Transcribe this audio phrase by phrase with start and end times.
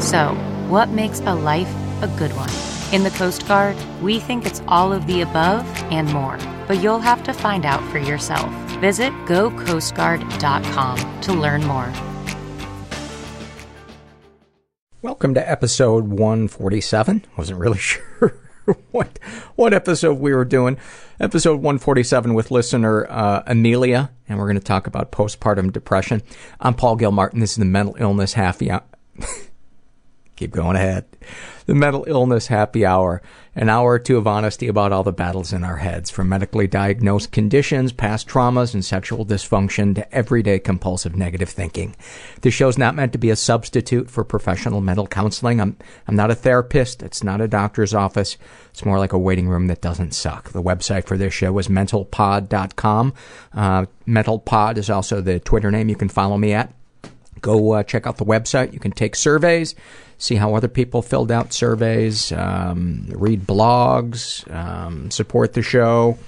[0.00, 0.34] So,
[0.70, 1.68] what makes a life
[2.00, 2.48] a good one?
[2.90, 7.00] In the Coast Guard, we think it's all of the above and more, but you'll
[7.00, 8.50] have to find out for yourself.
[8.80, 11.92] Visit gocoastguard.com to learn more.
[15.02, 17.26] Welcome to episode 147.
[17.36, 18.40] Wasn't really sure
[18.92, 19.18] what
[19.54, 20.78] what episode we were doing.
[21.20, 26.22] Episode 147 with listener uh, Amelia, and we're going to talk about postpartum depression.
[26.58, 27.40] I'm Paul Gilmartin.
[27.40, 28.82] This is the mental illness happy hour.
[30.40, 31.04] Keep going ahead.
[31.66, 33.20] The mental illness happy hour.
[33.54, 36.66] An hour or two of honesty about all the battles in our heads, from medically
[36.66, 41.94] diagnosed conditions, past traumas, and sexual dysfunction to everyday compulsive negative thinking.
[42.40, 45.60] This show's not meant to be a substitute for professional mental counseling.
[45.60, 45.76] I'm,
[46.08, 47.02] I'm not a therapist.
[47.02, 48.38] It's not a doctor's office.
[48.70, 50.52] It's more like a waiting room that doesn't suck.
[50.52, 53.12] The website for this show is mentalpod.com.
[53.52, 56.72] Uh, mentalpod is also the Twitter name you can follow me at.
[57.40, 58.72] Go uh, check out the website.
[58.72, 59.74] You can take surveys,
[60.20, 66.18] see how other people filled out surveys, um, read blogs, um, support the show,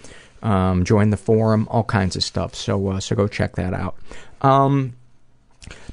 [0.42, 2.54] um, join the forum, all kinds of stuff.
[2.54, 3.94] So, uh, so go check that out.
[4.41, 4.94] Um,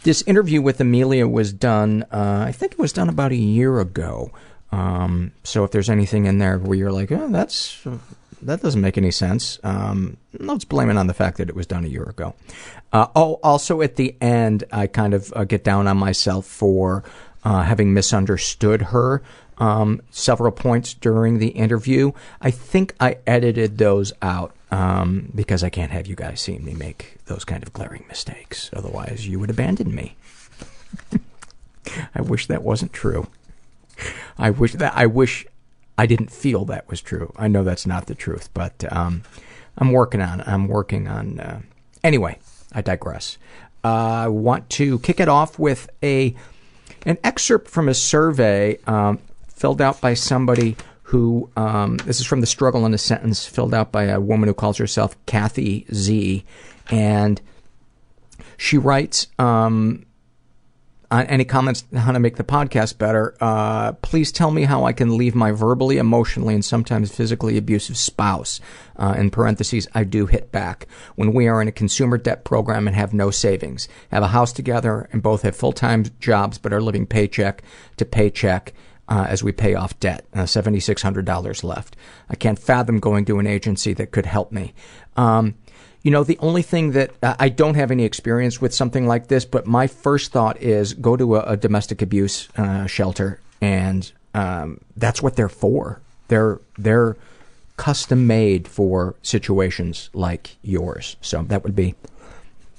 [0.04, 3.80] this interview with Amelia was done, uh, I think it was done about a year
[3.82, 4.32] ago.
[4.72, 7.86] Um, so if there's anything in there where you're like, oh, that's
[8.42, 9.60] that doesn't make any sense.
[9.64, 12.34] Um, let's blame it on the fact that it was done a year ago.
[12.94, 17.04] Uh, oh, also at the end, I kind of uh, get down on myself for
[17.44, 19.22] uh, having misunderstood her
[19.58, 22.12] um, several points during the interview.
[22.42, 26.74] I think I edited those out um, because I can't have you guys see me
[26.74, 28.70] make those kind of glaring mistakes.
[28.74, 30.16] Otherwise, you would abandon me.
[32.16, 33.28] I wish that wasn't true.
[34.38, 35.46] I wish that I wish
[35.98, 37.34] I didn't feel that was true.
[37.36, 39.24] I know that's not the truth, but um,
[39.78, 40.42] I'm working on.
[40.46, 41.40] I'm working on.
[41.40, 41.62] Uh,
[42.04, 42.40] anyway,
[42.72, 43.38] I digress.
[43.84, 46.36] Uh, I want to kick it off with a
[47.06, 51.50] an excerpt from a survey um, filled out by somebody who.
[51.56, 54.54] Um, this is from the struggle in a sentence, filled out by a woman who
[54.54, 56.44] calls herself Kathy Z,
[56.90, 57.42] and
[58.58, 59.28] she writes.
[59.38, 60.06] Um,
[61.12, 64.86] uh, any comments on how to make the podcast better, uh, please tell me how
[64.86, 68.60] I can leave my verbally, emotionally, and sometimes physically abusive spouse.
[68.96, 70.88] Uh, in parentheses, I do hit back.
[71.16, 74.54] When we are in a consumer debt program and have no savings, have a house
[74.54, 77.64] together, and both have full time jobs but are living paycheck
[77.98, 78.74] to paycheck.
[79.12, 81.96] Uh, as we pay off debt, uh, $7,600 left.
[82.30, 84.76] I can't fathom going to an agency that could help me.
[85.18, 85.56] Um,
[86.02, 89.28] you know, the only thing that uh, I don't have any experience with something like
[89.28, 94.12] this, but my first thought is go to a, a domestic abuse uh, shelter, and
[94.34, 96.02] um, that's what they're for.
[96.30, 97.18] They're they're
[97.76, 101.16] custom made for situations like yours.
[101.22, 101.96] So that would be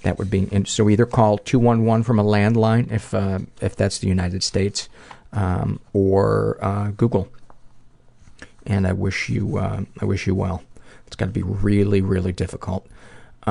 [0.03, 4.09] that would be so either call 211 from a landline if uh, if that's the
[4.09, 4.89] United States
[5.33, 7.29] um, or uh, Google
[8.67, 10.63] and I wish you uh, I wish you well
[11.07, 12.87] it's got to be really really difficult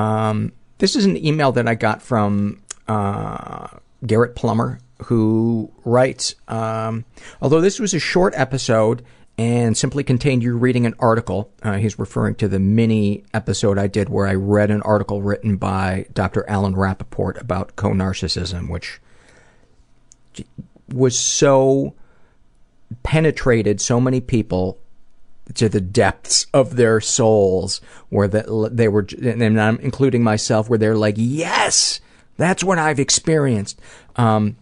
[0.00, 3.68] um, this is an email that I got from uh,
[4.06, 7.04] Garrett Plummer, who writes um,
[7.40, 9.02] Although this was a short episode
[9.38, 13.86] and simply contained you reading an article, uh, he's referring to the mini episode I
[13.86, 16.48] did where I read an article written by Dr.
[16.48, 19.00] Alan Rappoport about co narcissism, which
[20.88, 21.94] was so
[23.02, 24.78] penetrated so many people
[25.54, 30.96] to the depths of their souls, where they were, and I'm including myself, where they're
[30.96, 32.00] like, "Yes,
[32.36, 33.80] that's what I've experienced."
[34.16, 34.56] Um,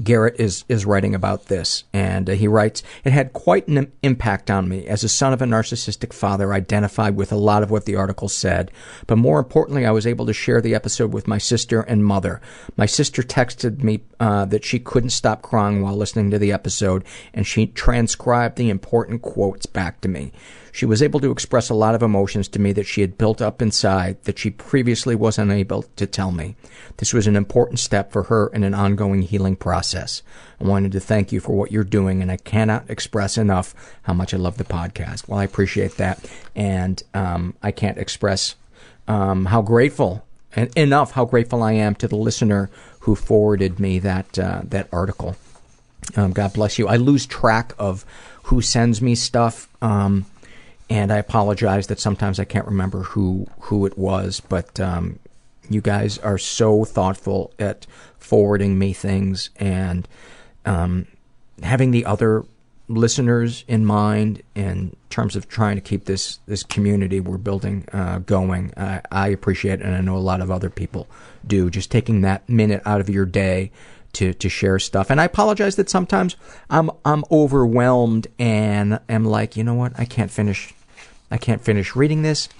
[0.00, 4.50] Garrett is is writing about this, and uh, he writes, "It had quite an impact
[4.50, 4.86] on me.
[4.86, 7.96] As a son of a narcissistic father, I identified with a lot of what the
[7.96, 8.70] article said,
[9.06, 12.40] but more importantly, I was able to share the episode with my sister and mother.
[12.76, 17.04] My sister texted me uh, that she couldn't stop crying while listening to the episode,
[17.34, 20.32] and she transcribed the important quotes back to me."
[20.74, 23.42] She was able to express a lot of emotions to me that she had built
[23.42, 26.56] up inside that she previously was unable to tell me.
[26.96, 30.22] This was an important step for her in an ongoing healing process.
[30.58, 33.74] I wanted to thank you for what you're doing, and I cannot express enough
[34.04, 35.28] how much I love the podcast.
[35.28, 36.24] Well, I appreciate that,
[36.56, 38.54] and um, I can't express
[39.06, 40.24] um, how grateful
[40.54, 42.70] and enough how grateful I am to the listener
[43.00, 45.36] who forwarded me that uh, that article.
[46.16, 46.88] Um, God bless you.
[46.88, 48.04] I lose track of
[48.44, 49.68] who sends me stuff.
[49.80, 50.26] Um,
[50.92, 55.18] and I apologize that sometimes I can't remember who who it was, but um,
[55.70, 57.86] you guys are so thoughtful at
[58.18, 60.06] forwarding me things and
[60.66, 61.06] um,
[61.62, 62.44] having the other
[62.88, 68.18] listeners in mind in terms of trying to keep this this community we're building uh,
[68.18, 68.74] going.
[68.76, 71.08] I, I appreciate it, and I know a lot of other people
[71.46, 71.70] do.
[71.70, 73.70] Just taking that minute out of your day
[74.12, 75.08] to to share stuff.
[75.08, 76.36] And I apologize that sometimes
[76.68, 80.74] I'm I'm overwhelmed and am like, you know what, I can't finish
[81.32, 82.50] I can't finish reading this.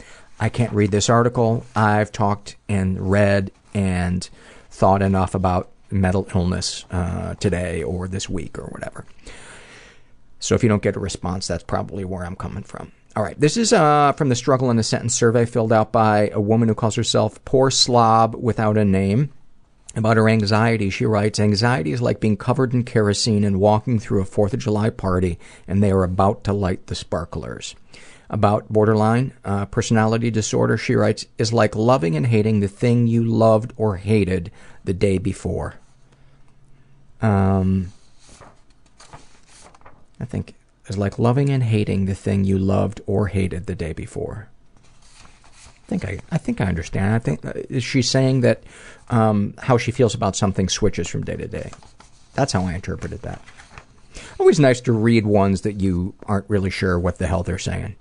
[0.41, 1.67] I can't read this article.
[1.77, 4.27] I've talked and read and
[4.71, 9.05] thought enough about mental illness uh, today or this week or whatever.
[10.39, 12.93] So if you don't get a response, that's probably where I'm coming from.
[13.15, 16.31] All right, this is uh, from the Struggle in a Sentence survey filled out by
[16.31, 19.31] a woman who calls herself Poor Slob Without a Name.
[19.95, 24.23] About her anxiety, she writes, Anxiety is like being covered in kerosene and walking through
[24.23, 25.39] a 4th of July party
[25.69, 27.75] and they are about to light the sparklers
[28.33, 33.23] about borderline uh, personality disorder, she writes, is like loving and hating the thing you
[33.23, 34.51] loved or hated
[34.85, 35.75] the day before.
[37.21, 37.93] Um,
[40.19, 40.55] I think
[40.89, 44.49] is like loving and hating the thing you loved or hated the day before.
[45.15, 47.15] I think I, I think I understand.
[47.15, 48.63] I think uh, is she saying that
[49.11, 51.71] um, how she feels about something switches from day to day.
[52.35, 53.43] That's how I interpreted that.
[54.41, 57.97] Always nice to read ones that you aren't really sure what the hell they're saying.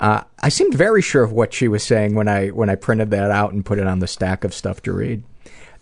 [0.00, 3.10] Uh, I seemed very sure of what she was saying when I when I printed
[3.10, 5.22] that out and put it on the stack of stuff to read.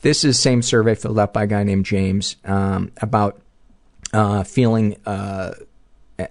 [0.02, 3.40] This is same survey filled out by a guy named James um, about
[4.12, 5.52] uh, feeling uh,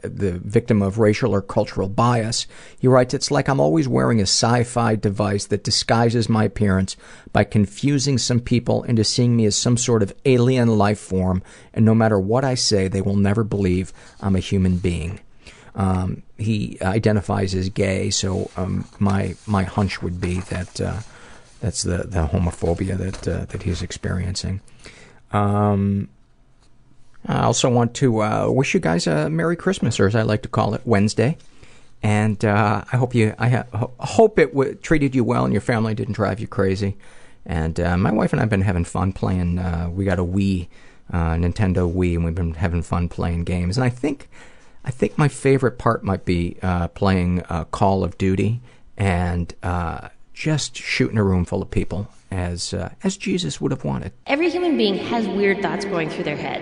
[0.01, 2.45] the victim of racial or cultural bias.
[2.77, 6.95] He writes, "It's like I'm always wearing a sci-fi device that disguises my appearance
[7.31, 11.41] by confusing some people into seeing me as some sort of alien life form,
[11.73, 15.19] and no matter what I say, they will never believe I'm a human being."
[15.75, 20.99] Um, he identifies as gay, so um, my my hunch would be that uh,
[21.59, 24.61] that's the the homophobia that uh, that he's experiencing.
[25.31, 26.09] Um,
[27.25, 30.41] I also want to uh, wish you guys a Merry Christmas, or as I like
[30.43, 31.37] to call it, Wednesday.
[32.01, 35.61] And uh, I hope you, I ha- hope it w- treated you well and your
[35.61, 36.95] family didn't drive you crazy.
[37.45, 39.59] And uh, my wife and I have been having fun playing.
[39.59, 40.69] Uh, we got a Wii,
[41.11, 43.77] Nintendo Wii, and we've been having fun playing games.
[43.77, 44.29] And I think,
[44.83, 48.61] I think my favorite part might be uh, playing uh, Call of Duty
[48.97, 53.83] and uh, just shooting a room full of people as uh, as Jesus would have
[53.83, 54.13] wanted.
[54.27, 56.61] Every human being has weird thoughts going through their head.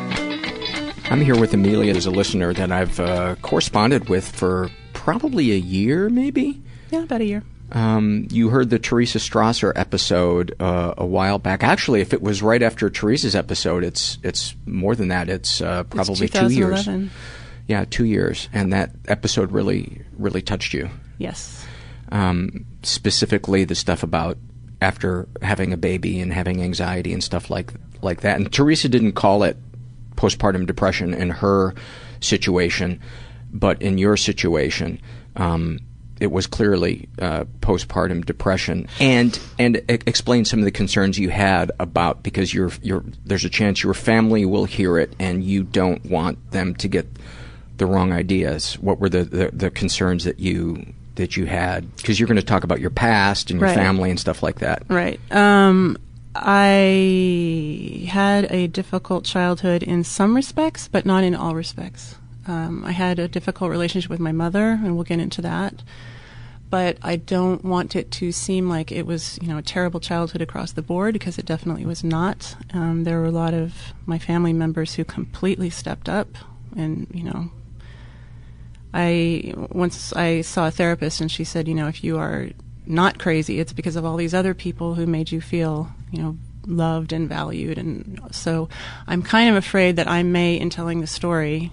[1.11, 5.57] I'm here with Amelia as a listener that I've uh, corresponded with for probably a
[5.57, 6.61] year, maybe.
[6.89, 7.43] Yeah, about a year.
[7.73, 11.65] Um, you heard the Teresa Strasser episode uh, a while back.
[11.65, 15.27] Actually, if it was right after Teresa's episode, it's it's more than that.
[15.27, 16.85] It's uh, probably two years.
[16.85, 17.11] 2011.
[17.67, 20.89] Yeah, two years, and that episode really really touched you.
[21.17, 21.65] Yes.
[22.09, 24.37] Um, specifically, the stuff about
[24.81, 28.37] after having a baby and having anxiety and stuff like like that.
[28.37, 29.57] And Teresa didn't call it
[30.21, 31.73] postpartum depression in her
[32.19, 32.99] situation,
[33.51, 35.01] but in your situation,
[35.35, 35.79] um,
[36.19, 38.87] it was clearly uh, postpartum depression.
[38.99, 43.45] And and e- explain some of the concerns you had about because you're you're there's
[43.45, 47.07] a chance your family will hear it and you don't want them to get
[47.77, 48.75] the wrong ideas.
[48.75, 50.85] What were the the, the concerns that you
[51.15, 51.93] that you had?
[51.95, 53.75] Because you're going to talk about your past and your Right.
[53.75, 54.83] family and stuff like that.
[54.89, 55.19] Right.
[55.31, 55.97] Um,
[56.33, 62.15] I had a difficult childhood in some respects, but not in all respects.
[62.47, 65.83] Um, I had a difficult relationship with my mother, and we'll get into that.
[66.69, 70.41] But I don't want it to seem like it was, you know, a terrible childhood
[70.41, 72.55] across the board because it definitely was not.
[72.73, 76.29] Um, there were a lot of my family members who completely stepped up,
[76.77, 77.51] and you know,
[78.93, 82.49] I once I saw a therapist and she said, you know, if you are
[82.85, 86.37] not crazy, it's because of all these other people who made you feel, you know,
[86.65, 87.77] loved and valued.
[87.77, 88.69] And so
[89.07, 91.71] I'm kind of afraid that I may, in telling the story,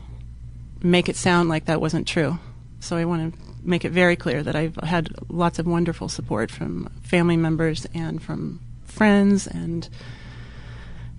[0.83, 2.39] make it sound like that wasn't true.
[2.81, 6.51] So I want to make it very clear that I've had lots of wonderful support
[6.51, 9.89] from family members and from friends, and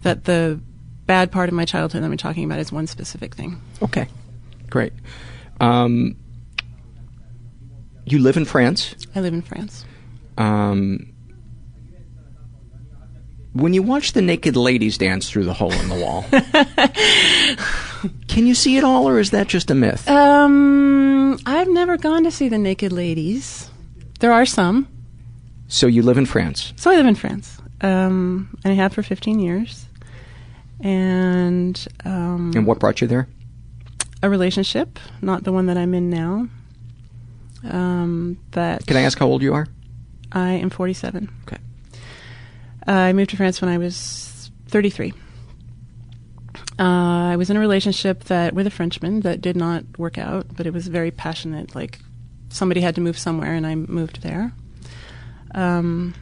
[0.01, 0.59] that the
[1.05, 3.61] bad part of my childhood that I'm talking about is one specific thing.
[3.81, 4.07] Okay,
[4.69, 4.93] great.
[5.59, 6.15] Um,
[8.05, 8.95] you live in France.
[9.13, 9.85] I live in France.
[10.37, 11.13] Um,
[13.53, 16.25] when you watch the naked ladies dance through the hole in the wall,
[18.27, 20.07] can you see it all, or is that just a myth?
[20.09, 23.69] Um, I've never gone to see the naked ladies.
[24.19, 24.87] There are some.
[25.67, 26.73] So you live in France.
[26.75, 29.85] So I live in France, um, and I have for 15 years.
[30.81, 33.27] And um, And what brought you there?
[34.21, 36.47] a relationship, not the one that I'm in now.
[37.63, 39.65] Um, that Can I ask how old you are?
[40.33, 41.29] I am 47.
[41.43, 41.57] Okay.
[42.89, 45.13] I moved to France when I was 33.
[46.79, 50.47] Uh, I was in a relationship that with a Frenchman that did not work out,
[50.55, 51.75] but it was very passionate.
[51.75, 51.99] Like
[52.49, 54.53] somebody had to move somewhere, and I moved there.
[55.53, 56.15] Um,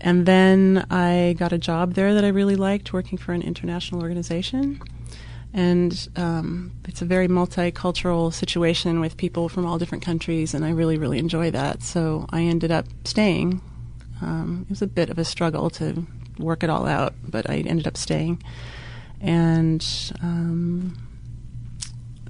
[0.00, 4.02] and then I got a job there that I really liked, working for an international
[4.02, 4.80] organization.
[5.52, 10.70] And um, it's a very multicultural situation with people from all different countries, and I
[10.70, 11.82] really, really enjoy that.
[11.82, 13.60] So I ended up staying.
[14.20, 16.06] Um, it was a bit of a struggle to
[16.38, 18.42] work it all out, but I ended up staying.
[19.20, 19.84] And
[20.22, 20.96] um,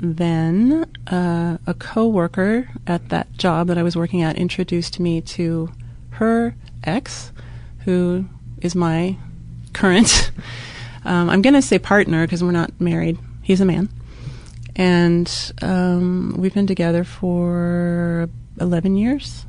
[0.00, 5.70] then uh, a coworker at that job that I was working at introduced me to
[6.10, 6.54] her
[6.84, 7.32] ex,
[7.84, 8.26] who
[8.60, 9.16] is my
[9.72, 10.30] current.
[11.04, 13.18] Um, I'm going to say partner because we're not married.
[13.40, 13.88] He's a man,
[14.76, 18.28] and um, we've been together for
[18.60, 19.46] 11 years,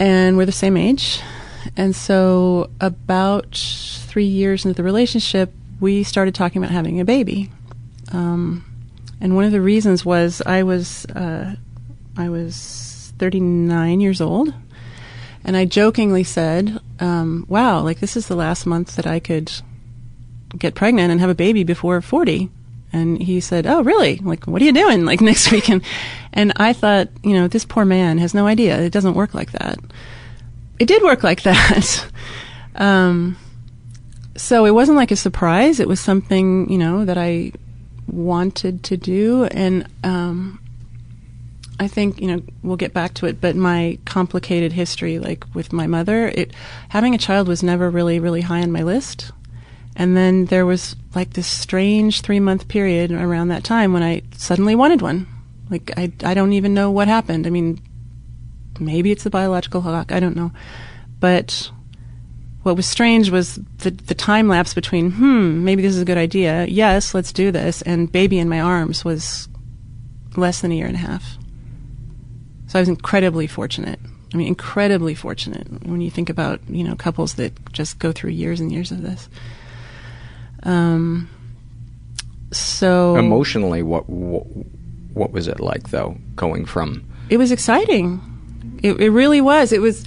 [0.00, 1.20] and we're the same age.
[1.76, 7.50] And so, about three years into the relationship, we started talking about having a baby.
[8.10, 8.64] Um,
[9.20, 11.54] and one of the reasons was I was uh,
[12.16, 14.54] I was 39 years old,
[15.44, 19.52] and I jokingly said, um, "Wow, like this is the last month that I could
[20.58, 22.48] get pregnant and have a baby before 40."
[22.92, 24.16] And he said, "Oh, really?
[24.16, 25.82] Like, what are you doing like next weekend?"
[26.32, 28.80] And I thought, you know, this poor man has no idea.
[28.80, 29.78] It doesn't work like that.
[30.78, 32.06] It did work like that.
[32.74, 33.36] um,
[34.36, 35.80] so it wasn't like a surprise.
[35.80, 37.52] It was something, you know, that I
[38.06, 40.60] wanted to do, and um,
[41.78, 43.40] I think you know we'll get back to it.
[43.40, 46.52] But my complicated history, like with my mother, it
[46.88, 49.32] having a child was never really, really high on my list.
[50.00, 54.22] And then there was like this strange three month period around that time when I
[54.34, 55.26] suddenly wanted one.
[55.68, 57.46] Like I, I don't even know what happened.
[57.46, 57.78] I mean,
[58.78, 60.10] maybe it's the biological clock.
[60.10, 60.52] I don't know,
[61.18, 61.70] but
[62.62, 66.18] what was strange was the the time lapse between hmm maybe this is a good
[66.18, 69.48] idea yes let's do this and baby in my arms was
[70.36, 71.38] less than a year and a half
[72.66, 73.98] so i was incredibly fortunate
[74.34, 78.28] i mean incredibly fortunate when you think about you know couples that just go through
[78.28, 79.30] years and years of this
[80.62, 81.28] um
[82.52, 84.44] so Emotionally, what, what
[85.14, 86.16] what was it like though?
[86.36, 88.20] Going from it was exciting
[88.82, 90.04] it, it really was it was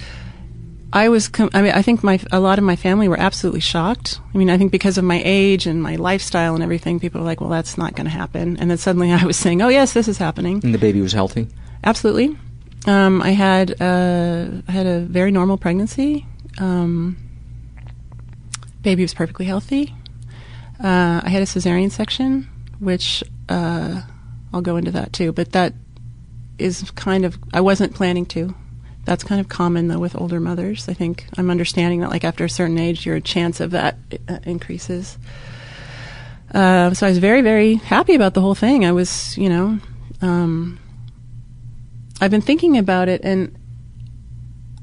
[0.94, 3.60] I was, com- I mean, I think my a lot of my family were absolutely
[3.60, 4.20] shocked.
[4.32, 7.26] I mean, I think because of my age and my lifestyle and everything, people were
[7.26, 9.92] like, "Well, that's not going to happen." And then suddenly, I was saying, "Oh, yes,
[9.92, 11.48] this is happening." and the baby was healthy.
[11.82, 12.38] Absolutely.
[12.86, 16.26] Um, I had uh, I had a very normal pregnancy.
[16.58, 17.16] Um,
[18.82, 19.92] baby was perfectly healthy.
[20.82, 24.02] Uh, I had a cesarean section, which uh,
[24.52, 25.32] I'll go into that too.
[25.32, 25.74] But that
[26.58, 28.54] is kind of I wasn't planning to.
[29.04, 30.88] That's kind of common though with older mothers.
[30.88, 33.96] I think I'm understanding that like after a certain age, your chance of that
[34.28, 35.18] uh, increases.
[36.52, 38.84] Uh, so I was very, very happy about the whole thing.
[38.84, 39.78] I was, you know,
[40.22, 40.78] um,
[42.20, 43.58] I've been thinking about it, and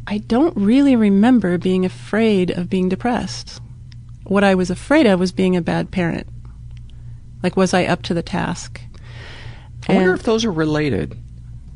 [0.05, 3.61] I don't really remember being afraid of being depressed.
[4.31, 6.25] What I was afraid of was being a bad parent.
[7.43, 8.79] Like, was I up to the task?
[9.89, 11.17] I wonder And- if those are related.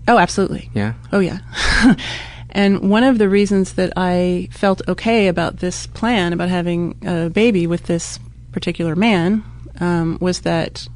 [0.07, 0.69] Oh, absolutely.
[0.73, 0.93] Yeah.
[1.11, 1.39] Oh, yeah.
[2.51, 7.29] and one of the reasons that I felt okay about this plan, about having a
[7.29, 8.19] baby with this
[8.53, 9.43] particular man,
[9.81, 10.87] um, was that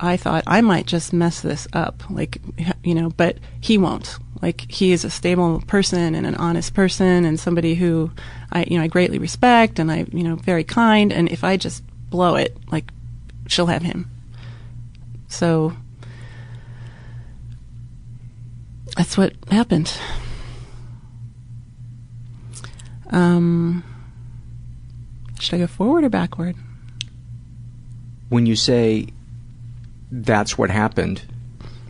[0.00, 2.02] I thought I might just mess this up.
[2.10, 2.38] Like,
[2.82, 4.18] you know, but he won't.
[4.42, 8.10] Like, he is a stable person and an honest person and somebody who
[8.50, 11.12] I, you know, I greatly respect and I, you know, very kind.
[11.12, 12.90] And if I just blow it, like,
[13.46, 14.10] she'll have him.
[15.28, 15.72] So
[18.96, 19.96] that's what happened.
[23.10, 23.84] Um,
[25.38, 26.56] should I go forward or backward?
[28.28, 29.08] When you say
[30.10, 31.22] that's what happened,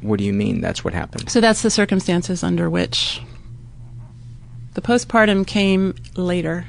[0.02, 1.30] what do you mean that's what happened?
[1.30, 3.20] So that's the circumstances under which
[4.74, 6.66] the postpartum came later.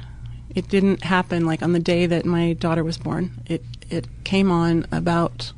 [0.54, 3.32] It didn't happen like on the day that my daughter was born.
[3.46, 5.52] It it came on about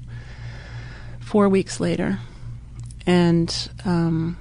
[1.20, 2.18] four weeks later,
[3.06, 4.36] and um,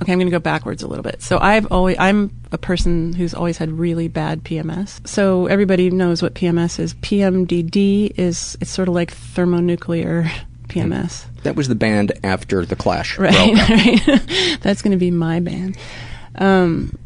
[0.00, 1.22] okay, I'm going to go backwards a little bit.
[1.22, 5.06] So I've always I'm a person who's always had really bad PMS.
[5.06, 6.94] So everybody knows what PMS is.
[6.94, 10.30] PMDD is it's sort of like thermonuclear
[10.68, 11.24] PMS.
[11.42, 13.18] That was the band after the Clash.
[13.18, 13.34] Right,
[14.06, 14.58] right.
[14.60, 15.76] That's going to be my band.
[16.34, 16.96] Um,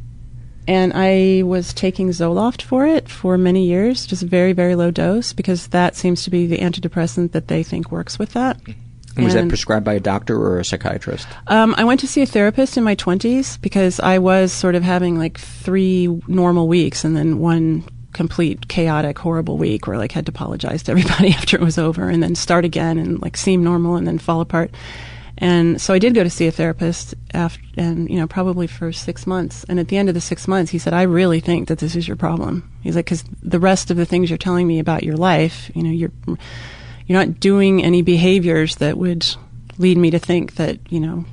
[0.69, 4.90] and I was taking Zoloft for it for many years, just a very, very low
[4.90, 8.61] dose, because that seems to be the antidepressant that they think works with that.
[9.16, 11.28] And was that prescribed by a doctor or a psychiatrist?
[11.47, 14.83] Um, I went to see a therapist in my 20s because I was sort of
[14.83, 20.26] having like three normal weeks and then one complete chaotic horrible week where like had
[20.26, 23.64] to apologize to everybody after it was over and then start again and like seem
[23.64, 24.70] normal and then fall apart.
[25.38, 28.92] And so I did go to see a therapist after, and you know, probably for
[28.92, 29.64] six months.
[29.68, 31.96] And at the end of the six months, he said, "I really think that this
[31.96, 35.03] is your problem." He's like, "Because the rest of the things you're telling me about
[35.03, 36.12] your life, you know, you're
[37.07, 39.27] you're not doing any behaviors that would
[39.79, 41.25] lead me to think that you know."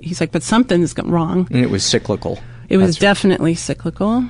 [0.00, 2.38] He's like, "But something's wrong." And it was cyclical.
[2.68, 4.24] It was That's- definitely cyclical,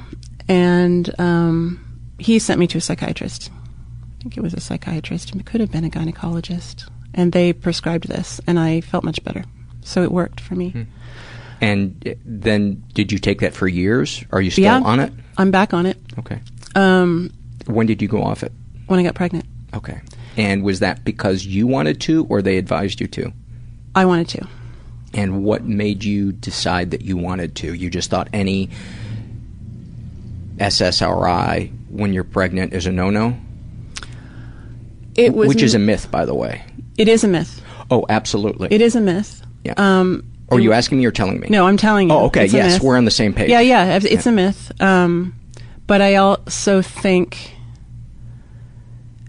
[0.46, 1.80] and um,
[2.18, 3.50] he sent me to a psychiatrist.
[3.52, 5.35] I think it was a psychiatrist.
[5.35, 9.44] It could have been a gynecologist, and they prescribed this, and I felt much better.
[9.83, 10.87] So it worked for me.
[11.61, 14.24] And uh, then did you take that for years?
[14.31, 15.12] Are you still yeah, on it?
[15.38, 15.96] I'm back on it.
[16.18, 16.40] Okay.
[16.74, 17.33] Um,
[17.66, 18.52] When did you go off it?
[18.87, 20.00] when I got pregnant, Okay.
[20.37, 23.33] And was that because you wanted to or they advised you to?
[23.94, 24.46] I wanted to.
[25.14, 27.74] And what made you decide that you wanted to?
[27.74, 28.70] You just thought any
[30.58, 33.36] SSRI when you're pregnant is a no-no?
[35.14, 36.62] It was Which is a myth, by the way.
[36.98, 37.62] It is a myth.
[37.90, 38.68] Oh, absolutely.
[38.70, 39.42] It is a myth.
[39.64, 39.74] Yeah.
[39.76, 41.48] Um, Are you asking me or telling me?
[41.50, 42.14] No, I'm telling you.
[42.14, 42.44] Oh, okay.
[42.44, 43.48] It's Yes, we're on the same page.
[43.50, 43.96] Yeah, yeah.
[43.96, 44.32] It's it's Yeah.
[44.32, 44.72] a myth.
[44.80, 45.34] Um,
[45.86, 47.54] but I also think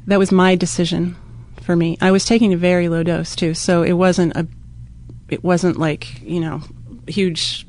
[0.08, 1.16] that was my decision
[1.62, 1.98] for me.
[2.02, 4.48] I was taking a very low dose too, so it wasn't a,
[5.30, 6.62] it wasn't like you know,
[7.08, 7.66] huge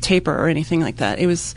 [0.00, 1.18] taper or anything like that.
[1.18, 1.54] It was,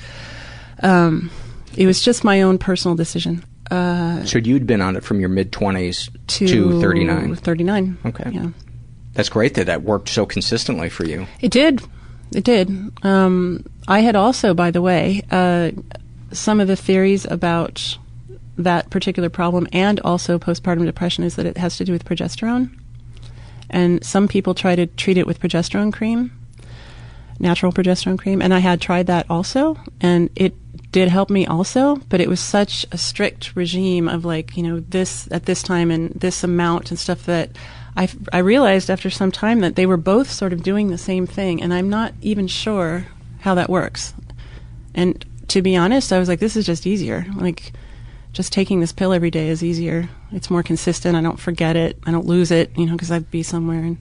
[0.81, 1.29] um,
[1.75, 3.43] it was just my own personal decision.
[3.71, 7.35] Uh, So you'd been on it from your mid 20s to, to 39.
[7.35, 7.97] 39.
[8.05, 8.29] Okay.
[8.31, 8.47] Yeah.
[9.13, 11.27] That's great that that worked so consistently for you.
[11.41, 11.81] It did.
[12.33, 12.69] It did.
[13.03, 15.71] Um, I had also, by the way, uh,
[16.31, 17.97] some of the theories about
[18.57, 22.69] that particular problem and also postpartum depression is that it has to do with progesterone.
[23.69, 26.31] And some people try to treat it with progesterone cream,
[27.39, 28.41] natural progesterone cream.
[28.41, 29.77] And I had tried that also.
[30.01, 30.53] And it
[30.91, 34.79] did help me also, but it was such a strict regime of like, you know,
[34.79, 37.51] this at this time and this amount and stuff that
[37.95, 41.27] I, I realized after some time that they were both sort of doing the same
[41.27, 41.61] thing.
[41.61, 43.05] And I'm not even sure
[43.41, 44.13] how that works.
[44.95, 47.25] And to be honest, I was like, this is just easier.
[47.35, 47.71] Like,
[48.33, 50.09] just taking this pill every day is easier.
[50.31, 51.15] It's more consistent.
[51.15, 51.97] I don't forget it.
[52.05, 53.97] I don't lose it, you know, because I'd be somewhere and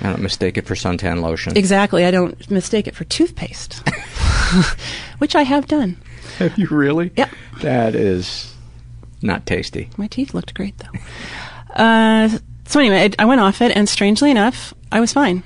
[0.00, 1.56] I don't mistake it for suntan lotion.
[1.56, 2.04] Exactly.
[2.04, 3.82] I don't mistake it for toothpaste,
[5.18, 5.96] which I have done.
[6.38, 7.10] Have you really?
[7.16, 7.30] Yeah.
[7.62, 8.54] That is
[9.22, 9.88] not tasty.
[9.96, 11.72] My teeth looked great though.
[11.74, 12.28] Uh,
[12.66, 15.42] so anyway, I, I went off it, and strangely enough, I was fine.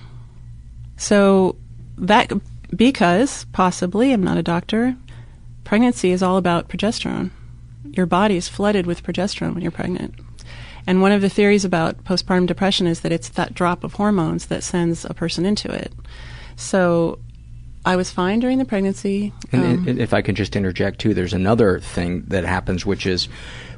[0.96, 1.57] So
[1.98, 2.33] that
[2.74, 4.96] because possibly I'm not a doctor.
[5.64, 7.31] Pregnancy is all about progesterone.
[7.85, 10.14] Your body is flooded with progesterone when you're pregnant.
[10.87, 14.46] And one of the theories about postpartum depression is that it's that drop of hormones
[14.46, 15.92] that sends a person into it.
[16.57, 17.18] So
[17.84, 19.32] I was fine during the pregnancy.
[19.52, 23.06] And, Um, and if I can just interject too, there's another thing that happens, which
[23.06, 23.28] is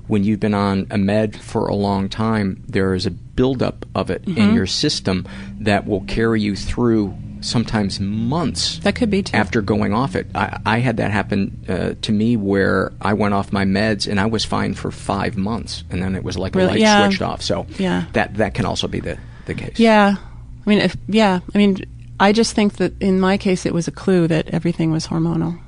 [0.09, 4.11] when you've been on a med for a long time, there is a buildup of
[4.11, 4.55] it in Mhm.
[4.55, 5.25] your system
[5.61, 8.79] that will carry you through sometimes months.
[8.81, 9.37] That could be too.
[9.37, 13.35] After going off it, I, I had that happen uh, to me where I went
[13.35, 16.55] off my meds and I was fine for five months, and then it was like
[16.57, 17.05] a light Yeah.
[17.07, 17.43] switched off.
[17.43, 18.05] So Yeah.
[18.13, 19.79] that that can also be the the case.
[19.79, 20.17] Yeah.
[20.65, 21.41] I mean, if, yeah.
[21.53, 21.79] I mean,
[22.23, 25.61] I just think that in my case, it was a clue that everything was hormonal.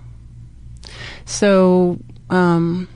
[1.24, 1.98] So,
[2.30, 2.86] um,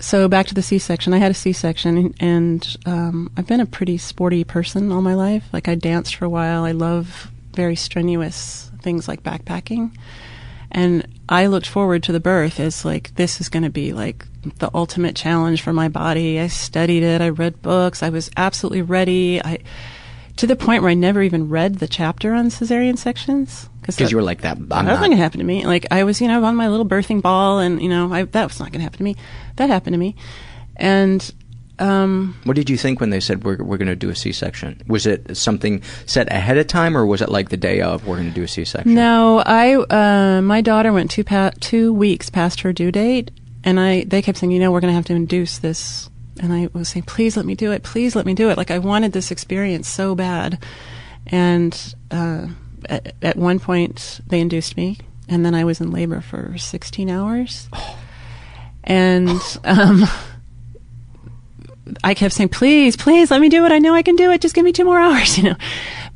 [0.00, 1.14] so back to the C-section.
[1.14, 5.44] I had a C-section, and um, I've been a pretty sporty person all my life.
[5.52, 6.64] Like I danced for a while.
[6.64, 9.96] I love very strenuous things like backpacking,
[10.72, 14.26] and I looked forward to the birth as like this is going to be like
[14.58, 16.40] the ultimate challenge for my body.
[16.40, 17.20] I studied it.
[17.20, 18.02] I read books.
[18.02, 19.40] I was absolutely ready.
[19.40, 19.60] I
[20.36, 24.16] to the point where I never even read the chapter on cesarean sections Because you
[24.16, 24.56] were like that.
[24.58, 24.84] I'm that not.
[24.84, 25.64] wasn't going to happen to me.
[25.66, 28.48] Like I was, you know, on my little birthing ball, and you know, I, that
[28.48, 29.16] was not going to happen to me.
[29.56, 30.14] That happened to me,
[30.76, 31.32] and
[31.78, 34.82] um, What did you think when they said we're we're going to do a C-section?
[34.88, 38.16] Was it something set ahead of time, or was it like the day of we're
[38.16, 38.94] going to do a C-section?
[38.94, 43.30] no, I uh, my daughter went two pa- two weeks past her due date,
[43.64, 46.08] and I they kept saying, you know, we're going to have to induce this,
[46.40, 48.56] and I was saying, please let me do it, please let me do it.
[48.56, 50.62] Like I wanted this experience so bad,
[51.26, 52.48] and uh,
[52.88, 57.10] at, at one point they induced me, and then I was in labor for 16
[57.10, 57.68] hours,
[58.84, 60.04] and um,
[62.02, 63.72] I kept saying, please, please let me do it.
[63.72, 64.40] I know I can do it.
[64.40, 65.56] Just give me two more hours, you know.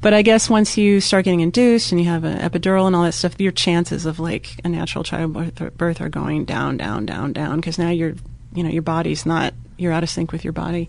[0.00, 3.04] But I guess once you start getting induced and you have an epidural and all
[3.04, 7.33] that stuff, your chances of like a natural childbirth birth are going down, down, down,
[7.33, 8.14] down because now you're,
[8.54, 10.88] you know, your body's not, you're out of sync with your body.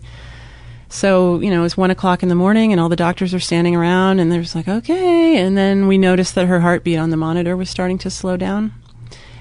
[0.88, 3.74] So, you know, it's one o'clock in the morning and all the doctors are standing
[3.74, 5.38] around and there's like, okay.
[5.38, 8.72] And then we noticed that her heartbeat on the monitor was starting to slow down.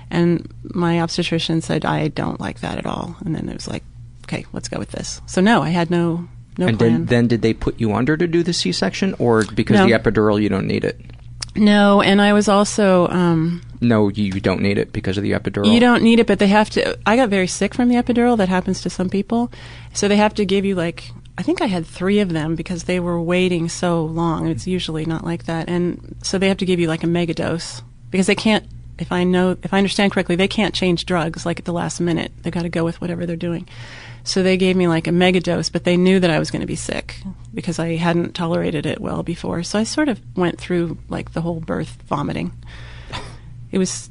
[0.09, 3.17] And my obstetrician said, I don't like that at all.
[3.25, 3.83] And then it was like,
[4.25, 5.21] okay, let's go with this.
[5.25, 6.91] So no, I had no, no and plan.
[6.93, 9.85] then, then did they put you under to do the C-section, or because No.
[9.85, 10.99] the epidural you don't need it?
[11.55, 15.71] No, and I was also, um, No, you don't need it because of the epidural.
[15.71, 16.97] You don't need it, but they have to.
[17.05, 18.37] I got very sick from the epidural.
[18.37, 19.51] That happens to some people.
[19.93, 21.11] So they have to give you like.
[21.37, 24.47] I think I had three of them because they were waiting so long.
[24.47, 27.33] It's usually not like that, and so they have to give you like a mega
[27.33, 28.65] dose because they can't.
[28.99, 31.99] If I know, if I understand correctly, they can't change drugs like at the last
[31.99, 32.31] minute.
[32.43, 33.67] They've got to go with whatever they're doing.
[34.23, 36.61] So they gave me like a mega dose, but they knew that I was going
[36.61, 37.15] to be sick
[37.53, 39.63] because I hadn't tolerated it well before.
[39.63, 42.51] So I sort of went through like the whole birth vomiting.
[43.71, 44.09] It was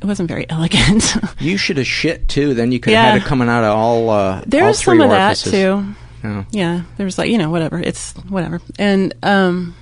[0.00, 1.14] it wasn't very elegant.
[1.40, 2.54] You should have shit too.
[2.54, 3.04] Then you could Yeah.
[3.04, 4.10] have had it coming out of all.
[4.10, 5.52] Uh, there all was some of that orifices.
[5.52, 5.94] too.
[6.24, 6.44] Oh.
[6.50, 7.78] Yeah, there was like you know whatever.
[7.80, 8.60] It's whatever.
[8.78, 9.74] And um,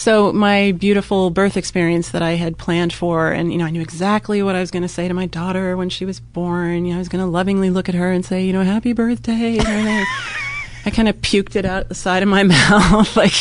[0.00, 3.82] so my beautiful birth experience that I had planned for, and you know I knew
[3.82, 6.86] exactly what I was going to say to my daughter when she was born.
[6.86, 8.94] You know I was going to lovingly look at her and say, you know, happy
[8.94, 9.58] birthday.
[9.60, 13.14] I kind of puked it out the side of my mouth.
[13.14, 13.34] like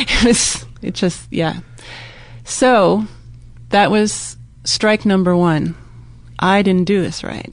[0.00, 0.66] it was.
[0.82, 1.60] It just yeah.
[2.42, 3.04] So
[3.68, 5.76] that was strike number one.
[6.40, 7.52] I didn't do this right.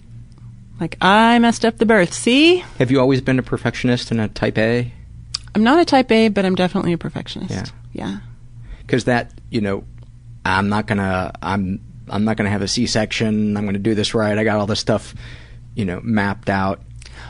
[0.79, 2.11] Like I messed up the birth.
[2.11, 4.91] See, Have you always been a perfectionist and a type A?
[5.53, 7.51] I'm not a type A, but I'm definitely a perfectionist.
[7.51, 7.65] Yeah.
[7.93, 8.17] Yeah.
[8.87, 9.83] Because that, you know,
[10.45, 13.57] I'm not gonna, I'm, I'm not gonna have a C-section.
[13.57, 14.37] I'm gonna do this right.
[14.37, 15.13] I got all this stuff,
[15.75, 16.81] you know, mapped out.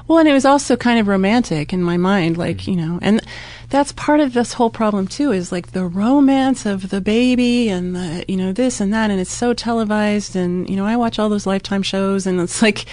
[0.08, 3.22] Well, and it was also kind of romantic in my mind, like, you know, and
[3.70, 7.96] that's part of this whole problem too, is like the romance of the baby and
[7.96, 11.18] the, you know, this and that, and it's so televised, and, you know, I watch
[11.18, 12.86] all those Lifetime shows, and it's like,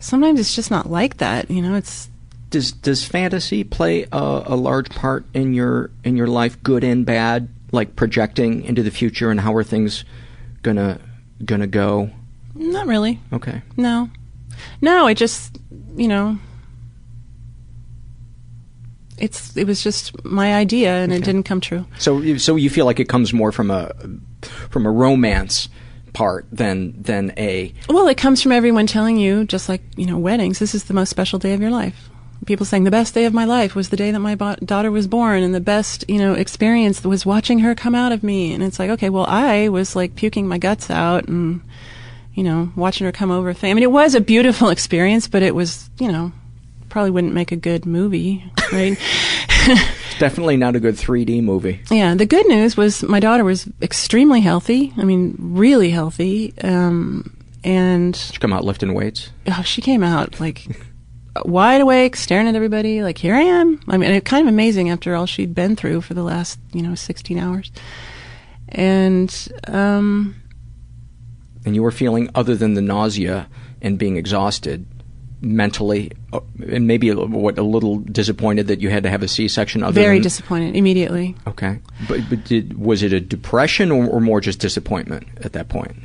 [0.00, 2.10] sometimes it's just not like that, you know, it's,
[2.50, 7.06] Does does fantasy play a, a large part in your in your life, good and
[7.06, 10.04] bad, like projecting into the future and how are things
[10.62, 10.98] gonna
[11.44, 12.10] gonna go?
[12.54, 13.18] not really.
[13.32, 13.62] Okay.
[13.76, 14.10] No.
[14.82, 15.58] No, it just,
[15.96, 16.36] you know,
[19.18, 21.86] it's, it was just my idea, and it didn't come true.
[21.98, 23.92] So you- so you feel like it comes more from a
[24.70, 25.68] from a romance
[26.12, 30.18] part than than a Well, it comes from everyone telling you, just like, you know,
[30.18, 32.09] weddings, this is the most special day of your life.
[32.46, 34.90] People saying the best day of my life was the day that my bo- daughter
[34.90, 38.52] was born, and the best, you know, experience was watching her come out of me.
[38.54, 41.60] And it's like, okay, well, I was like puking my guts out and,
[42.34, 43.52] you know, watching her come over.
[43.52, 43.70] Thing.
[43.70, 46.32] I mean, it was a beautiful experience, but it was, you know,
[46.88, 48.98] probably wouldn't make a good movie, right?
[50.18, 51.80] definitely not a good 3D movie.
[51.90, 54.92] Yeah, the good news was my daughter was extremely healthy.
[54.96, 56.54] I mean, really healthy.
[56.62, 59.30] Um, and you come out lifting weights?
[59.46, 60.66] oh, she came out like
[61.44, 63.80] wide awake, staring at everybody, like, here I am.
[63.88, 66.82] I mean, it's kind of amazing after all she'd been through for the last, you
[66.82, 67.70] know, 16 hours.
[68.68, 70.36] And, um,
[71.64, 73.48] And you were feeling, other than the nausea
[73.82, 74.86] and being exhausted,
[75.42, 79.22] mentally, uh, and maybe a, little- what a little disappointed that you had to have
[79.22, 79.82] a C-section.
[79.82, 81.34] Other very than, disappointed immediately.
[81.46, 85.68] Okay, but but did was it a depression or, or more just disappointment at that
[85.68, 85.96] point?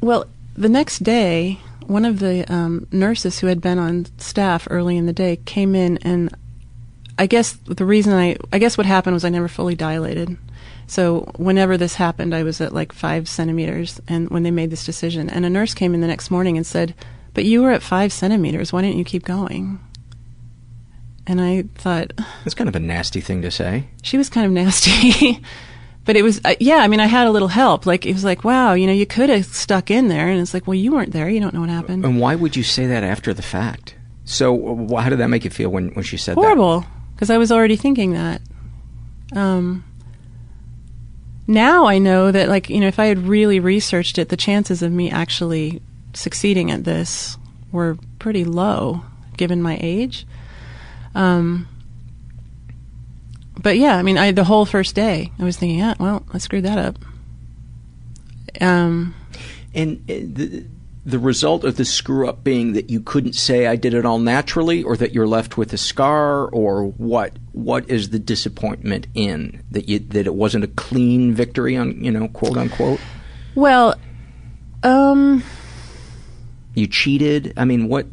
[0.00, 0.24] Well,
[0.56, 1.58] the next day,
[1.90, 5.74] one of the um, nurses who had been on staff early in the day came
[5.74, 6.32] in, and
[7.18, 10.38] I guess the reason I, I guess what happened was I never fully dilated.
[10.86, 14.84] So whenever this happened, I was at like five centimeters, and when they made this
[14.84, 16.94] decision, and a nurse came in the next morning and said,
[17.34, 18.72] "But you were at five centimeters.
[18.72, 19.80] Why didn't you keep going?"
[21.26, 22.12] And I thought,
[22.44, 23.88] That's kind of a nasty thing to say.
[24.02, 25.42] she was kind of nasty.
[26.10, 27.86] but it was, uh, yeah, I mean, I had a little help.
[27.86, 30.26] Like, it was like, wow, you know, you could have stuck in there.
[30.26, 31.30] And it's like, well, you weren't there.
[31.30, 32.04] You don't know what happened.
[32.04, 33.94] And why would you say that after the fact?
[34.24, 36.40] So, how did that make you feel when, when she said that?
[36.40, 36.84] Horrible.
[37.14, 38.42] Because I was already thinking that.
[39.36, 39.84] Um,
[41.46, 44.82] now I know that, like, you know, if I had really researched it, the chances
[44.82, 45.80] of me actually
[46.12, 47.38] succeeding at this
[47.70, 49.04] were pretty low,
[49.36, 50.26] given my age.
[51.14, 51.68] Um,
[53.62, 56.38] but yeah, I mean, I the whole first day, I was thinking, yeah, well, I
[56.38, 56.98] screwed that up.
[58.60, 59.14] Um.
[59.72, 60.64] And uh, the,
[61.06, 64.18] the result of the screw up being that you couldn't say I did it all
[64.18, 67.32] naturally, or that you're left with a scar, or what?
[67.52, 72.10] What is the disappointment in that you that it wasn't a clean victory on you
[72.10, 73.00] know quote unquote?
[73.54, 73.94] well,
[74.82, 75.42] um,
[76.74, 77.54] You cheated.
[77.56, 78.06] I mean, what?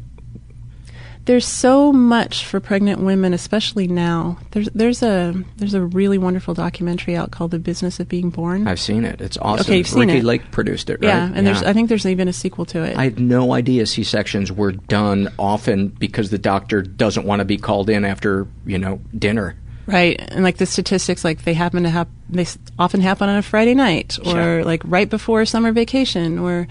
[1.28, 4.38] There's so much for pregnant women, especially now.
[4.52, 8.66] There's there's a there's a really wonderful documentary out called The Business of Being Born.
[8.66, 9.20] I've seen it.
[9.20, 9.66] It's awesome.
[9.66, 10.24] Okay, you've seen Ricki it.
[10.24, 11.02] Lake produced it, right?
[11.02, 12.96] Yeah, and there's I think there's even a sequel to it.
[12.96, 17.44] I had no idea C sections were done often because the doctor doesn't want to
[17.44, 19.54] be called in after you know dinner.
[19.84, 22.46] Right, and like the statistics, like they happen to have, they
[22.78, 24.64] often happen on a Friday night, or Sure.
[24.64, 26.66] like right before summer vacation, or,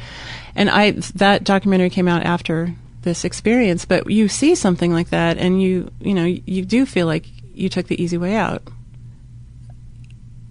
[0.55, 5.37] and I that documentary came out after this experience, but you see something like that,
[5.37, 8.61] and you you know you do feel like you took the easy way out,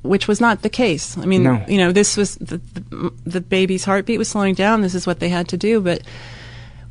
[0.02, 1.16] which was not the case.
[1.18, 1.64] I mean, No.
[1.68, 4.82] you know, this was the, the the baby's heartbeat was slowing down.
[4.82, 6.02] This is what they had to do, but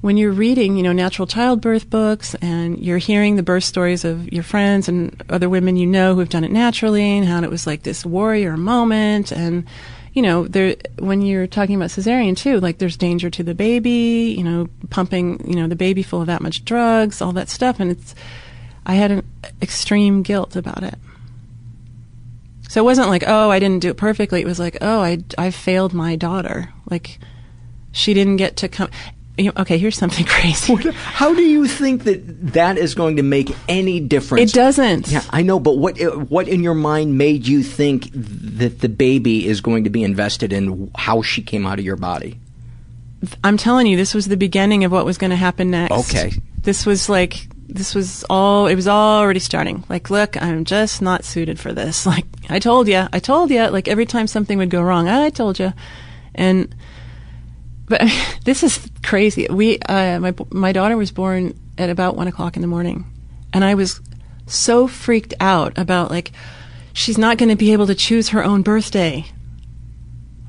[0.02, 4.32] when you're reading, you know, natural childbirth books and you're hearing the birth stories of
[4.32, 7.65] your friends and other women you know who've done it naturally and how it was
[7.65, 9.65] like this warrior moment and
[10.15, 14.34] you know, there when you're talking about cesarean too, like there's danger to the baby,
[14.36, 17.82] you know, pumping, you know, the baby full of that much drugs, all that stuff
[17.82, 18.15] and it's
[18.86, 19.28] I had an
[19.62, 20.95] extreme guilt about it.
[22.69, 24.41] So it wasn't like, oh, I didn't do it perfectly.
[24.41, 26.73] It was like, oh, I I failed my daughter.
[26.89, 27.19] Like
[27.91, 28.89] she didn't get to come
[29.38, 30.74] you know, okay, here's something crazy.
[30.93, 34.52] How do you think that that is going to make any difference?
[34.52, 35.10] It doesn't.
[35.10, 35.98] Yeah, I know, but what
[36.30, 40.54] what in your mind made you think that the baby is going to be invested
[40.54, 42.39] in how she came out of your body?
[43.43, 46.13] I'm telling you, this was the beginning of what was going to happen next.
[46.13, 46.32] Okay.
[46.62, 49.84] This was like, this was all, it was already starting.
[49.89, 52.06] Like, look, I'm just not suited for this.
[52.15, 53.67] Like, I told you, I told you.
[53.67, 55.74] Like, every time something would go wrong, I told you.
[56.36, 56.76] And,
[57.88, 58.02] but
[58.43, 59.48] this is crazy.
[59.50, 63.06] We, uh, my, my daughter was born at about one o'clock in the morning.
[63.54, 64.02] And I was
[64.48, 66.32] so freaked out about, like,
[66.93, 69.26] she's not going to be able to choose her own birthday.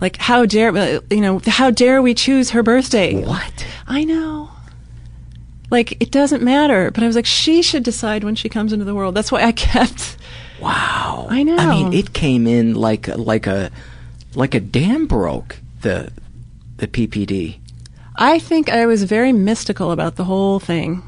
[0.00, 3.24] Like, how dare, you know, how dare we choose her birthday?
[3.24, 3.66] What?
[3.86, 4.50] I know.
[5.70, 6.90] Like, it doesn't matter.
[6.90, 9.14] But I was like, she should decide when she comes into the world.
[9.14, 10.16] That's why I kept.
[10.60, 11.26] Wow.
[11.30, 11.56] I know.
[11.56, 13.70] I mean, it came in like like a
[14.34, 16.12] like a dam broke the
[16.76, 17.58] the PPD.
[18.16, 21.02] I think I was very mystical about the whole thing.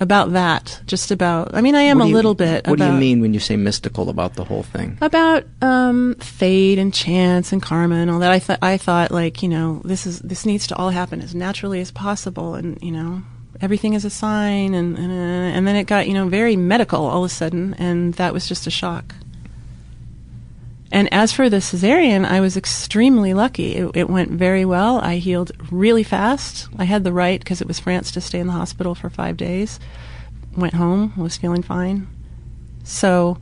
[0.00, 0.82] About that.
[0.86, 1.54] Just about.
[1.54, 2.66] I mean, I am a little bit.
[2.66, 4.98] What do you mean when you say mystical about the whole thing?
[5.00, 8.32] about um, fate and chance and karma and all that.
[8.32, 11.36] I thought I thought like you know this is this needs to all happen as
[11.36, 13.22] naturally as possible, and you know
[13.60, 17.22] everything is a sign, and and, and then it got you know very medical all
[17.22, 19.14] of a sudden, and that was just a shock.
[20.92, 23.76] And as for the cesarean, I was extremely lucky.
[23.76, 24.98] It, it went very well.
[24.98, 26.68] I healed really fast.
[26.78, 29.38] I had the right because it was France to stay in the hospital for five
[29.38, 29.80] days.
[30.54, 32.06] Went home, was feeling fine.
[32.84, 33.38] So.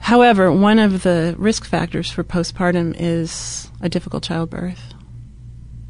[0.00, 4.94] However, one of the risk factors for postpartum is a difficult childbirth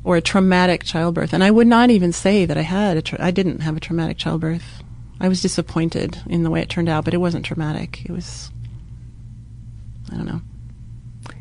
[0.03, 1.33] or a traumatic childbirth.
[1.33, 3.81] And I would not even say that I had a tra- I didn't have a
[3.81, 4.83] traumatic childbirth.
[5.21, 8.05] I was disappointed in the way it turned out, but it wasn't traumatic.
[8.07, 8.51] It was
[10.13, 10.41] I don't know.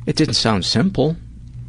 [0.06, 1.16] It didn't sound simple.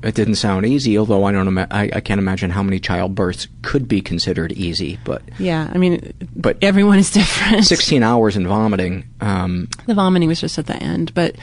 [0.02, 0.96] it didn't sound easy.
[0.98, 4.98] Although I don't, ima- I, I can't imagine how many childbirths could be considered easy.
[5.04, 7.64] But Yeah, I mean, but everyone is different.
[7.64, 9.04] 16 hours and vomiting.
[9.20, 11.34] Um, The vomiting was just at the end, but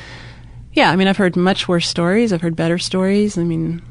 [0.73, 2.31] yeah, I mean, I've heard much worse stories.
[2.33, 3.37] I've heard better stories.
[3.37, 3.81] I mean,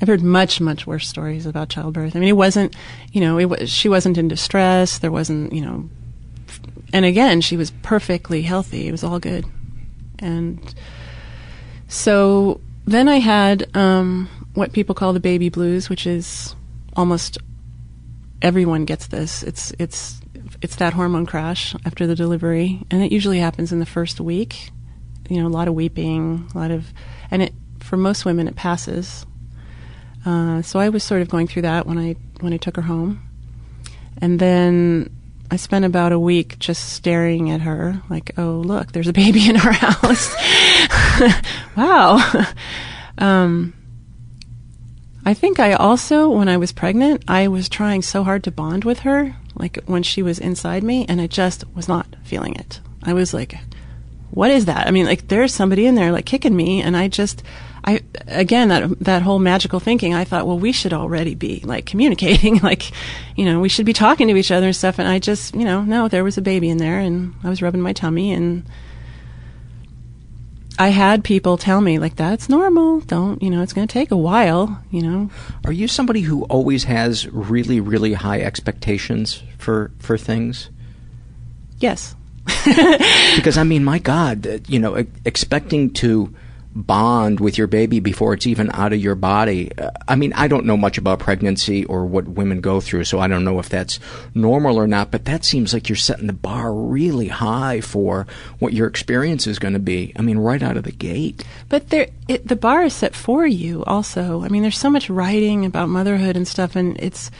[0.00, 2.14] I've heard much, much worse stories about childbirth.
[2.14, 2.76] I mean, it wasn't,
[3.12, 4.98] you know, it was she wasn't in distress.
[4.98, 5.88] There wasn't, you know,
[6.92, 8.88] and again, she was perfectly healthy.
[8.88, 9.44] It was all good,
[10.18, 10.74] and
[11.88, 16.54] so then I had um, what people call the baby blues, which is
[16.96, 17.38] almost
[18.42, 19.42] everyone gets this.
[19.42, 20.20] It's it's
[20.62, 24.70] it's that hormone crash after the delivery, and it usually happens in the first week.
[25.28, 26.92] You know, a lot of weeping, a lot of,
[27.30, 29.26] and it for most women it passes.
[30.24, 32.82] Uh, so I was sort of going through that when I when I took her
[32.82, 33.22] home,
[34.20, 35.10] and then
[35.50, 39.48] I spent about a week just staring at her, like, oh look, there's a baby
[39.48, 40.34] in our house.
[41.76, 42.44] wow.
[43.16, 43.72] um,
[45.24, 48.84] I think I also, when I was pregnant, I was trying so hard to bond
[48.84, 52.80] with her, like when she was inside me, and I just was not feeling it.
[53.02, 53.54] I was like,
[54.30, 54.86] what is that?
[54.86, 57.42] I mean, like there's somebody in there like kicking me, and I just,
[57.88, 60.12] I again that that whole magical thinking.
[60.12, 62.90] I thought, well, we should already be like communicating, like,
[63.34, 64.98] you know, we should be talking to each other and stuff.
[64.98, 67.62] And I just, you know, no, there was a baby in there, and I was
[67.62, 68.66] rubbing my tummy, and
[70.78, 73.00] I had people tell me like that's normal.
[73.00, 73.62] Don't you know?
[73.62, 74.84] It's going to take a while.
[74.90, 75.30] You know.
[75.64, 80.68] Are you somebody who always has really, really high expectations for for things?
[81.78, 82.14] Yes.
[83.36, 86.34] because I mean, my God, you know, expecting to
[86.86, 89.70] bond with your baby before it's even out of your body.
[89.76, 93.18] Uh, I mean, I don't know much about pregnancy or what women go through, so
[93.18, 93.98] I don't know if that's
[94.34, 98.26] normal or not, but that seems like you're setting the bar really high for
[98.58, 100.12] what your experience is going to be.
[100.16, 101.44] I mean, right out of the gate.
[101.68, 103.84] But there, it, the bar is set for you.
[103.84, 107.30] Also, I mean, there's so much writing about motherhood and stuff, and it's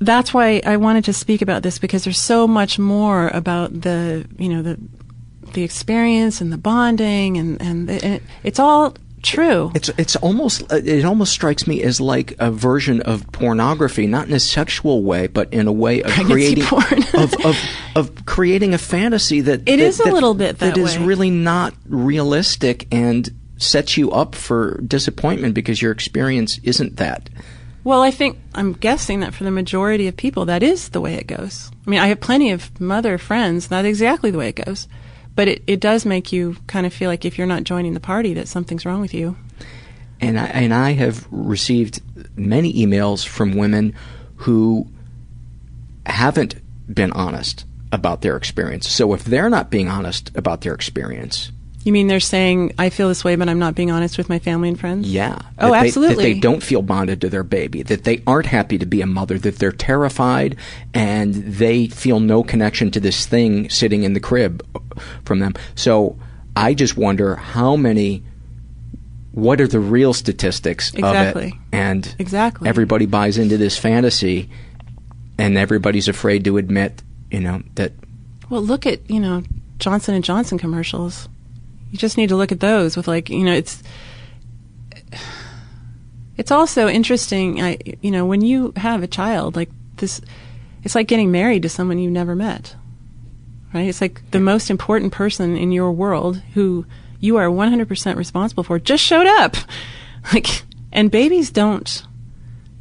[0.00, 4.26] that's why I wanted to speak about this because there's so much more about the
[4.38, 4.80] you know the
[5.54, 9.70] the experience and the bonding and and, it, it's all true.
[9.74, 14.28] It's it's almost uh, it almost strikes me as like a version of pornography, not
[14.28, 17.56] in a sexual way, but in a way of Pregnancy creating of, of
[17.96, 21.04] of creating a fantasy that It that, is a that- little bit that is way.
[21.04, 27.28] really not realistic and sets you up for disappointment because your experience isn't that.
[27.84, 31.14] Well, I think I'm guessing that for the majority of people, that is the way
[31.14, 31.70] it goes.
[31.86, 33.68] I mean, I have plenty of mother friends.
[33.68, 34.86] That's exactly the way it goes.
[35.40, 37.98] But it, it does make you kind of feel like if you're not joining the
[37.98, 39.38] party, that something's wrong with you.
[40.20, 42.02] And I, and I have received
[42.36, 43.94] many emails from women
[44.36, 44.86] who
[46.04, 46.56] haven't
[46.92, 48.86] been honest about their experience.
[48.90, 53.08] So if they're not being honest about their experience, You mean they're saying I feel
[53.08, 55.08] this way, but I'm not being honest with my family and friends?
[55.10, 55.38] yeah.
[55.58, 56.14] Oh, that they- absolutely.
[56.16, 59.06] that they don't feel bonded to their baby, that they aren't happy to be a
[59.06, 60.56] mother, that they're terrified
[60.92, 64.62] and they feel no connection to this thing sitting in the crib
[65.24, 65.54] from them.
[65.74, 66.18] So
[66.54, 68.24] I just wonder how many
[69.32, 71.46] what are the real statistics of Exactly.
[71.46, 71.54] it?
[71.72, 72.68] And Exactly.
[72.68, 74.50] everybody buys into this fantasy
[75.38, 77.92] and everybody's afraid to admit, you know, that
[78.50, 79.42] Well, look at you know
[79.78, 81.26] Johnson and Johnson commercials.
[81.90, 83.82] You just need to look at those with like you know it's.
[86.36, 90.22] It's also interesting, I you know, when you have a child like this,
[90.82, 92.74] it's like getting married to someone you've never met,
[93.74, 93.86] right?
[93.88, 96.86] It's like the most important person in your world who
[97.20, 99.54] you are 100% responsible for just showed up,
[100.32, 102.04] like, and babies don't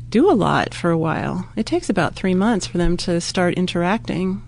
[0.08, 1.50] do a lot for a while.
[1.58, 4.42] It takes about three months for them to start interacting.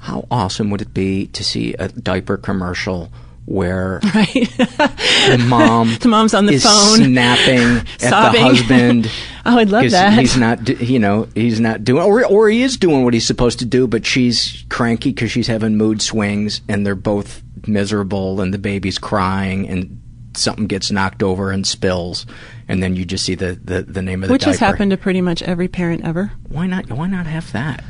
[0.00, 3.10] how awesome would it be to see a diaper commercial
[3.46, 4.32] where Right.
[4.58, 8.40] the mom The mom's on the is phone, snapping at the sobbing.
[8.42, 9.10] husband.
[9.48, 10.18] Oh, I'd love that.
[10.18, 13.60] He's not, you know, he's not doing, or or he is doing what he's supposed
[13.60, 18.52] to do, but she's cranky because she's having mood swings, and they're both miserable, and
[18.52, 20.02] the baby's crying, and
[20.36, 22.26] something gets knocked over and spills,
[22.66, 24.96] and then you just see the the, the name of the Which has happened to
[24.96, 26.32] pretty much every parent ever.
[26.48, 26.90] Why not?
[26.90, 27.84] Why not have that?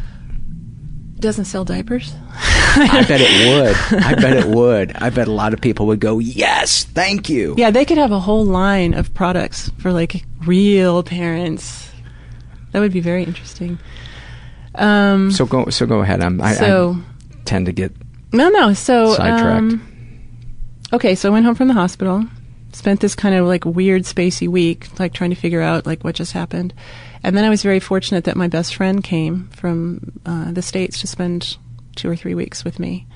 [1.26, 2.14] Doesn't sell diapers.
[2.38, 4.00] I bet it would.
[4.04, 4.94] I bet it would.
[4.94, 7.56] I bet a lot of people would go, yes, thank you.
[7.58, 11.90] Yeah, they could have a whole line of products for like real parents.
[12.70, 13.80] That would be very interesting.
[14.76, 16.22] Um, So go, so go ahead.
[16.22, 16.96] I'm, I, So-
[17.32, 17.90] I tend to get
[18.32, 18.72] no, no.
[18.72, 19.58] So Sidetracked.
[19.58, 20.20] um,
[20.92, 22.24] okay, so I went home from the hospital.
[22.72, 26.14] Spent this kind of like weird spacey week, like trying to figure out like what
[26.14, 26.72] just happened,
[27.26, 31.00] and then I was very fortunate that my best friend came from uh, the states
[31.00, 31.56] to spend
[31.96, 33.06] two or three weeks with me,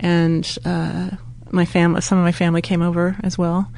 [0.00, 1.10] and uh,
[1.52, 3.70] my family, some of my family came over as well,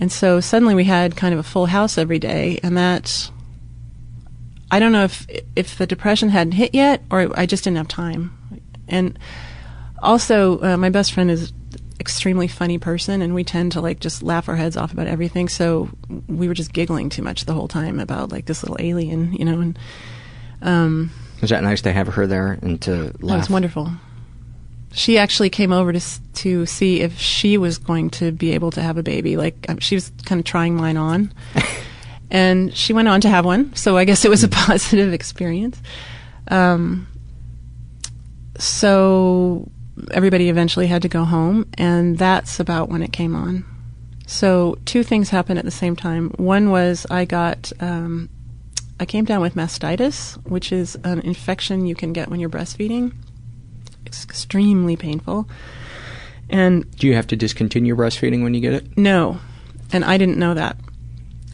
[0.00, 3.30] And so suddenly we had kind of a full house every day, and that
[4.70, 7.88] I don't know if if the depression hadn't hit yet, or I just didn't have
[7.88, 8.32] time.
[8.88, 9.18] And
[10.02, 11.52] also, uh, my best friend is
[12.00, 15.48] extremely funny person, and we tend to like just laugh our heads off about everything.
[15.48, 15.90] So
[16.26, 19.44] we were just giggling too much the whole time about like this little alien, you
[19.44, 19.60] know.
[19.60, 19.78] And
[20.62, 23.38] um, Was that nice to have her there and to that laugh?
[23.38, 23.90] was wonderful.
[24.92, 26.00] She actually came over to
[26.34, 29.36] to see if she was going to be able to have a baby.
[29.36, 31.32] Like um, she was kind of trying mine on,
[32.30, 33.72] and she went on to have one.
[33.76, 35.80] So I guess it was a positive experience.
[36.48, 37.06] Um,
[38.58, 39.70] so
[40.10, 43.64] everybody eventually had to go home, and that's about when it came on.
[44.26, 46.30] So two things happened at the same time.
[46.36, 48.28] One was I got um,
[49.00, 53.12] I came down with mastitis, which is an infection you can get when you're breastfeeding.
[54.06, 55.48] It's extremely painful.
[56.48, 58.96] And Do you have to discontinue breastfeeding when you get it?
[58.98, 59.38] no,
[59.92, 60.76] and I didn't know that.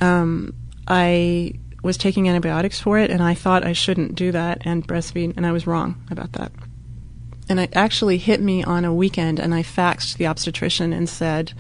[0.01, 0.55] Um,
[0.89, 5.37] I was taking antibiotics for it, and I thought I shouldn't do that and breastfeed,
[5.37, 6.53] and I was wrong about that.
[7.49, 11.53] And it actually hit me on a weekend, and I faxed the obstetrician and said,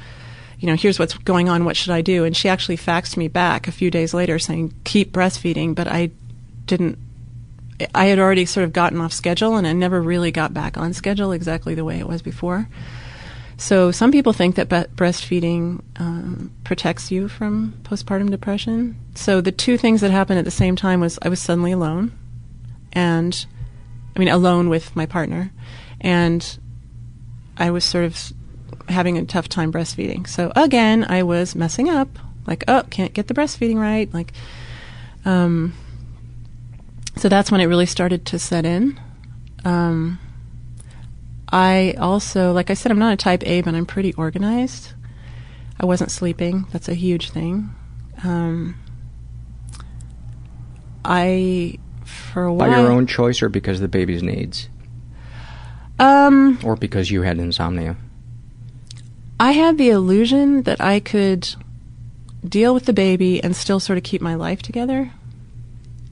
[0.58, 1.64] you know, here's what's going on.
[1.64, 2.24] What should I do?
[2.24, 5.74] And she actually faxed me back a few days later saying, keep breastfeeding.
[5.74, 6.10] But I
[6.64, 6.98] didn't,
[7.94, 10.94] I had already sort of gotten off schedule and I never really got back on
[10.94, 12.68] schedule exactly the way it was before.
[13.58, 18.96] So some people think that be- breastfeeding um, protects you from postpartum depression.
[19.14, 22.12] So the two things that happened at the same time was I was suddenly alone,
[22.92, 23.46] and
[24.16, 25.52] I mean alone with my partner,
[26.00, 26.58] and
[27.56, 28.32] I was sort of
[28.88, 30.26] having a tough time breastfeeding.
[30.26, 32.08] So again, I was messing up.
[32.46, 34.12] Like, oh, can't get the breastfeeding right.
[34.14, 34.32] Like,
[35.24, 35.74] um,
[37.16, 38.98] so that's when it really started to set in.
[39.64, 40.18] Um,
[41.50, 44.92] I also, like I said, I'm not a type A, but I'm pretty organized.
[45.80, 46.66] I wasn't sleeping.
[46.72, 47.74] That's a huge thing.
[48.24, 48.76] Um,
[51.04, 52.70] I, for a while.
[52.70, 54.68] By your own choice or because of the baby's needs?
[55.98, 57.96] um, Or because you had insomnia?
[59.38, 61.48] I had the illusion that I could
[62.46, 65.10] deal with the baby and still sort of keep my life together.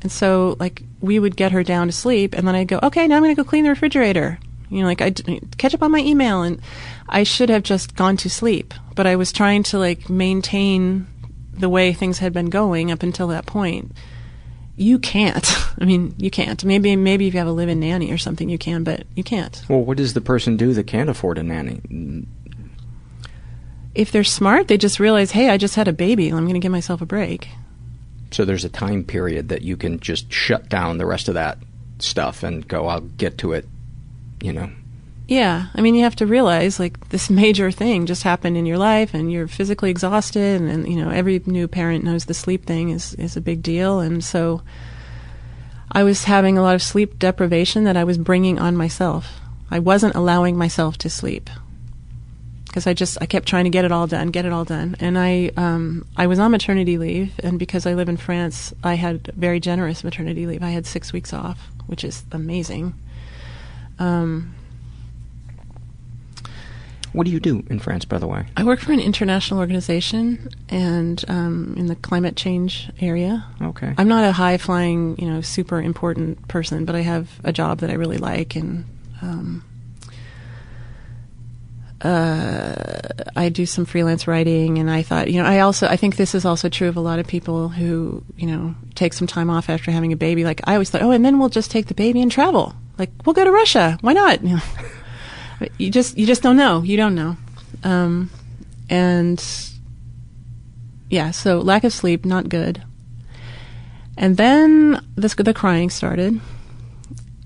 [0.03, 3.07] And so, like, we would get her down to sleep, and then I'd go, okay,
[3.07, 4.38] now I'm going to go clean the refrigerator.
[4.68, 6.61] You know, like, I'd catch up on my email, and
[7.09, 8.74] I should have just gone to sleep.
[8.95, 11.07] But I was trying to, like, maintain
[11.53, 13.92] the way things had been going up until that point.
[14.77, 15.47] You can't.
[15.81, 16.64] I mean, you can't.
[16.64, 19.62] Maybe, maybe if you have a live-in nanny or something, you can, but you can't.
[19.68, 22.27] Well, what does the person do that can't afford a nanny?
[23.95, 26.29] If they're smart, they just realize, hey, I just had a baby.
[26.29, 27.49] I'm going to give myself a break.
[28.33, 31.59] So there's a time period that you can just shut down the rest of that
[32.01, 33.66] stuff and go, I'll get to it,
[34.43, 34.70] you know.
[35.27, 38.79] Yeah, I mean, you have to realize like this major thing just happened in your
[38.79, 42.66] life, and you're physically exhausted, and, and you know every new parent knows the sleep
[42.66, 44.62] thing is is a big deal, and so
[45.91, 49.41] I was having a lot of sleep deprivation that I was bringing on myself.
[49.70, 51.49] I wasn't allowing myself to sleep
[52.66, 54.95] because I just I kept trying to get it all done, get it all done,
[55.01, 58.95] and I um, I was on maternity leave, and because I live in France, I
[58.95, 60.62] had very generous maternity leave.
[60.62, 62.95] I had six weeks off, which is amazing.
[63.99, 64.55] Um,
[67.15, 68.45] What do you do in France, by the way?
[68.57, 73.47] I work for an international organization and um, in the climate change area.
[73.62, 73.95] Okay.
[73.97, 77.79] I'm not a high flying, you know, super important person, but I have a job
[77.79, 78.85] that I really like, and
[79.23, 79.65] um,
[82.03, 82.75] uh,
[83.37, 84.79] I do some freelance writing.
[84.79, 87.01] And I thought, you know, I also I think this is also true of a
[87.01, 90.43] lot of people who, you know, take some time off after having a baby.
[90.43, 92.75] Like I always thought, oh, and then we'll just take the baby and travel.
[92.99, 93.99] Like we'll go to Russia.
[94.01, 94.43] Why not?
[94.45, 94.62] You know.
[95.78, 96.82] You just you just don't know.
[96.82, 97.36] You don't know.
[97.82, 98.30] Um,
[98.88, 99.42] and
[101.11, 102.82] yeah, so lack of sleep, not good.
[104.16, 106.40] And then this, the crying started.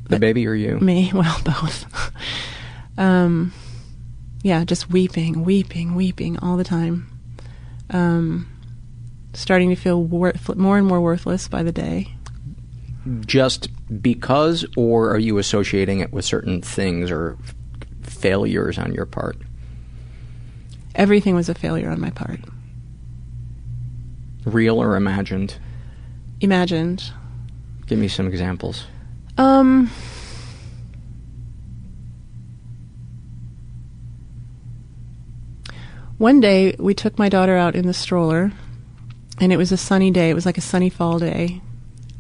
[0.09, 0.79] The baby or you?
[0.81, 1.87] Me, well, both.
[2.99, 3.53] um,
[4.43, 7.11] yeah, just weeping, weeping, weeping all the time.
[7.91, 8.49] Um,
[9.33, 12.15] starting to feel worth, more and more worthless by the day.
[13.21, 13.69] Just
[14.03, 17.39] because, or are you associating it with certain things or
[18.09, 19.37] failures on your part?
[20.95, 22.41] Everything was a failure on my part.
[24.45, 25.59] Real or imagined?
[26.41, 27.13] Imagined.
[27.87, 28.85] Give me some examples.
[29.37, 29.91] Um,
[36.19, 38.53] one day we took my daughter out in the stroller,
[39.41, 40.31] and it was a sunny day.
[40.31, 41.61] It was like a sunny fall day,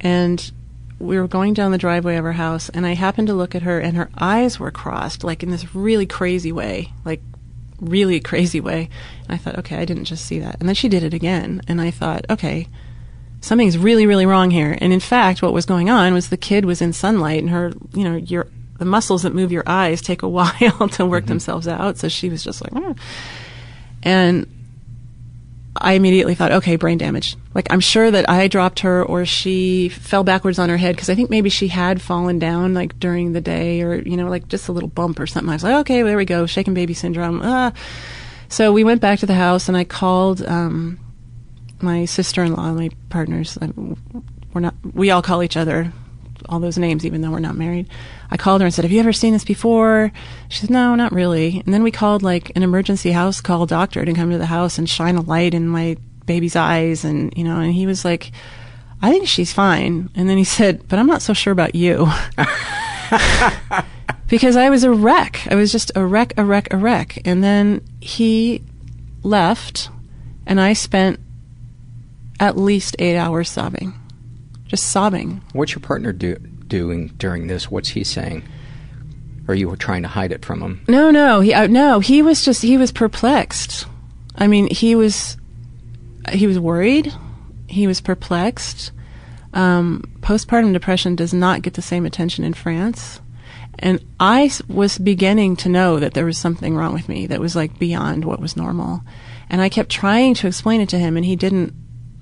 [0.01, 0.51] and
[0.99, 3.63] we were going down the driveway of her house, and I happened to look at
[3.63, 7.21] her, and her eyes were crossed, like in this really crazy way, like
[7.81, 8.89] really crazy way.
[9.25, 10.57] And I thought, okay, I didn't just see that.
[10.59, 12.67] And then she did it again, and I thought, okay,
[13.41, 14.77] something's really, really wrong here.
[14.81, 17.73] And in fact, what was going on was the kid was in sunlight, and her,
[17.95, 21.69] you know, your the muscles that move your eyes take a while to work themselves
[21.69, 21.99] out.
[21.99, 22.99] So she was just like, "Mm."
[24.03, 24.47] and
[25.77, 27.37] I immediately thought, okay, brain damage.
[27.55, 31.09] Like I'm sure that I dropped her or she fell backwards on her head because
[31.09, 34.49] I think maybe she had fallen down like during the day or you know like
[34.49, 35.51] just a little bump or something.
[35.51, 37.41] I was like, okay, there we go, shaken baby syndrome.
[37.43, 37.73] Ah.
[38.49, 40.99] So we went back to the house and I called um,
[41.83, 43.59] my sister-in-law, my partners.
[43.61, 43.97] um,
[44.55, 44.75] We're not.
[44.95, 45.93] We all call each other
[46.49, 47.89] all those names, even though we're not married.
[48.31, 50.13] I called her and said, "Have you ever seen this before?"
[50.49, 54.05] She said, "No, not really." And then we called like an emergency house call doctor
[54.05, 55.97] to come to the house and shine a light in my
[56.27, 58.33] baby's eyes, and you know, and he was like,
[59.03, 62.09] "I think she's fine." And then he said, "But I'm not so sure about you."
[64.29, 65.47] because I was a wreck.
[65.51, 67.19] I was just a wreck, a wreck, a wreck.
[67.25, 68.63] And then he
[69.23, 69.91] left,
[70.47, 71.19] and I spent
[72.39, 73.95] at least eight hours sobbing,
[74.69, 75.43] just sobbing.
[75.53, 77.71] What's your partner do, doing during this?
[77.71, 78.45] What's he saying?
[79.49, 80.85] Or you were trying to hide it from him?
[80.87, 83.87] No, no, he uh, no, he was just he was perplexed.
[84.37, 85.37] I mean, he was
[86.31, 87.12] he was worried.
[87.66, 88.93] He was perplexed.
[89.55, 93.21] Um, postpartum depression does not get the same attention in France.
[93.79, 97.55] And I was beginning to know that there was something wrong with me that was
[97.55, 99.03] like beyond what was normal.
[99.49, 101.73] And I kept trying to explain it to him, and he didn't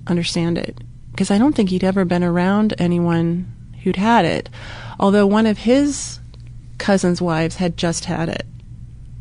[0.05, 0.77] understand it.
[1.17, 3.51] Because I don't think he'd ever been around anyone
[3.81, 4.51] who'd had it.
[4.99, 6.19] Although one of his
[6.77, 8.45] cousin's wives had just had it.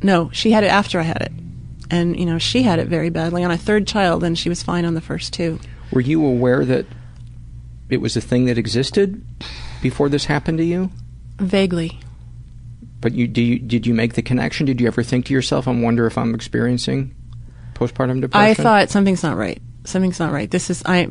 [0.03, 1.33] No, she had it after I had it.
[1.91, 4.63] And, you know, she had it very badly on a third child, and she was
[4.63, 5.59] fine on the first two.
[5.91, 6.85] Were you aware that
[7.89, 9.25] it was a thing that existed
[9.81, 10.91] before this happened to you?
[11.39, 11.99] Vaguely.
[13.01, 14.67] But you, do you, did you make the connection?
[14.67, 17.15] Did you ever think to yourself, I wonder if I'm experiencing
[17.73, 18.51] postpartum depression?
[18.51, 19.63] I thought something's not right.
[19.85, 20.51] Something's not right.
[20.51, 21.09] This is I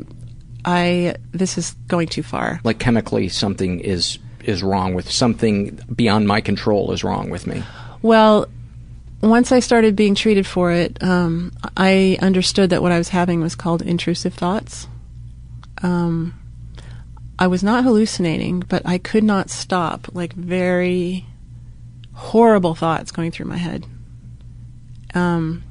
[0.65, 2.59] I this is going too far.
[2.63, 7.63] like chemically something is is wrong with something beyond my control is wrong with me.
[8.01, 8.47] Well,
[9.21, 13.41] once I started being treated for it, um, I understood that what I was having
[13.41, 14.87] was called intrusive thoughts.
[15.81, 16.35] Um,
[17.39, 21.25] I was not hallucinating, but I could not stop like very
[22.13, 23.85] horrible thoughts going through my head.
[25.13, 25.63] Um,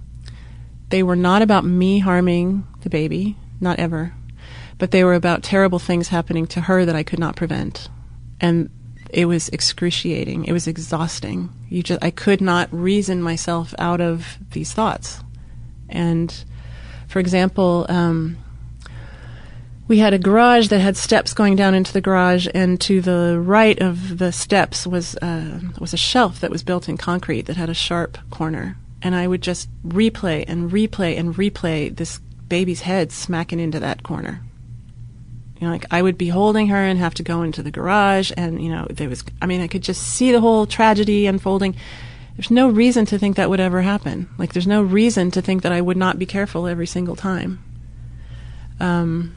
[0.90, 4.12] they were not about me harming the baby, not ever,
[4.84, 7.88] but they were about terrible things happening to her that I could not prevent.
[8.38, 8.68] And
[9.08, 10.44] it was excruciating.
[10.44, 11.48] It was exhausting.
[11.70, 15.24] You just I could not reason myself out of these thoughts.
[15.88, 16.44] And
[17.08, 18.36] for example, um,
[19.88, 23.40] we had a garage that had steps going down into the garage, and to the
[23.42, 27.56] right of the steps was uh, was a shelf that was built in concrete that
[27.56, 28.76] had a sharp corner.
[29.00, 32.18] And I would just replay and replay and replay this
[32.48, 34.42] baby's head smacking into that corner.
[35.60, 38.32] You know, like I would be holding her and have to go into the garage,
[38.36, 39.24] and you know, there was.
[39.40, 41.76] I mean, I could just see the whole tragedy unfolding.
[42.36, 44.28] There's no reason to think that would ever happen.
[44.38, 47.62] Like, there's no reason to think that I would not be careful every single time.
[48.80, 49.36] Um,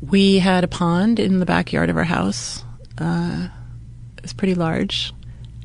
[0.00, 2.64] we had a pond in the backyard of our house.
[2.96, 3.48] Uh,
[4.16, 5.12] it was pretty large,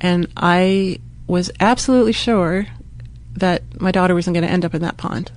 [0.01, 2.67] and I was absolutely sure
[3.35, 5.31] that my daughter wasn't going to end up in that pond.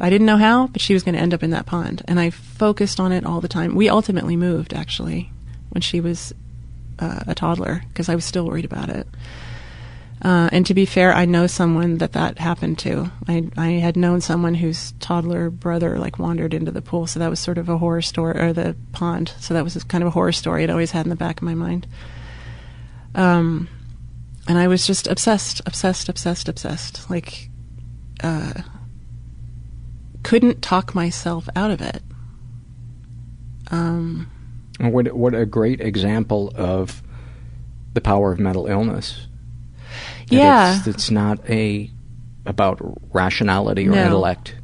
[0.00, 2.18] I didn't know how, but she was going to end up in that pond, and
[2.18, 3.74] I focused on it all the time.
[3.74, 5.30] We ultimately moved actually
[5.70, 6.32] when she was
[6.98, 9.06] uh, a toddler because I was still worried about it.
[10.22, 13.10] Uh, and to be fair, I know someone that that happened to.
[13.28, 17.30] I I had known someone whose toddler brother like wandered into the pool, so that
[17.30, 19.34] was sort of a horror story, or the pond.
[19.38, 21.42] So that was kind of a horror story I'd always had in the back of
[21.42, 21.86] my mind.
[23.14, 23.68] Um,
[24.48, 27.10] and I was just obsessed, obsessed, obsessed, obsessed.
[27.10, 27.50] Like,
[28.22, 28.62] uh,
[30.24, 32.02] couldn't talk myself out of it.
[33.70, 34.30] Um,
[34.80, 37.02] What what a great example of
[37.94, 39.26] the power of mental illness.
[40.28, 40.78] Yeah.
[40.78, 41.90] it's, it's not a
[42.46, 42.80] about
[43.12, 44.04] rationality or No.
[44.06, 44.56] intellect.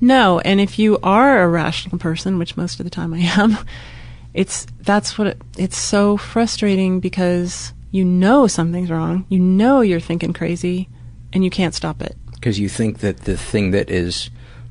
[0.00, 3.58] No, and if you are a rational person, which most of the time I am,
[4.34, 10.00] it's that's what it, it's so frustrating because you know something's wrong, you know you're
[10.00, 10.88] thinking crazy,
[11.32, 12.16] and you can't stop it.
[12.32, 14.30] Because you think that the thing that is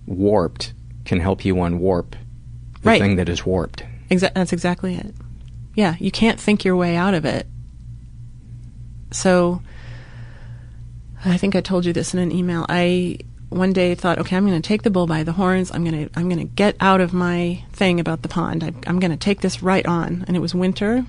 [0.09, 0.73] warped
[1.05, 2.17] can help you unwarp the
[2.89, 3.01] Right.
[3.01, 3.83] thing that is warped.
[4.09, 5.13] Exa- that's exactly it.
[5.75, 7.47] Yeah, you can't think your way out of it.
[9.11, 9.61] So,
[11.25, 12.65] I think I told you this in an email.
[12.69, 15.71] I one day thought, okay, I'm going to take the bull by the horns.
[15.73, 18.63] I'm going to I'm going to get out of my thing about the pond.
[18.63, 20.23] I, I'm going to take this right on.
[20.27, 21.05] And it was winter.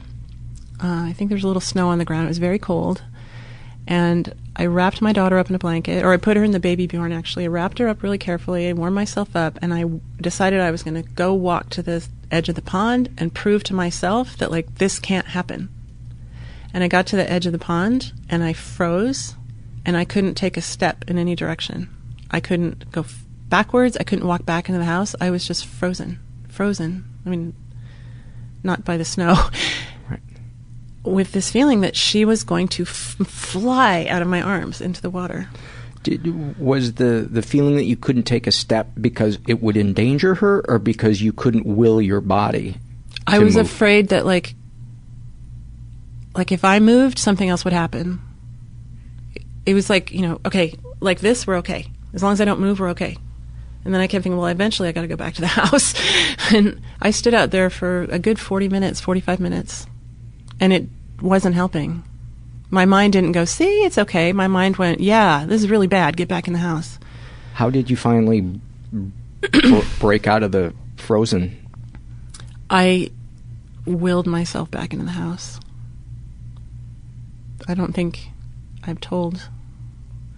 [0.83, 2.25] Uh, I think there was a little snow on the ground.
[2.25, 3.03] It was very cold.
[3.91, 6.61] And I wrapped my daughter up in a blanket, or I put her in the
[6.61, 7.45] baby Bjorn actually.
[7.45, 8.69] I wrapped her up really carefully.
[8.69, 9.85] I warmed myself up, and I
[10.21, 13.65] decided I was going to go walk to the edge of the pond and prove
[13.65, 15.69] to myself that, like, this can't happen.
[16.73, 19.35] And I got to the edge of the pond, and I froze,
[19.85, 21.89] and I couldn't take a step in any direction.
[22.31, 23.97] I couldn't go f- backwards.
[23.97, 25.17] I couldn't walk back into the house.
[25.21, 26.21] I was just frozen.
[26.49, 27.05] Frozen.
[27.27, 27.55] I mean,
[28.63, 29.49] not by the snow.
[31.03, 35.01] With this feeling that she was going to f- fly out of my arms into
[35.01, 35.49] the water.
[36.03, 40.35] Did, was the the feeling that you couldn't take a step because it would endanger
[40.37, 42.77] her, or because you couldn't will your body?
[43.27, 43.67] I was move?
[43.67, 44.55] afraid that like
[46.35, 48.21] like if I moved, something else would happen.
[49.67, 51.87] It was like, you know, okay, like this, we're okay.
[52.15, 53.17] As long as I don't move, we're okay.
[53.85, 55.95] And then I kept thinking, well, eventually I got to go back to the house.
[56.53, 59.87] and I stood out there for a good 40 minutes, 45 minutes.
[60.61, 60.87] And it
[61.21, 62.05] wasn't helping.
[62.71, 64.33] My mind didn't go, see, it's okay.
[64.33, 66.17] My mind went, yeah, this is really bad.
[66.17, 66.99] Get back in the house.
[67.55, 68.43] How did you finally
[68.93, 71.57] br- break out of the frozen?
[72.69, 73.11] I
[73.87, 75.59] willed myself back into the house.
[77.67, 78.29] I don't think
[78.85, 79.49] I've told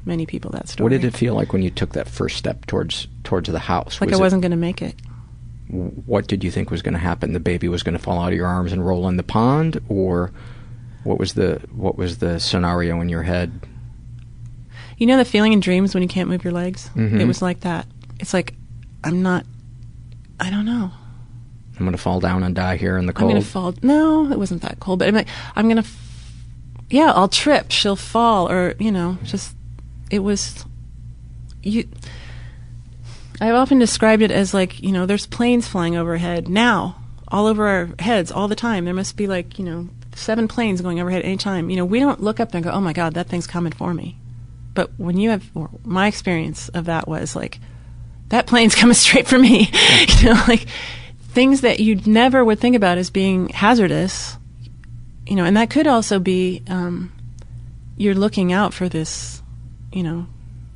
[0.04, 0.84] many people that story.
[0.84, 4.00] What did it feel like when you took that first step towards towards the house?
[4.00, 4.94] Like Was I wasn't going to make it.
[5.72, 7.32] What did you think was going to happen?
[7.32, 9.80] The baby was going to fall out of your arms and roll in the pond,
[9.88, 10.30] or
[11.04, 13.50] what was the what was the scenario in your head?
[14.98, 16.90] You know the feeling in dreams when you can't move your legs?
[16.94, 17.18] Mhm.
[17.20, 17.86] It was like that.
[18.20, 18.54] It's like
[19.02, 19.44] I'm not
[20.38, 20.90] I don't know.
[21.78, 23.30] I'm going to fall down and die here in the cold.
[23.30, 23.74] I'm going to fall.
[23.82, 26.32] No, it wasn't that cold, but I'm, like, I'm going to f-
[26.90, 29.56] Yeah, I'll trip, she'll fall or, you know, just
[30.10, 30.64] it was
[31.62, 31.88] you
[33.42, 37.66] I've often described it as like, you know, there's planes flying overhead now, all over
[37.66, 38.84] our heads all the time.
[38.84, 41.68] There must be like, you know, seven planes going overhead at any time.
[41.68, 43.92] You know, we don't look up and go, "Oh my god, that thing's coming for
[43.92, 44.16] me."
[44.74, 45.50] But when you have
[45.84, 47.58] my experience of that was like
[48.28, 49.72] that plane's coming straight for me.
[50.20, 50.66] you know, like
[51.30, 54.36] things that you never would think about as being hazardous.
[55.26, 57.10] You know, and that could also be um,
[57.96, 59.42] you're looking out for this,
[59.92, 60.26] you know,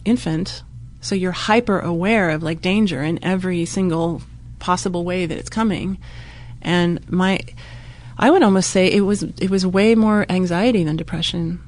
[0.05, 0.65] infant,
[1.07, 4.23] so you're hyper aware of like danger in every single
[4.59, 5.99] possible way that it's coming.
[6.61, 7.39] And my,
[8.19, 11.61] I would almost say it was it was way more anxiety than depression.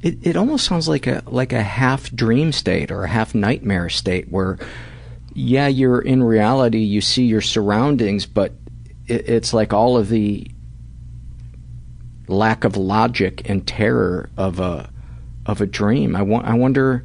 [0.00, 3.90] It it almost sounds like a like a half dream state or a half nightmare
[3.90, 4.58] state where,
[5.34, 8.52] yeah, you're in reality, you see your surroundings, but
[9.06, 10.50] it, it's like all of the
[12.26, 14.90] lack of logic and terror of a
[15.44, 16.16] of a dream.
[16.16, 16.46] I want.
[16.46, 17.04] I wonder.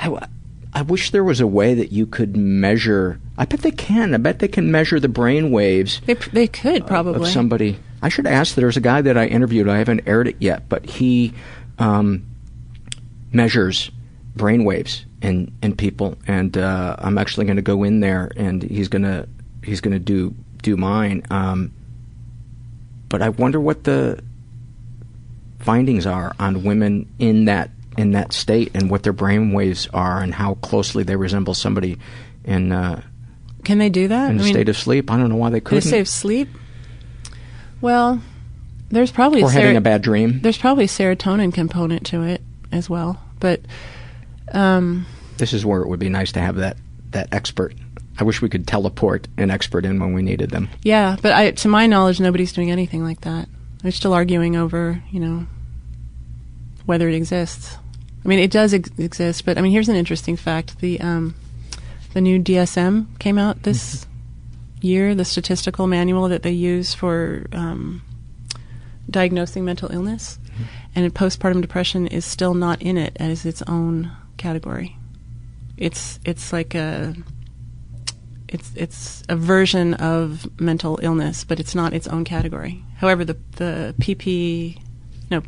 [0.00, 0.28] I,
[0.72, 3.20] I wish there was a way that you could measure.
[3.36, 4.14] I bet they can.
[4.14, 6.00] I bet they can measure the brain waves.
[6.06, 7.22] They they could probably.
[7.22, 7.78] of somebody.
[8.02, 8.54] I should ask.
[8.54, 9.68] There's a guy that I interviewed.
[9.68, 11.34] I haven't aired it yet, but he
[11.78, 12.26] um,
[13.32, 13.90] measures
[14.36, 18.62] brain waves in in people, and uh, I'm actually going to go in there, and
[18.62, 19.26] he's gonna
[19.62, 21.24] he's gonna do do mine.
[21.30, 21.72] Um,
[23.08, 24.22] but I wonder what the
[25.58, 30.22] findings are on women in that in that state, and what their brain waves are,
[30.22, 31.98] and how closely they resemble somebody
[32.44, 33.02] in uh,
[33.64, 34.30] Can they do that?
[34.30, 35.10] in I a mean, state of sleep.
[35.10, 35.88] I don't know why they Could couldn't.
[35.88, 36.48] it save sleep?
[37.80, 38.20] Well,
[38.90, 40.40] there's probably or having a bad dream.
[40.40, 43.60] There's probably a serotonin component to it as well, but
[44.52, 45.06] um,
[45.38, 46.76] This is where it would be nice to have that
[47.10, 47.74] that expert.
[48.18, 50.68] I wish we could teleport an expert in when we needed them.
[50.82, 51.16] yeah.
[51.22, 53.48] But I, to my knowledge, nobody's doing anything like that.
[53.82, 55.46] They're still arguing over, you know,
[56.90, 57.78] whether it exists.
[58.24, 61.36] I mean, it does ex- exist, but I mean, here's an interesting fact: the um,
[62.14, 64.08] the new DSM came out this
[64.80, 68.02] year, the statistical manual that they use for um,
[69.08, 70.40] diagnosing mental illness,
[70.96, 74.96] and postpartum depression is still not in it as its own category.
[75.76, 77.14] It's it's like a
[78.48, 82.82] it's it's a version of mental illness, but it's not its own category.
[82.96, 84.82] However, the the PP
[85.30, 85.44] no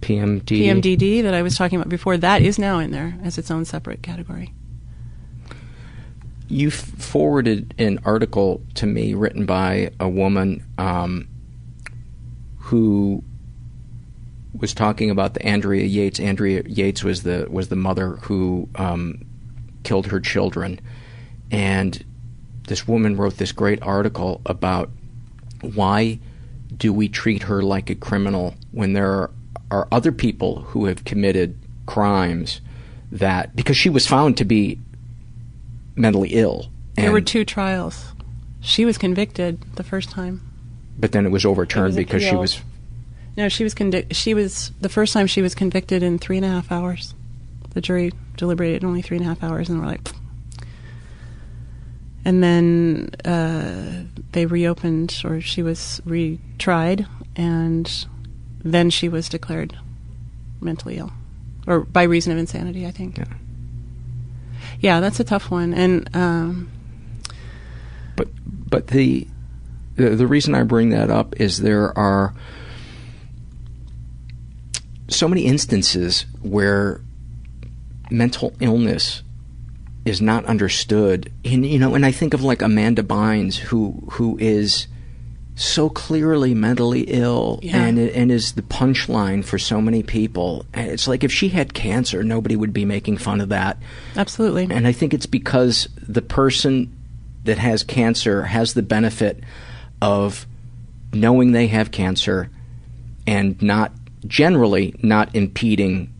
[0.00, 0.42] PMD.
[0.42, 3.64] PMDD that I was talking about before that is now in there as its own
[3.64, 4.52] separate category.
[6.48, 11.28] You f- forwarded an article to me written by a woman um,
[12.58, 13.22] who
[14.58, 16.18] was talking about the Andrea Yates.
[16.18, 19.24] Andrea Yates was the was the mother who um,
[19.84, 20.80] killed her children,
[21.50, 22.04] and
[22.66, 24.90] this woman wrote this great article about
[25.60, 26.18] why
[26.76, 29.30] do we treat her like a criminal when there are,
[29.70, 32.60] are other people who have committed crimes
[33.12, 34.78] that because she was found to be
[35.96, 38.12] mentally ill there were two trials.
[38.60, 40.42] She was convicted the first time.
[40.98, 42.60] but then it was overturned It was because she was
[43.36, 46.44] No, she was convic- She was the first time she was convicted in three and
[46.44, 47.14] a half hours.
[47.70, 50.04] The jury deliberated in only three and a half hours, and we're like.
[50.04, 50.16] "Pfft."
[52.24, 58.06] And then uh, they reopened, or she was retried, and
[58.62, 59.76] then she was declared
[60.60, 61.12] mentally ill,
[61.66, 63.18] or by reason of insanity, I think.
[63.18, 63.24] Yeah,
[64.80, 66.70] yeah that's a tough one, and um,
[68.16, 69.26] but but the,
[69.96, 72.34] the the reason I bring that up is there are
[75.08, 77.00] so many instances where
[78.10, 79.22] mental illness
[80.04, 81.32] is not understood.
[81.44, 84.86] And you know, and I think of like Amanda Bynes, who who is
[85.62, 87.84] so clearly mentally ill Yeah.
[87.84, 90.64] and and is the punchline for so many people.
[90.72, 93.76] And it's like if she had cancer, nobody would be making fun of that.
[94.16, 94.66] absolutely.
[94.70, 96.90] And I think it's because the person
[97.44, 99.44] that has cancer has the benefit
[100.00, 100.46] of
[101.12, 102.48] knowing they have cancer
[103.26, 103.92] and not
[104.26, 106.10] generally not impeding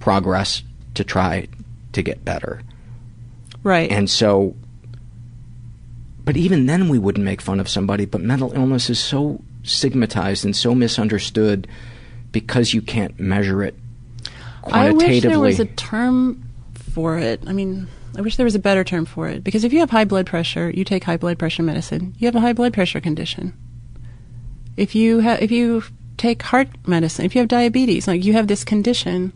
[0.00, 0.62] progress
[0.94, 1.48] to try
[1.92, 2.60] to get better.
[3.62, 3.90] Right.
[3.90, 4.54] And so
[6.30, 10.44] but even then we wouldn't make fun of somebody, but mental illness is so stigmatized
[10.44, 11.66] and so misunderstood
[12.30, 13.74] because you can't measure it
[14.64, 16.48] I wish there was a term
[16.92, 17.42] for it.
[17.48, 19.90] I mean, I wish there was a better term for it because if you have
[19.90, 22.14] high blood pressure, you take high blood pressure medicine.
[22.18, 23.52] You have a high blood pressure condition.
[24.76, 25.82] If you ha- if you
[26.16, 29.32] take heart medicine, if you have diabetes, like you have this condition,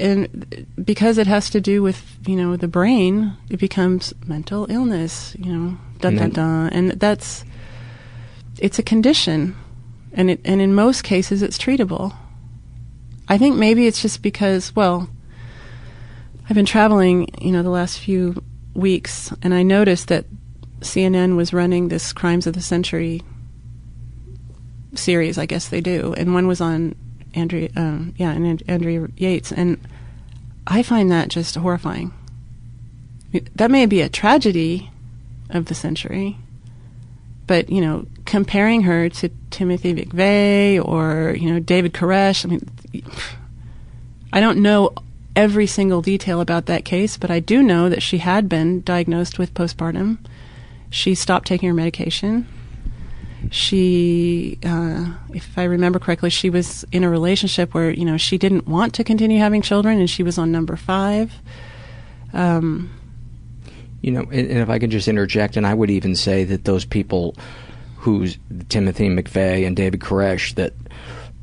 [0.00, 5.36] and because it has to do with you know the brain, it becomes mental illness.
[5.38, 7.44] You know, da And da da, and that's
[8.58, 9.56] it's a condition,
[10.12, 12.14] and it and in most cases it's treatable.
[13.28, 15.08] I think maybe it's just because, well,
[16.48, 18.42] I've been traveling, you know, the last few
[18.74, 20.24] weeks, and I noticed that
[20.80, 23.22] CNN was running this Crimes of the Century
[24.94, 25.38] series.
[25.38, 26.96] I guess they do, and one was on
[27.34, 29.78] Andrea, um, yeah, and An- Andrea Yates, and
[30.66, 32.12] I find that just horrifying.
[33.54, 34.90] That may be a tragedy
[35.50, 36.36] of the century,
[37.46, 43.04] but you know, comparing her to Timothy McVeigh or you know David Koresh, I mean,
[44.32, 44.92] I don't know
[45.36, 49.38] every single detail about that case, but I do know that she had been diagnosed
[49.38, 50.18] with postpartum.
[50.90, 52.48] She stopped taking her medication.
[53.50, 58.38] She, uh, if I remember correctly, she was in a relationship where you know she
[58.38, 61.32] didn't want to continue having children, and she was on number five.
[62.32, 62.90] Um,
[64.02, 66.64] You know, and, and if I could just interject, and I would even say that
[66.64, 67.34] those people
[67.96, 68.38] who's
[68.68, 70.72] Timothy McVeigh and David Koresh, that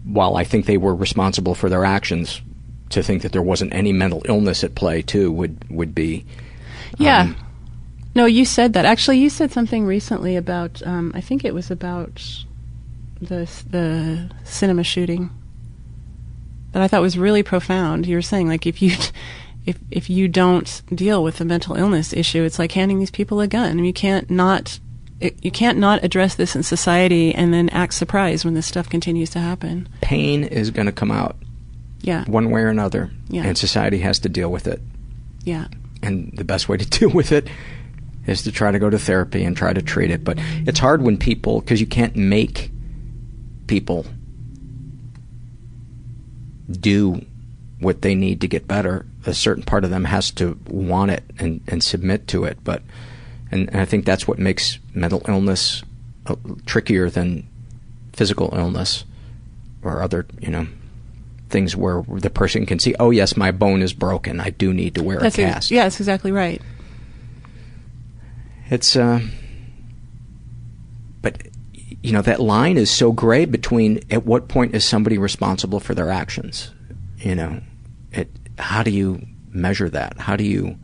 [0.03, 2.41] while I think they were responsible for their actions,
[2.89, 6.25] to think that there wasn't any mental illness at play too would would be
[6.97, 7.21] Yeah.
[7.21, 7.35] um,
[8.17, 8.85] no, you said that.
[8.85, 10.81] Actually, you said something recently about.
[10.85, 12.15] Um, I think it was about
[13.21, 15.29] the the cinema shooting
[16.71, 18.05] that I thought was really profound.
[18.05, 18.91] You were saying like if you
[19.65, 23.39] if if you don't deal with the mental illness issue, it's like handing these people
[23.39, 23.83] a gun.
[23.83, 24.79] You can't not
[25.19, 28.87] it, you can't not address this in society and then act surprised when this stuff
[28.89, 29.89] continues to happen.
[30.01, 31.35] pain is going to come out
[32.01, 33.43] Yeah, one way or another, Yeah.
[33.47, 34.79] and society has to deal with it.
[35.43, 35.65] yeah,
[36.03, 37.47] and the best way to deal with it
[38.27, 40.23] is to try to go to therapy and try to treat it.
[40.23, 42.71] But it's hard when people, because you can't make
[43.67, 44.05] people
[46.69, 47.25] do
[47.79, 49.05] what they need to get better.
[49.25, 52.57] A certain part of them has to want it and, and submit to it.
[52.63, 52.81] But
[53.51, 55.83] and, and I think that's what makes mental illness
[56.25, 57.47] uh, trickier than
[58.13, 59.05] physical illness
[59.83, 60.67] or other, you know,
[61.49, 64.39] things where the person can see, oh yes, my bone is broken.
[64.41, 65.71] I do need to wear that's a ex- cast.
[65.71, 66.61] yeah, that's exactly right.
[68.69, 69.21] It's uh
[71.21, 71.41] but
[72.01, 75.93] you know that line is so gray between at what point is somebody responsible for
[75.95, 76.71] their actions?
[77.17, 77.61] You know,
[78.11, 80.17] it how do you measure that?
[80.19, 80.77] How do you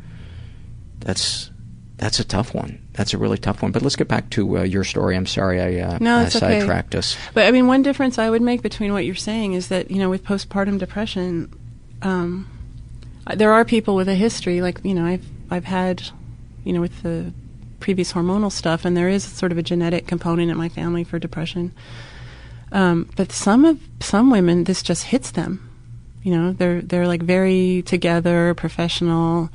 [1.00, 1.52] That's
[1.98, 2.80] that's a tough one.
[2.94, 3.72] That's a really tough one.
[3.72, 5.16] But let's get back to uh, your story.
[5.16, 6.60] I'm sorry I uh, No, I it's okay.
[6.60, 7.16] sidetracked us.
[7.34, 10.00] But I mean, one difference I would make between what you're saying is that you
[10.00, 11.54] know, with postpartum depression,
[12.02, 12.50] um,
[13.36, 14.62] there are people with a history.
[14.62, 16.04] Like you know, I've I've had,
[16.64, 17.32] you know, with the
[17.84, 21.20] previous hormonal stuff, and there is sort of a genetic component in my family for
[21.20, 21.74] depression.
[22.72, 25.70] Um, but some of some women, this just hits them.
[26.24, 29.50] You know, they're they're like very together, professional.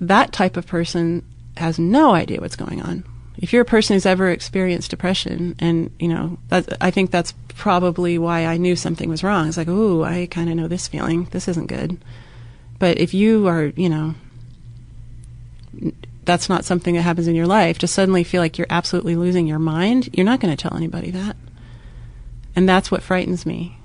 [0.00, 1.24] That type of person
[1.56, 3.02] has no idea what's going on.
[3.38, 7.34] If you're a person who's ever experienced depression, and you know, that, I think that's
[7.56, 9.48] probably why I knew something was wrong.
[9.48, 11.24] It's like, ooh, I kind of know this feeling.
[11.32, 11.98] This isn't good.
[12.78, 14.14] But if you are, you know,
[16.28, 19.48] that's not something that happens in your life, to suddenly feel like you're absolutely losing
[19.48, 21.34] your mind, you're not going to tell anybody that.
[22.54, 23.78] And that's what frightens me.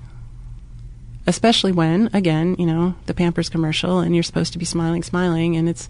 [1.26, 5.56] Especially when, again, you know, the Pampers commercial and you're supposed to be smiling, smiling,
[5.56, 5.88] and it's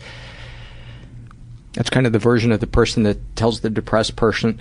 [1.75, 4.61] That's kind of the version of the person that tells the depressed person,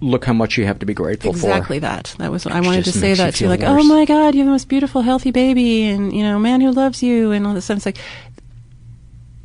[0.00, 2.14] "Look how much you have to be grateful exactly for." Exactly that.
[2.18, 3.82] That was I wanted to say that to feel like, oh worse.
[3.84, 6.70] oh my God, you have the most beautiful, healthy baby, and you know, man who
[6.70, 7.78] loves you, and all this stuff.
[7.78, 7.98] It's like,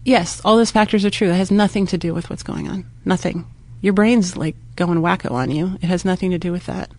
[0.10, 1.30] yes, all those factors are true.
[1.30, 2.86] It has nothing to do with what's going on.
[3.06, 3.46] Nothing.
[3.82, 5.78] Your brain's like going wacko on you.
[5.82, 6.90] It has nothing to do with that.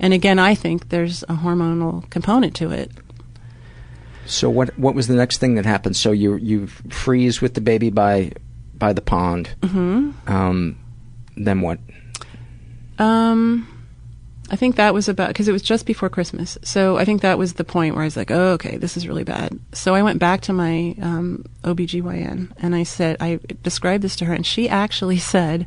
[0.00, 2.90] And again, I think there's a hormonal component to it.
[4.26, 5.96] So what what was the next thing that happened?
[5.96, 8.32] So you you freeze with the baby by
[8.74, 9.54] by the pond.
[9.64, 10.76] hmm Um,
[11.36, 11.78] then what?
[12.98, 13.66] Um,
[14.50, 16.56] I think that was about because it was just before Christmas.
[16.62, 19.06] So I think that was the point where I was like, oh, okay, this is
[19.06, 19.58] really bad.
[19.72, 24.24] So I went back to my um, OBGYN and I said, I described this to
[24.24, 25.66] her, and she actually said,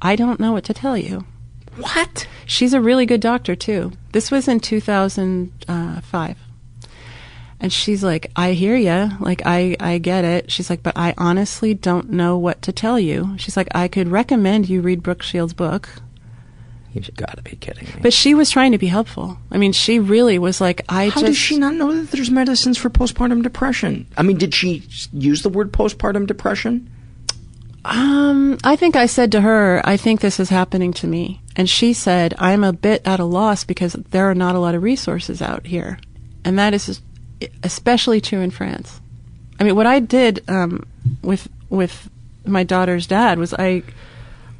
[0.00, 1.24] I don't know what to tell you.
[1.76, 2.26] What?
[2.46, 3.92] She's a really good doctor, too.
[4.12, 6.36] This was in 2005.
[7.62, 9.10] And she's like, I hear ya.
[9.20, 10.50] Like, I, I get it.
[10.50, 13.36] She's like, but I honestly don't know what to tell you.
[13.38, 15.90] She's like, I could recommend you read Brooke Shields' book.
[16.92, 17.94] You've got to be kidding me.
[18.02, 19.38] But she was trying to be helpful.
[19.50, 21.26] I mean, she really was like, I How just.
[21.26, 24.06] does she not know that there's medicines for postpartum depression?
[24.16, 24.82] I mean, did she
[25.12, 26.90] use the word postpartum depression?
[27.84, 31.40] Um, I think I said to her, I think this is happening to me.
[31.56, 34.74] And she said, I'm a bit at a loss because there are not a lot
[34.74, 35.98] of resources out here.
[36.44, 37.00] And that is
[37.62, 39.00] especially true in France.
[39.58, 40.86] I mean, what I did um,
[41.22, 42.10] with with
[42.44, 43.82] my daughter's dad was I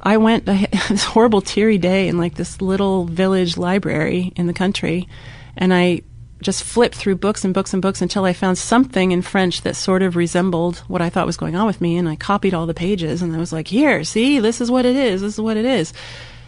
[0.01, 4.53] I went I this horrible teary day in like this little village library in the
[4.53, 5.07] country,
[5.55, 6.01] and I
[6.41, 9.75] just flipped through books and books and books until I found something in French that
[9.75, 12.65] sort of resembled what I thought was going on with me, and I copied all
[12.65, 15.21] the pages, and I was like, "Here, see, this is what it is.
[15.21, 15.93] This is what it is,"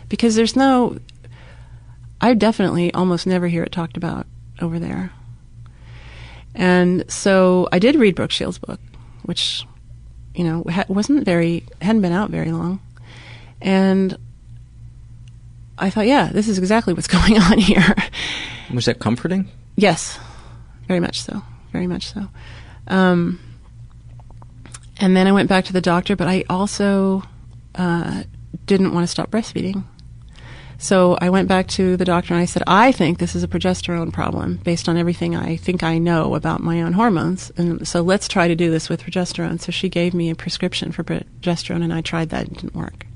[0.09, 0.97] because there's no.
[2.21, 4.25] I definitely almost never hear it talked about
[4.61, 5.11] over there.
[6.55, 8.79] And so I did read Brooke Shields' book,
[9.23, 9.65] which,
[10.35, 12.79] you know, wasn't very, hadn't been out very long.
[13.63, 14.15] And
[15.79, 17.95] I thought, yeah, this is exactly what's going on here.
[18.73, 19.49] Was that comforting?
[19.75, 20.19] yes,
[20.87, 21.41] very much so.
[21.71, 22.27] Very much so.
[22.87, 23.39] Um,
[24.97, 27.23] and then I went back to the doctor, but I also
[27.73, 28.23] uh,
[28.67, 29.83] didn't want to stop breastfeeding.
[30.77, 33.47] So I went back to the doctor and I said, I think this is a
[33.47, 37.51] progesterone problem based on everything I think I know about my own hormones.
[37.57, 39.61] And so let's try to do this with progesterone.
[39.61, 42.47] So she gave me a prescription for progesterone and I tried that.
[42.47, 43.07] It didn't work.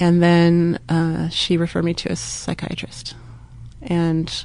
[0.00, 3.14] And then uh, she referred me to a psychiatrist.
[3.82, 4.44] And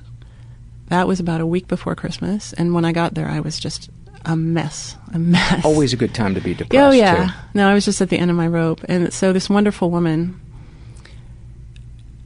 [0.89, 2.53] that was about a week before Christmas.
[2.53, 3.89] And when I got there, I was just
[4.25, 4.97] a mess.
[5.13, 5.63] A mess.
[5.63, 6.75] Always a good time to be depressed.
[6.75, 7.27] Oh yeah.
[7.27, 7.33] Too.
[7.53, 10.39] No, I was just at the end of my rope, and so this wonderful woman.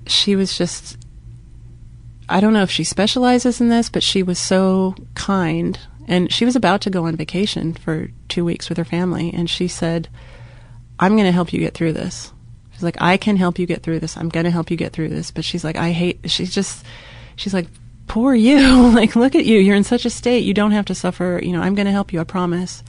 [0.07, 0.97] She was just.
[2.27, 6.45] I don't know if she specializes in this, but she was so kind, and she
[6.45, 10.09] was about to go on vacation for two weeks with her family, and she said,
[10.99, 12.31] "I'm going to help you get through this."
[12.79, 14.15] She's like, "I can help you get through this.
[14.15, 16.85] I'm going to help you get through this." But she's like, "I hate." She's just.
[17.35, 17.67] She's like,
[18.07, 18.89] poor you.
[18.95, 19.59] like, look at you.
[19.59, 20.43] You're in such a state.
[20.43, 21.39] You don't have to suffer.
[21.43, 22.19] You know, I'm going to help you.
[22.19, 22.83] I promise.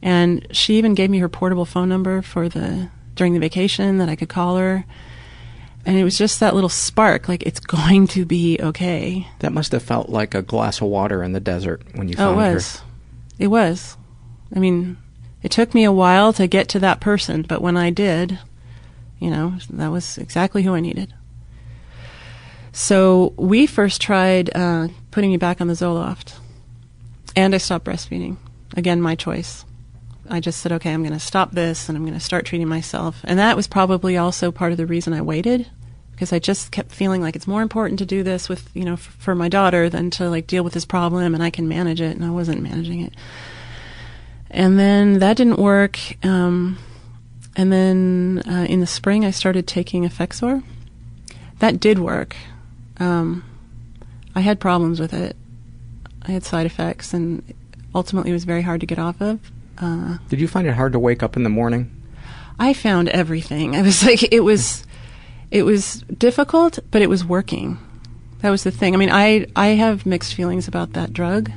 [0.00, 4.08] And she even gave me her portable phone number for the during the vacation that
[4.08, 4.84] I could call her.
[5.86, 9.26] And it was just that little spark, like it's going to be okay.
[9.40, 12.32] That must have felt like a glass of water in the desert when you Oh,
[12.32, 12.76] it found was.
[12.78, 12.84] her.
[13.38, 13.96] It was.
[14.54, 14.96] I mean,
[15.42, 18.38] it took me a while to get to that person, but when I did,
[19.24, 21.14] you know, that was exactly who I needed.
[22.72, 26.34] So we first tried uh, putting me back on the Zoloft,
[27.34, 28.36] and I stopped breastfeeding.
[28.76, 29.64] Again, my choice.
[30.28, 32.68] I just said, okay, I'm going to stop this, and I'm going to start treating
[32.68, 33.22] myself.
[33.24, 35.66] And that was probably also part of the reason I waited,
[36.12, 38.94] because I just kept feeling like it's more important to do this with, you know,
[38.94, 42.02] f- for my daughter than to like deal with this problem, and I can manage
[42.02, 43.14] it, and I wasn't managing it.
[44.50, 45.98] And then that didn't work.
[46.24, 46.78] Um,
[47.56, 50.62] and then uh, in the spring, I started taking Effexor.
[51.60, 52.34] That did work.
[52.98, 53.44] Um,
[54.34, 55.36] I had problems with it.
[56.22, 57.42] I had side effects, and
[57.94, 59.38] ultimately, it was very hard to get off of.
[59.78, 61.90] Uh, Did you find it hard to wake up in the morning?
[62.58, 63.76] I found everything.
[63.76, 64.84] I was like, it was,
[65.50, 67.78] it was difficult, but it was working.
[68.40, 68.94] That was the thing.
[68.94, 71.50] I mean, I I have mixed feelings about that drug,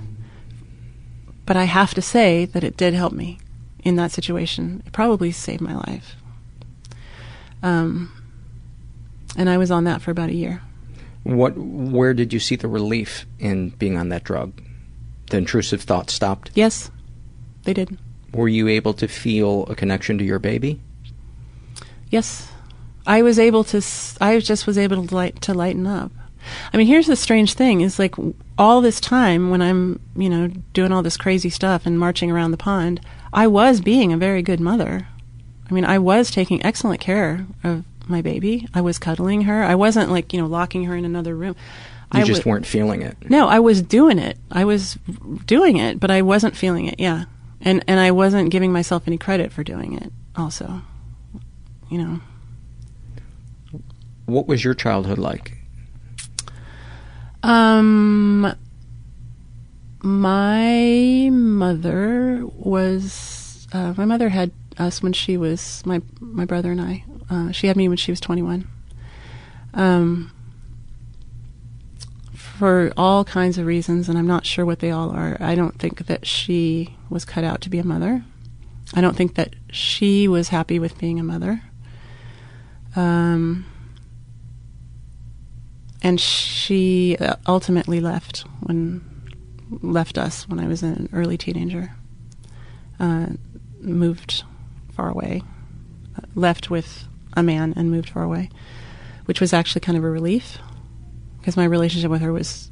[1.45, 3.39] but I have to say that it did help me
[3.84, 4.84] in that situation.
[4.86, 6.15] It probably saved my life.
[7.63, 8.11] Um,
[9.38, 10.61] and I was on that for about a year.
[11.23, 11.57] What?
[11.57, 14.61] Where did you see the relief in being on that drug?
[15.30, 16.51] The intrusive thoughts stopped.
[16.53, 16.89] Yes,
[17.63, 17.97] they did.
[18.34, 20.80] Were you able to feel a connection to your baby?
[22.09, 22.49] Yes,
[23.05, 23.82] I was able to.
[24.21, 26.11] I just was able to light to lighten up.
[26.71, 28.15] I mean, here's the strange thing: is like
[28.57, 32.51] all this time when I'm, you know, doing all this crazy stuff and marching around
[32.51, 33.01] the pond,
[33.38, 35.08] I was being a very good mother.
[35.70, 38.68] I mean, I was taking excellent care of my baby.
[38.74, 39.64] I was cuddling her.
[39.64, 41.56] I wasn't like, you know, locking her in another room.
[42.16, 43.16] You I just wa- weren't feeling it.
[43.30, 44.40] No, I was doing it.
[44.50, 44.98] I was
[45.46, 47.00] doing it, but I wasn't feeling it.
[47.00, 47.26] Yeah.
[47.62, 50.82] And and I wasn't giving myself any credit for doing it also.
[51.92, 52.20] You know.
[54.26, 55.58] What was your childhood like?
[57.44, 58.52] Um,
[60.02, 63.68] my mother was.
[63.72, 67.04] Uh, my mother had us when she was my my brother and I.
[67.30, 68.68] Uh, she had me when she was twenty one.
[69.74, 70.32] Um,
[72.34, 75.38] for all kinds of reasons, and I'm not sure what they all are.
[75.39, 78.24] I don't think that she was cut out to be a mother.
[78.95, 81.62] I don't think that she was happy with being a mother.
[82.95, 83.66] Um,
[86.02, 89.04] and she uh, ultimately left when
[89.70, 91.93] left us when I was an early teenager.
[92.99, 93.28] Uh,
[93.80, 94.43] moved
[94.93, 95.43] far away,
[96.18, 98.49] uh, left with a man and moved far away,
[99.26, 100.57] which was actually kind of a relief
[101.39, 102.72] because my relationship with her was.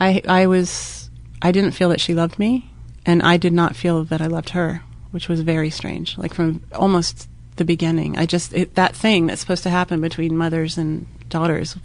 [0.00, 1.08] I I was
[1.40, 2.70] I didn't feel that she loved me,
[3.06, 6.18] and I did not feel that I loved her, which was very strange.
[6.18, 10.36] Like from almost the beginning, I just it, that thing that's supposed to happen between
[10.36, 11.76] mothers and daughters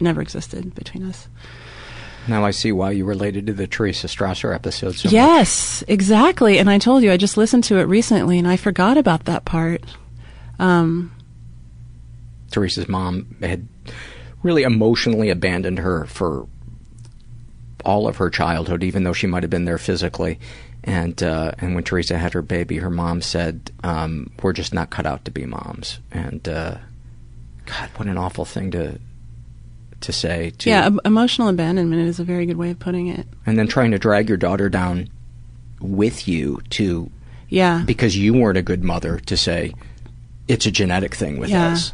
[0.00, 1.28] never existed between us.
[2.28, 5.12] Now I see why you related to the Teresa Strasser episode so much.
[5.12, 6.58] yes, exactly.
[6.58, 9.44] And I told you I just listened to it recently, and I forgot about that
[9.44, 9.84] part.
[10.58, 11.12] Um,
[12.50, 13.68] Teresa's mom had
[14.42, 16.48] really emotionally abandoned her for
[17.84, 20.40] all of her childhood, even though she might have been there physically.
[20.82, 24.90] And uh, and when Teresa had her baby, her mom said, um, "We're just not
[24.90, 26.78] cut out to be moms." And uh,
[27.66, 29.00] God, what an awful thing to
[30.00, 30.50] to say.
[30.58, 33.26] To, yeah, emotional abandonment is a very good way of putting it.
[33.46, 35.08] and then trying to drag your daughter down
[35.80, 37.10] with you to
[37.48, 39.74] Yeah, because you weren't a good mother to say
[40.48, 41.68] it's a genetic thing with Yeah.
[41.72, 41.92] us.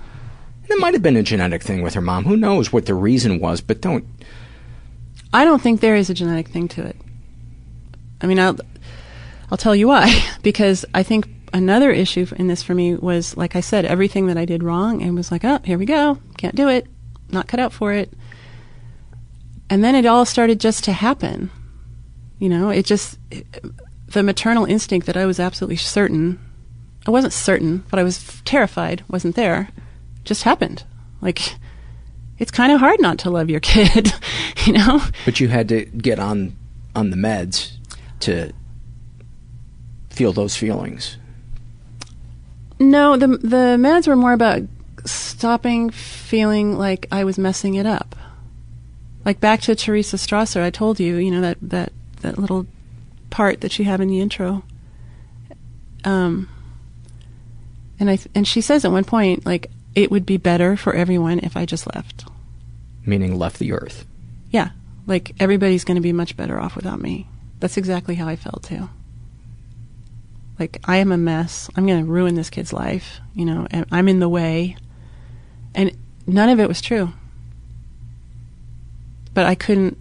[0.63, 2.25] And it might have been a genetic thing with her mom.
[2.25, 3.61] Who knows what the reason was?
[3.61, 4.05] But don't.
[5.33, 6.97] I don't think there is a genetic thing to it.
[8.21, 8.57] I mean, I'll,
[9.51, 10.23] I'll tell you why.
[10.43, 14.37] Because I think another issue in this for me was, like I said, everything that
[14.37, 16.19] I did wrong and was like, oh, here we go.
[16.37, 16.87] Can't do it.
[17.33, 18.13] Not cut out for it.
[19.71, 21.51] And then it all started just to happen.
[22.39, 23.47] You know, it just, it,
[24.07, 26.39] the maternal instinct that I was absolutely certain,
[27.07, 29.69] I wasn't certain, but I was f- terrified, wasn't there,
[30.25, 30.85] just happened.
[31.21, 31.57] Like,
[32.39, 34.13] it's kind of hard not to love your kid,
[34.67, 35.01] you know?
[35.25, 36.57] But you had to get on
[36.95, 37.73] on the meds
[38.21, 38.53] to
[40.11, 41.17] feel those feelings.
[42.79, 44.63] No, the the meds were more about
[45.05, 48.17] stopping feeling like I was messing it up.
[49.25, 51.93] Like back to Teresa Strasser, I told you, you know that that
[52.23, 52.67] that little
[53.31, 54.65] part that she had in the intro.
[56.05, 56.49] Um,
[58.01, 61.39] and I and she says at one point, like it would be better for everyone
[61.41, 62.25] if I just left.
[63.05, 64.05] Meaning left the earth.
[64.51, 64.71] Yeah,
[65.07, 67.29] like everybody's going to be much better off without me.
[67.61, 68.89] That's exactly how I felt too.
[70.59, 71.71] Like I am a mess.
[71.77, 74.77] I'm going to ruin this kid's life, you know, and I'm in the way.
[75.75, 75.97] And
[76.27, 77.13] none of it was true.
[79.35, 79.99] But I couldn't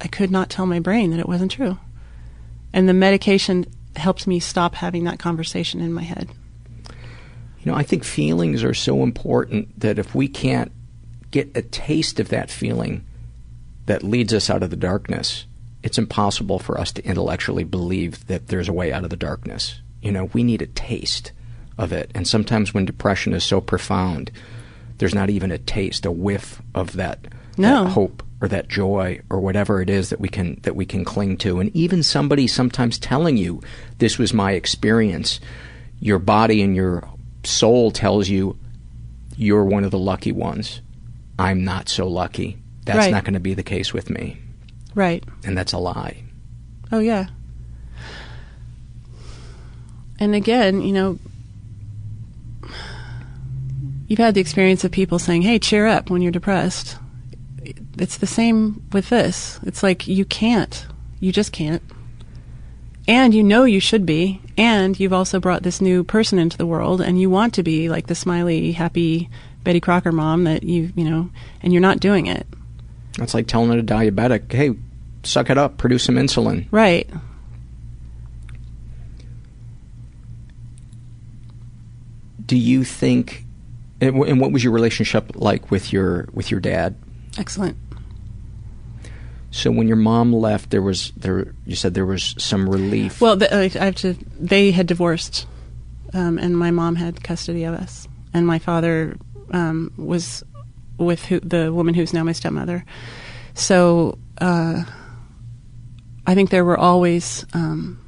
[0.00, 1.78] I could not tell my brain that it wasn't true.
[2.72, 3.66] And the medication
[3.96, 6.30] helped me stop having that conversation in my head.
[6.88, 10.72] You know, I think feelings are so important that if we can't
[11.30, 13.04] get a taste of that feeling
[13.86, 15.46] that leads us out of the darkness,
[15.82, 19.80] it's impossible for us to intellectually believe that there's a way out of the darkness.
[20.00, 21.32] You know, we need a taste
[21.76, 22.10] of it.
[22.14, 24.30] And sometimes when depression is so profound,
[25.00, 27.18] there's not even a taste, a whiff of that,
[27.58, 27.84] No.
[27.84, 31.04] that hope or that joy or whatever it is that we can that we can
[31.04, 31.58] cling to.
[31.58, 33.60] And even somebody sometimes telling you
[33.98, 35.40] this was my experience,
[36.00, 37.06] your body and your
[37.44, 38.56] soul tells you
[39.36, 40.80] you're one of the lucky ones.
[41.38, 42.58] I'm not so lucky.
[42.84, 43.10] That's Right.
[43.12, 44.36] not going to be the case with me.
[44.94, 45.24] Right.
[45.44, 46.22] And that's a lie.
[46.92, 47.26] Oh yeah.
[50.18, 51.18] And again, you know,
[54.10, 56.98] you've had the experience of people saying, "Hey, cheer up when you're depressed."
[57.96, 59.60] It's the same with this.
[59.62, 60.84] It's like you can't.
[61.20, 61.82] You just can't.
[63.06, 66.66] And you know you should be, and you've also brought this new person into the
[66.66, 69.30] world and you want to be like the smiley, happy
[69.62, 71.30] Betty Crocker mom that you, you know,
[71.62, 72.46] and you're not doing it.
[73.16, 74.72] That's like telling a diabetic, "Hey,
[75.22, 77.08] suck it up, produce some insulin." Right.
[82.44, 83.44] Do you think
[84.00, 86.96] And, wh- and what was your relationship like with your with your dad?
[87.38, 87.76] Excellent.
[89.50, 93.20] So when your mom left, there was there you said there was some relief.
[93.20, 94.16] Well, the, I I have to.
[94.38, 95.46] They had divorced,
[96.14, 99.16] um, and my mom had custody of us, and my father
[99.50, 100.44] um, was
[100.98, 102.84] with who, the woman who's now my stepmother.
[103.54, 104.84] So uh,
[106.26, 107.44] I think there were always.
[107.52, 107.98] Um,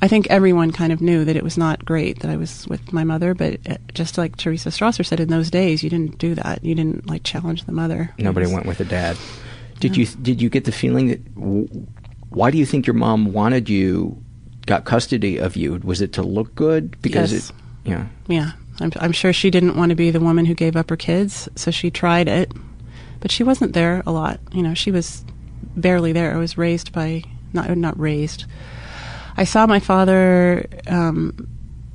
[0.00, 2.92] I think everyone kind of knew that it was not great that I was with
[2.92, 6.34] my mother, but uh, just like Teresa Strasser said, in those days, you didn't do
[6.36, 6.64] that.
[6.64, 8.14] You didn't like challenge the mother.
[8.18, 9.16] Nobody was- went with the dad.
[9.80, 11.20] Did you did you get the feeling that
[12.30, 14.20] why do you think your mom wanted you
[14.66, 15.80] got custody of you?
[15.84, 17.50] Was it to look good because Yes.
[17.50, 18.06] it yeah.
[18.26, 20.96] Yeah, I'm, I'm sure she didn't want to be the woman who gave up her
[20.96, 22.52] kids, so she tried it,
[23.20, 24.40] but she wasn't there a lot.
[24.52, 25.24] You know, she was
[25.76, 26.34] barely there.
[26.34, 27.22] I was raised by
[27.52, 28.44] not not raised.
[29.38, 31.48] I saw my father um,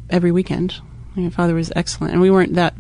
[0.10, 0.80] every weekend.
[1.14, 2.74] My father was excellent, and we weren't that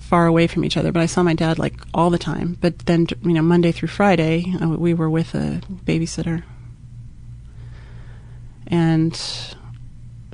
[0.00, 0.90] far away from each other.
[0.90, 2.58] But I saw my dad like all the time.
[2.60, 6.42] But then, you know, Monday through Friday, uh, we were with a babysitter,
[8.66, 9.14] and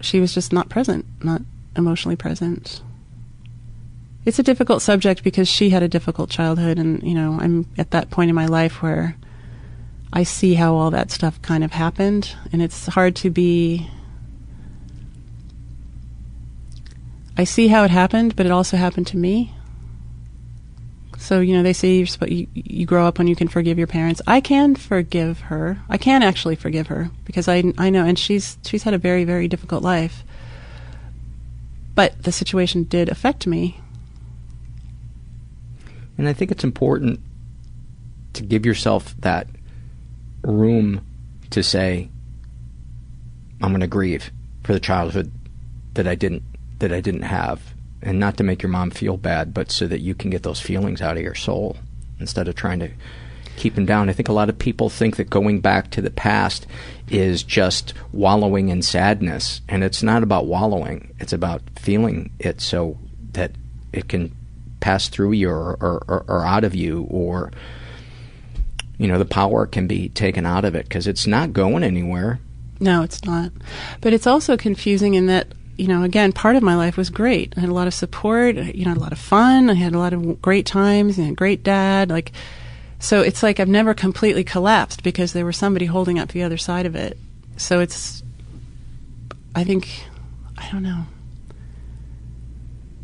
[0.01, 1.43] she was just not present, not
[1.77, 2.81] emotionally present.
[4.25, 7.91] It's a difficult subject because she had a difficult childhood, and you know, I'm at
[7.91, 9.15] that point in my life where
[10.17, 13.91] I see how all that stuff kind of happened, and it's hard to be.
[17.37, 19.53] I see how it happened, but it also happened to me.
[21.19, 23.77] So you know, they say you're supposed, you, you grow up when you can forgive
[23.77, 24.23] your parents.
[24.25, 25.81] I can forgive her.
[25.89, 29.25] I can actually forgive her because I I know, and she's she's had a very
[29.25, 30.23] very difficult life.
[31.97, 33.81] But the situation did affect me.
[36.17, 37.19] And I think it's important
[38.35, 39.49] to give yourself that
[40.53, 41.05] room
[41.51, 42.09] to say,
[43.63, 44.31] I'm going to grieve
[44.63, 45.33] for the childhood
[45.95, 46.43] that I didn't
[46.81, 47.63] that I didn't have,
[48.03, 50.61] and not to make your mom feel bad, but so that you can get those
[50.61, 51.77] feelings out of your soul
[52.19, 52.91] instead of trying to
[53.57, 54.11] keep them down.
[54.11, 56.67] I think a lot of people think that going back to the past
[57.09, 61.15] is just wallowing in sadness, and it's not about wallowing.
[61.21, 62.99] It's about feeling it so
[63.33, 63.53] that
[63.93, 64.35] it can
[64.81, 67.53] pass through you or, or, or, or out of you, or
[68.99, 72.41] you know the power can be taken out of it because it's not going anywhere.
[72.81, 73.53] No, it's not.
[74.01, 77.55] But it's also confusing in that, you know, again, part of my life was great.
[77.57, 79.71] I had a lot of support, you know, a lot of fun.
[79.71, 82.11] I had a lot of great times and a great dad.
[82.11, 82.33] Like,
[82.99, 86.57] so it's like I've never completely collapsed because there was somebody holding up the other
[86.57, 87.17] side of it.
[87.57, 88.23] So it's,
[89.55, 89.89] I think,
[90.59, 91.05] I don't know.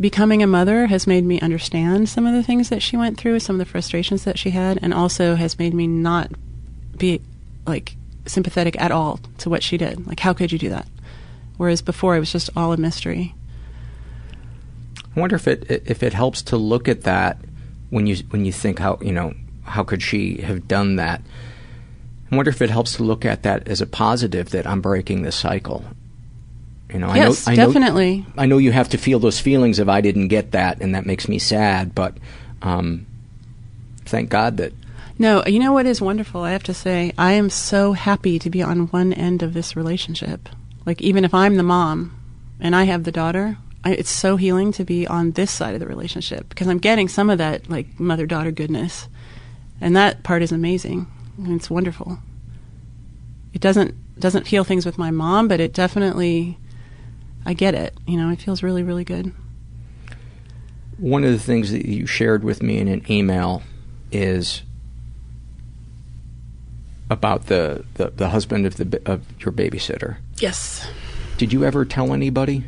[0.01, 3.39] Becoming a mother has made me understand some of the things that she went through,
[3.41, 6.31] some of the frustrations that she had, and also has made me not
[6.97, 7.21] be
[7.67, 10.07] like sympathetic at all to what she did.
[10.07, 10.89] Like, how could you do that?
[11.59, 13.35] Whereas before, it was just all a mystery.
[15.15, 17.39] I wonder if it if it helps to look at that
[17.91, 19.35] when you when you think how you know
[19.65, 21.21] how could she have done that.
[22.31, 25.23] I wonder if it helps to look at that as a positive that I'm breaking
[25.23, 25.85] the cycle.
[26.93, 28.12] You know, Yes, I know, definitely.
[28.12, 30.80] I know, I know you have to feel those feelings of I didn't get that,
[30.80, 31.95] and that makes me sad.
[31.95, 32.16] But
[32.62, 33.07] um,
[34.05, 34.72] thank God that
[35.18, 36.43] No, you know what is wonderful?
[36.43, 39.76] I have to say, I am so happy to be on one end of this
[39.76, 40.49] relationship.
[40.86, 42.16] Like, even if I'm the mom
[42.59, 45.80] and I have the daughter, I, it's so healing to be on this side of
[45.80, 49.09] the relationship because I'm getting some of that, like, mother daughter goodness.
[49.80, 51.07] And that part is amazing.
[51.38, 52.18] And it's wonderful.
[53.55, 56.59] It doesn't doesn't heal things with my mom, but it definitely,
[57.46, 57.95] I get it.
[58.07, 59.33] You know, it feels really, really good.
[60.99, 63.62] one of the things that you shared with me in an email
[64.12, 64.62] is
[67.08, 70.18] about the, the, the husband of the of your babysitter.
[70.38, 70.87] Yes.
[71.38, 72.64] Did you ever tell anybody?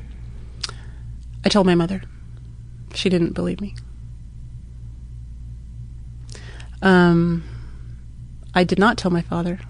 [1.45, 2.03] I told my mother.
[2.95, 3.75] She didn't believe me.
[6.81, 7.45] Um,
[8.55, 9.61] I did not tell my father.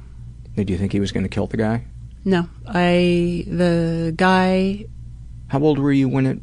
[0.56, 1.84] Did you think he was going to kill the guy?
[2.24, 4.86] No, I the guy
[5.48, 6.38] How old were you when it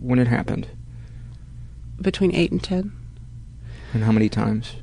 [0.00, 0.66] when it happened?
[2.00, 2.92] between eight and ten.
[3.92, 4.76] And how many times?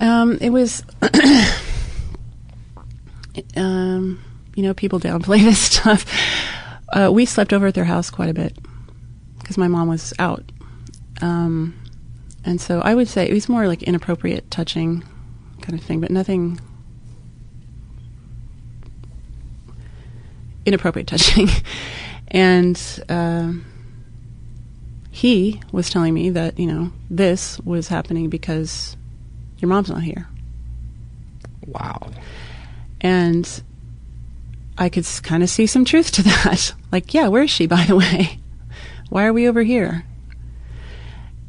[0.00, 0.82] Um, it was,
[3.56, 4.22] um,
[4.54, 6.04] you know, people downplay this stuff.
[6.92, 8.56] Uh, we slept over at their house quite a bit
[9.38, 10.50] because my mom was out.
[11.20, 11.74] Um,
[12.44, 15.04] and so I would say it was more like inappropriate touching
[15.60, 16.58] kind of thing, but nothing
[20.66, 21.48] inappropriate touching.
[22.28, 23.64] and um
[25.10, 28.96] he was telling me that, you know, this was happening because
[29.58, 30.26] your mom's not here.
[31.66, 32.10] Wow.
[33.02, 33.62] And
[34.78, 36.72] I could kind of see some truth to that.
[36.90, 38.40] like, yeah, where is she, by the way?
[39.10, 40.04] Why are we over here?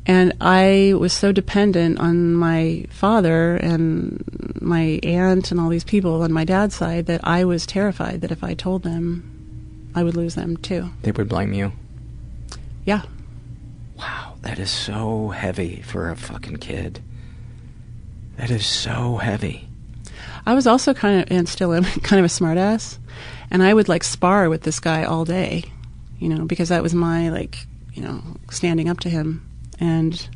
[0.05, 4.23] And I was so dependent on my father and
[4.61, 8.31] my aunt and all these people on my dad's side that I was terrified that
[8.31, 10.89] if I told them, I would lose them too.
[11.03, 11.71] They would blame you.
[12.85, 13.03] Yeah.
[13.97, 17.01] Wow, that is so heavy for a fucking kid.
[18.37, 19.69] That is so heavy.
[20.45, 22.97] I was also kind of, and still am, kind of a smartass,
[23.51, 25.63] and I would like spar with this guy all day,
[26.19, 29.47] you know, because that was my like, you know, standing up to him,
[29.83, 30.29] and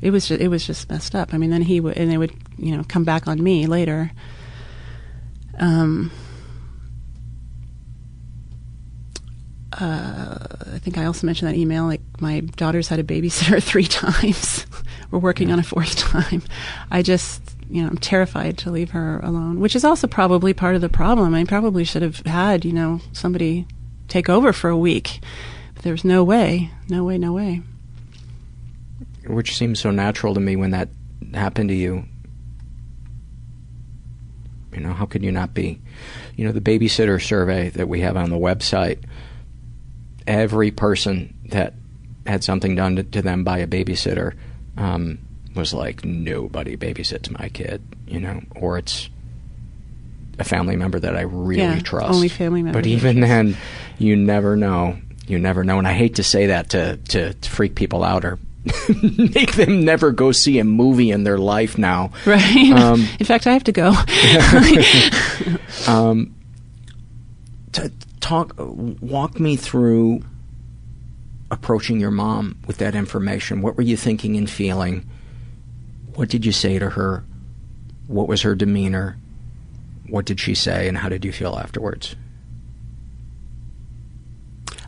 [0.00, 1.34] it was just, it was just messed up.
[1.34, 4.10] I mean, then he would, and they would, you know, come back on me later.
[5.58, 6.10] Um.
[9.72, 10.38] Uh,
[10.72, 11.84] I think I also mentioned that email.
[11.84, 14.66] Like my daughter's had a babysitter three times.
[15.10, 16.42] We're working on a fourth time.
[16.90, 20.74] I just, you know, I'm terrified to leave her alone, which is also probably part
[20.74, 21.34] of the problem.
[21.34, 23.66] I probably should have had, you know, somebody
[24.08, 25.20] take over for a week.
[25.74, 27.62] But there's no way, no way, no way.
[29.26, 30.88] Which seems so natural to me when that
[31.32, 32.04] happened to you.
[34.72, 35.80] You know, how could you not be?
[36.36, 38.98] You know, the babysitter survey that we have on the website,
[40.26, 41.74] every person that
[42.26, 44.34] had something done to, to them by a babysitter
[44.76, 45.18] um,
[45.54, 49.08] was like, nobody babysits my kid, you know, or it's
[50.40, 52.10] a family member that I really Yeah, trust.
[52.12, 52.76] only family member.
[52.78, 53.56] But even then,
[53.98, 54.98] you never know.
[55.28, 55.78] You never know.
[55.78, 58.38] And I hate to say that to, to, to freak people out or
[59.34, 62.10] make them never go see a movie in their life now.
[62.24, 62.72] Right.
[62.72, 63.92] Um, In fact, I have to go.
[65.92, 66.34] um,
[67.72, 70.22] to talk, walk me through
[71.50, 73.60] approaching your mom with that information.
[73.60, 75.08] What were you thinking and feeling?
[76.14, 77.24] What did you say to her?
[78.06, 79.18] What was her demeanor?
[80.08, 82.16] What did she say, and how did you feel afterwards?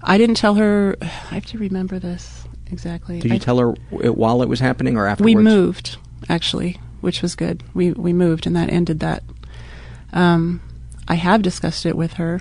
[0.03, 0.97] I didn't tell her.
[1.03, 2.36] I have to remember this
[2.71, 3.21] exactly.
[3.21, 5.35] Did you I- tell her it while it was happening or afterwards?
[5.35, 5.97] We moved,
[6.29, 7.63] actually, which was good.
[7.75, 9.23] We we moved, and that ended that.
[10.13, 10.61] Um,
[11.09, 12.41] I have discussed it with her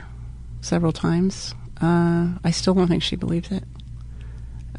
[0.61, 1.53] several times.
[1.81, 3.64] Uh, I still don't think she believes it,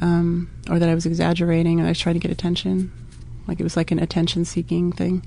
[0.00, 2.90] um, or that I was exaggerating, or I was trying to get attention,
[3.46, 5.24] like it was like an attention-seeking thing.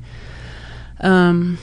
[0.99, 1.57] Um,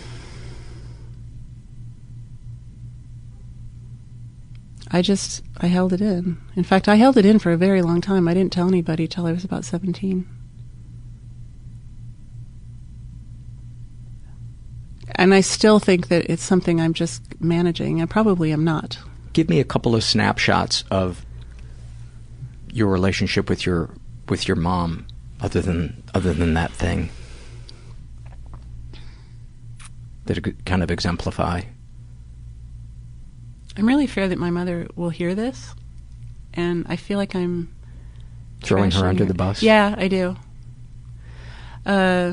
[4.90, 6.38] I just I held it in.
[6.54, 8.28] In fact, I held it in for a very long time.
[8.28, 10.26] I didn't tell anybody till I was about seventeen.
[15.16, 18.02] And I still think that it's something I'm just managing.
[18.02, 18.98] I probably am not.
[19.32, 21.24] Give me a couple of snapshots of
[22.72, 23.90] your relationship with your
[24.28, 25.06] with your mom,
[25.40, 27.10] other than other than that thing
[30.26, 31.62] that kind of exemplify.
[33.77, 35.74] I'm really fear that my mother will hear this,
[36.55, 37.74] and I feel like I'm
[38.62, 39.62] Throwing her under the bus?
[39.62, 40.36] Yeah, I do.
[41.85, 42.32] Uh,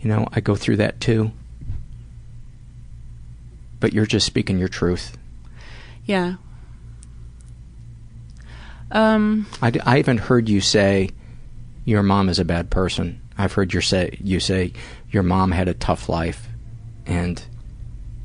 [0.00, 1.32] You know, I go through that too.
[3.80, 5.16] But you're just speaking your truth.
[6.04, 6.34] yeah.
[8.90, 11.10] Um, I, I haven't heard you say
[11.84, 13.20] your mom is a bad person.
[13.36, 14.72] I've heard you say you say
[15.10, 16.48] your mom had a tough life,
[17.04, 17.42] and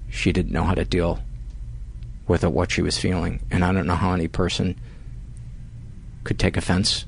[0.09, 1.19] she didn't know how to deal
[2.27, 3.41] with what she was feeling.
[3.51, 4.79] And I don't know how any person
[6.23, 7.05] could take offense.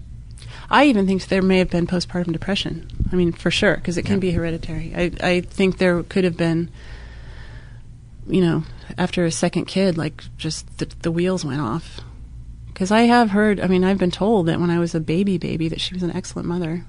[0.70, 2.90] I even think there may have been postpartum depression.
[3.12, 4.94] I mean, for sure, because it can be hereditary.
[4.96, 6.72] I I think there could have been,
[8.28, 8.64] you know,
[8.98, 12.02] after a second kid, like just the, the wheels went off.
[12.68, 15.38] Because I have heard, I mean, I've been told that when I was a baby
[15.38, 16.86] baby that she was an excellent mother.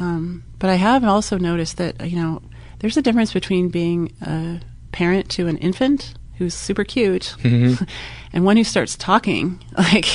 [0.00, 2.42] Um, but I have also noticed that you know,
[2.80, 4.60] there's a difference between being a
[4.90, 7.88] parent to an infant who's super cute Mhm.
[8.32, 10.06] and one who starts talking, like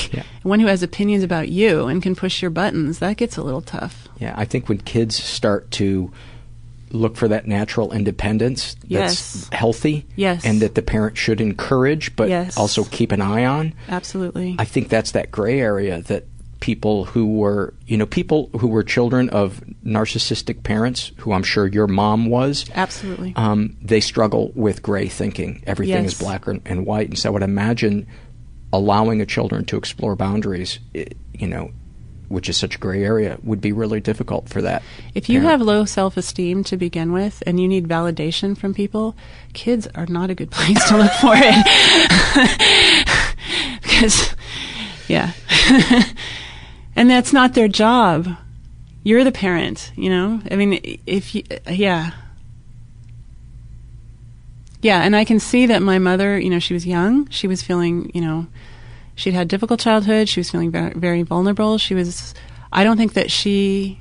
[0.42, 2.98] one who has opinions about you and can push your buttons.
[2.98, 4.08] That gets a little tough.
[4.18, 6.12] Yeah, I think when kids start to
[6.90, 9.48] look for that natural independence that's Yes.
[9.52, 10.44] healthy Yes.
[10.44, 12.56] and that the parent should encourage but Yes.
[12.56, 13.74] also keep an eye on.
[13.88, 14.56] Absolutely.
[14.58, 16.24] I think that's that gray area that
[16.60, 21.66] people who were, you know, people who were children of narcissistic parents, who I'm sure
[21.66, 23.32] your mom was, Absolutely.
[23.36, 25.62] um, they struggle with gray thinking.
[25.66, 27.08] Everything is black or- and white.
[27.08, 28.06] And so I would imagine
[28.72, 31.70] allowing a children to explore boundaries, i you know,
[32.28, 34.82] which is such a gray area, would be really difficult for that.
[35.14, 35.60] If you parent.
[35.60, 39.16] have low self esteem to begin with and you need validation from people,
[39.54, 41.64] kids are not a good place to look for it.
[43.82, 44.34] because,
[45.06, 45.32] yeah.
[46.98, 48.28] and that's not their job.
[49.04, 50.40] You're the parent, you know?
[50.50, 52.12] I mean, if you, yeah.
[54.82, 57.28] Yeah, and I can see that my mother, you know, she was young.
[57.30, 58.46] She was feeling, you know,
[59.18, 60.28] She'd had difficult childhood.
[60.28, 61.76] She was feeling very, vulnerable.
[61.76, 62.34] She was.
[62.72, 63.98] I don't think that she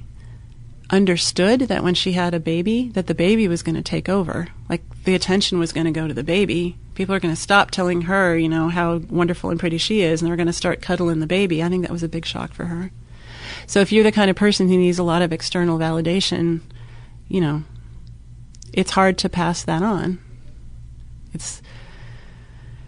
[0.91, 4.49] understood that when she had a baby, that the baby was going to take over.
[4.69, 6.78] Like the attention was going to go to the baby.
[6.98, 10.19] People are going to stop telling her, you know, how wonderful and pretty she is,
[10.19, 11.61] and they're going to start cuddling the baby.
[11.61, 12.90] I think that was a big shock for her.
[13.68, 16.61] So if you're the kind of person who needs a lot of external validation,
[17.28, 17.61] you know,
[18.74, 20.18] it's hard to pass that on.
[21.36, 21.61] It's,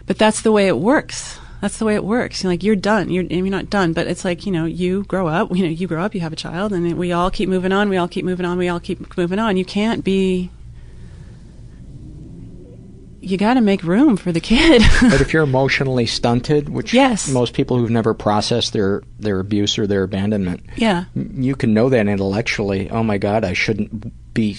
[0.08, 1.38] but that's the way it works.
[1.62, 2.42] That's the way it works.
[2.42, 3.12] You're like you're done.
[3.12, 5.56] You're you're not done, but it's like you know you grow up.
[5.56, 6.16] You know you grow up.
[6.16, 7.90] You have a child, and we all keep moving on.
[7.90, 8.58] We all keep moving on.
[8.58, 9.56] We all keep moving on.
[9.56, 10.50] You can't be.
[13.22, 14.82] You got to make room for the kid.
[15.02, 17.28] but if you're emotionally stunted, which Yes.
[17.30, 21.90] most people who've never processed their their abuse or their abandonment, yeah, you can know
[21.90, 22.90] that intellectually.
[22.90, 24.58] Oh my God, I shouldn't be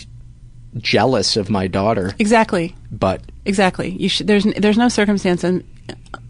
[0.76, 2.14] jealous of my daughter.
[2.18, 2.76] exactly.
[2.92, 3.90] But Exactly.
[3.98, 5.64] You should, there's there's no circumstance in,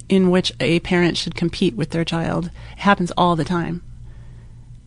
[0.08, 2.46] in which a parent should compete with their child.
[2.46, 3.82] It happens all the time,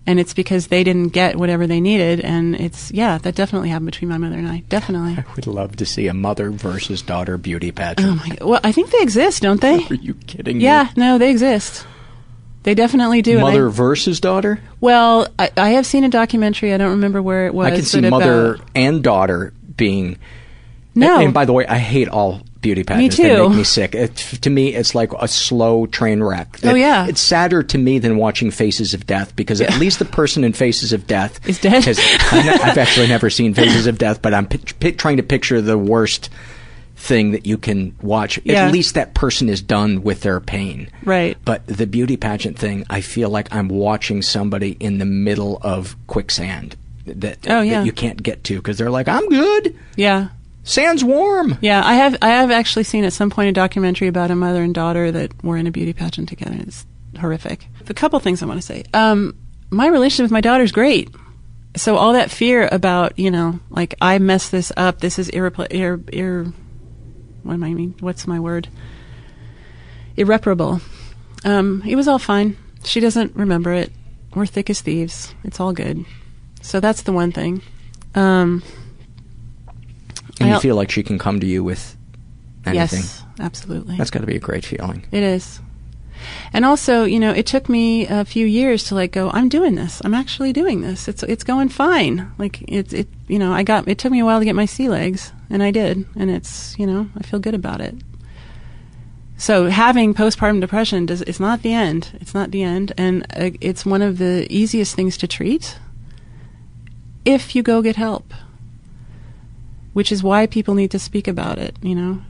[0.05, 2.19] and it's because they didn't get whatever they needed.
[2.19, 4.63] And it's yeah, that definitely happened between my mother and I.
[4.69, 5.13] Definitely.
[5.17, 8.07] I would love to see a mother versus daughter beauty pageant.
[8.07, 8.47] Oh my god.
[8.47, 9.85] Well, I think they exist, don't they?
[9.89, 10.63] Are you kidding me?
[10.63, 10.89] Yeah.
[10.95, 11.85] No, they exist.
[12.63, 13.31] They definitely do.
[13.31, 13.37] me?
[13.37, 14.59] and I- Mother versus daughter?
[14.79, 16.73] well, I, I have seen a documentary.
[16.73, 17.67] I don't remember where it was.
[17.67, 20.17] I can see mother about- and daughter being.
[20.95, 21.15] No.
[21.15, 23.17] And, and by the way, I hate all beauty pageants.
[23.17, 23.49] They too.
[23.49, 23.93] make me sick.
[23.93, 26.57] It, to me, it's like a slow train wreck.
[26.63, 27.05] Oh, yeah.
[27.07, 30.53] It's sadder to me than watching Faces of Death because at least the person in
[30.53, 31.83] Faces of Death Is dead?
[31.85, 31.99] has-
[32.31, 35.77] I've actually never seen Faces of Death, but I'm pic- pic- trying to picture the
[35.77, 36.31] worst
[36.95, 38.39] thing that you can watch.
[38.45, 38.65] Yeah.
[38.65, 40.89] At least that person is done with their pain.
[41.03, 41.37] Right.
[41.43, 45.97] But the beauty pageant thing, I feel like I'm watching somebody in the middle of
[46.07, 47.79] quicksand that, Oh, yeah.
[47.79, 49.77] that you can't get to because they're like, I'm good.
[49.97, 50.29] Yeah.
[50.63, 51.57] Sand's warm.
[51.61, 54.63] Yeah, I have I have actually seen at some point a documentary about a mother
[54.63, 56.55] and daughter that were in a beauty pageant together.
[56.59, 56.85] It's
[57.19, 57.67] horrific.
[57.89, 58.83] A couple things I want to say.
[58.93, 59.37] Um,
[59.69, 61.09] my relationship with my daughter is great.
[61.75, 64.99] So all that fear about you know, like I messed this up.
[64.99, 66.53] This is irrepl- ir- ir-
[67.43, 67.95] what am I mean?
[67.99, 68.69] What's my word?
[70.15, 70.79] Irreparable.
[71.43, 72.55] Um, it was all fine.
[72.85, 73.91] She doesn't remember it.
[74.33, 75.33] We're thick as thieves.
[75.43, 76.05] It's all good.
[76.61, 77.61] So that's the one thing.
[78.15, 78.63] Um,
[80.39, 81.95] And you feel like she can come to you with
[82.65, 82.99] anything.
[82.99, 83.97] Yes, absolutely.
[83.97, 85.05] That's got to be a great feeling.
[85.11, 85.59] It is.
[86.53, 89.75] And also, you know, it took me a few years to like go, I'm doing
[89.75, 90.01] this.
[90.05, 91.07] I'm actually doing this.
[91.07, 92.31] It's it's going fine.
[92.37, 94.65] Like it's it you know, I got it took me a while to get my
[94.65, 96.05] sea legs and I did.
[96.15, 97.95] And it's, you know, I feel good about it.
[99.37, 102.17] So having postpartum depression does it's not the end.
[102.21, 105.77] It's not the end and uh, it's one of the easiest things to treat
[107.25, 108.33] if you go get help.
[109.93, 112.21] Which is why people need to speak about it, you know.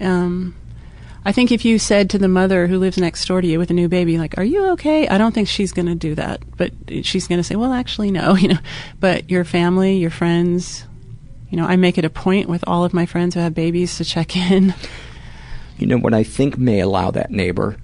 [0.00, 0.54] Um
[1.24, 3.70] I think if you said to the mother who lives next door to you with
[3.70, 6.42] a new baby, like, "Are you okay?" I don't think she's going to do that,
[6.56, 8.58] but she's going to say, "Well, actually, no," you know.
[8.98, 10.84] But your family, your friends,
[11.48, 13.98] you know, I make it a point with all of my friends who have babies
[13.98, 14.74] to check in.
[15.78, 17.76] You know what I think may allow that neighbor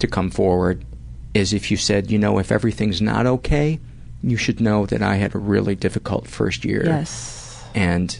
[0.00, 0.84] to come forward
[1.32, 3.78] is if you said, you know, if everything's not okay,
[4.24, 6.84] you should know that I had a really difficult first year.
[6.84, 7.33] Yes,
[7.74, 8.18] And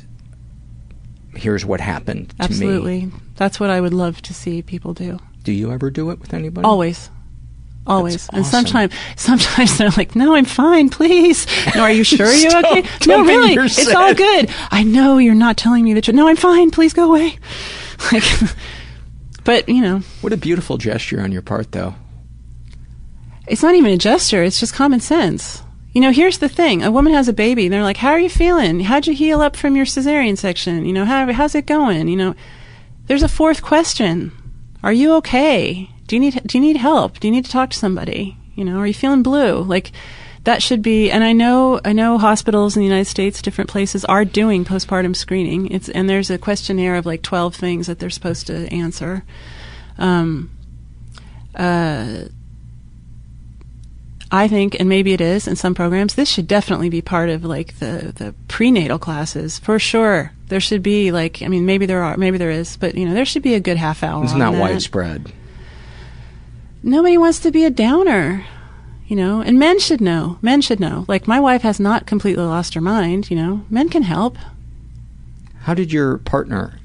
[1.37, 2.45] here's what happened to me.
[2.45, 3.11] absolutely.
[3.37, 5.19] That's what I would love to see people do.
[5.43, 6.65] Do you ever do it with anybody?
[6.65, 7.11] Always.
[7.87, 8.29] Always.
[8.31, 11.47] And sometimes sometimes they're like, No, I'm fine, please.
[11.75, 12.83] No, are you sure you're okay?
[13.07, 13.55] No, really.
[13.55, 14.49] It's all good.
[14.71, 16.15] I know you're not telling me the truth.
[16.17, 17.37] No, I'm fine, please go away.
[18.13, 18.25] Like
[19.45, 21.95] But, you know, What a beautiful gesture on your part, though.
[23.47, 25.63] it's not even a gesture, it's just common sense.
[25.95, 26.83] You know, here's the thing.
[26.83, 28.81] A woman has a baby, and they're like, How are you feeling?
[28.81, 30.85] How'd you heal up from your cesarean section?
[30.85, 32.09] You know, how how's it going?
[32.09, 32.35] You know,
[33.07, 34.33] there's a fourth question.
[34.83, 35.89] Are you okay?
[36.07, 37.21] Do you need do you need help?
[37.21, 38.37] Do you need to talk to somebody?
[38.55, 39.63] You know, are you feeling blue?
[39.63, 39.93] Like
[40.45, 44.05] that should be and I know I know hospitals in the United States, different places
[44.05, 45.71] are doing postpartum screening.
[45.71, 49.25] It's and there's a questionnaire of like 12 things that they're supposed to answer.
[49.99, 50.51] Um
[51.55, 52.25] uh
[54.35, 57.45] I think, and maybe it is in some programs, this should definitely be part of
[57.45, 60.33] like the, the prenatal classes for sure.
[60.49, 63.15] There should be like, I mean, maybe there are, maybe there is, but you know,
[63.15, 64.25] there should be a good half hour.
[64.25, 64.61] It's not that.
[64.61, 65.33] widespread.
[66.83, 68.45] Nobody wants to be a downer,
[69.07, 70.37] you know, and men should know.
[70.43, 71.05] Men should know.
[71.07, 73.65] Like my wife has not completely lost her mind, you know.
[73.71, 74.37] Men can help.
[75.61, 76.81] How did your partner,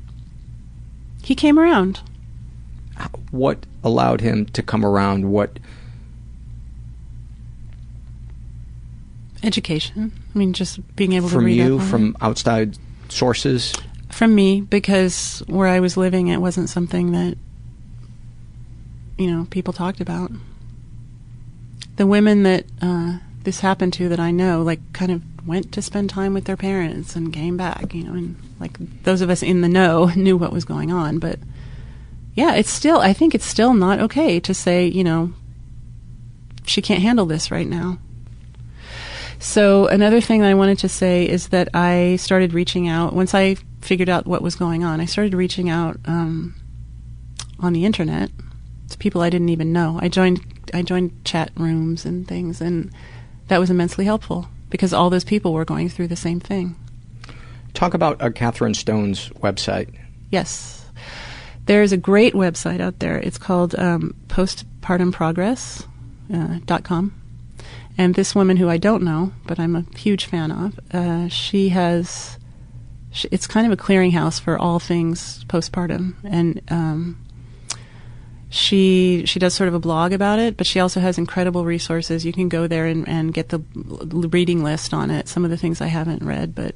[1.23, 2.01] He came around.
[3.31, 5.31] what allowed him to come around?
[5.31, 5.57] What
[9.43, 10.11] Education.
[10.33, 12.77] I mean, just being able to from read you, from outside
[13.09, 13.73] sources?
[14.09, 17.37] from me because where I was living, it wasn't something that
[19.17, 20.31] you know people talked about.
[21.95, 25.81] The women that uh, this happened to that I know, like, kind of went to
[25.81, 29.43] spend time with their parents and came back, you know, and like those of us
[29.43, 31.19] in the know knew what was going on.
[31.19, 31.39] But
[32.35, 35.33] yeah, it's still, I think it's still not okay to say, you know,
[36.65, 37.99] she can't handle this right now.
[39.39, 43.33] So another thing that I wanted to say is that I started reaching out once
[43.33, 44.99] I figured out what was going on.
[44.99, 46.55] I started reaching out um,
[47.59, 48.29] on the internet
[48.89, 49.97] to people I didn't even know.
[50.01, 50.41] I joined
[50.73, 52.91] I joined chat rooms and things, and
[53.47, 56.75] that was immensely helpful because all those people were going through the same thing.
[57.73, 59.93] Talk about uh, Katherine Stone's website.
[60.31, 60.85] Yes.
[61.65, 63.17] There's a great website out there.
[63.17, 65.87] It's called um, postpartumprogress.com.
[66.31, 67.18] Uh,
[67.99, 71.67] and this woman who I don't know, but I'm a huge fan of, uh, she
[71.69, 72.39] has,
[73.11, 76.15] she, it's kind of a clearinghouse for all things postpartum.
[76.23, 77.17] And um,
[78.49, 82.25] she she does sort of a blog about it, but she also has incredible resources.
[82.25, 83.59] You can go there and, and get the
[84.31, 85.27] reading list on it.
[85.27, 86.75] Some of the things I haven't read, but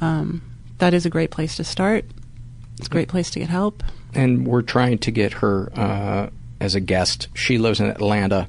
[0.00, 0.40] um,
[0.78, 2.06] that is a great place to start.
[2.78, 3.82] It's a great place to get help.
[4.14, 6.30] And we're trying to get her uh,
[6.60, 7.28] as a guest.
[7.34, 8.48] She lives in Atlanta,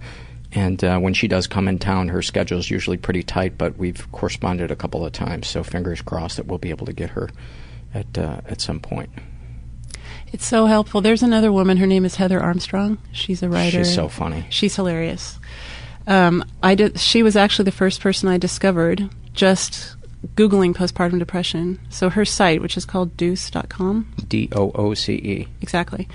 [0.58, 3.60] and uh, when she does come in town, her schedule is usually pretty tight.
[3.60, 6.94] But we've corresponded a couple of times, so fingers crossed that we'll be able to
[6.94, 7.30] get her
[7.94, 9.12] at uh, at some point.
[10.34, 11.00] It's so helpful.
[11.00, 11.78] There's another woman.
[11.78, 12.98] Her name is Heather Armstrong.
[13.12, 13.84] She's a writer.
[13.84, 14.48] She's so funny.
[14.50, 15.38] She's hilarious.
[16.08, 17.00] Um, I did.
[17.00, 19.96] She was actually the first person I discovered just
[20.34, 21.80] googling postpartum depression.
[21.90, 24.12] So her site, which is called Dooce.com.
[24.28, 25.48] D O O C E.
[25.62, 26.08] Exactly.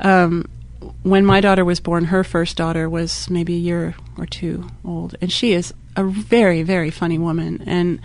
[0.00, 0.46] Um,
[1.02, 5.16] when my daughter was born, her first daughter was maybe a year or two old,
[5.20, 8.00] and she is a very, very funny woman and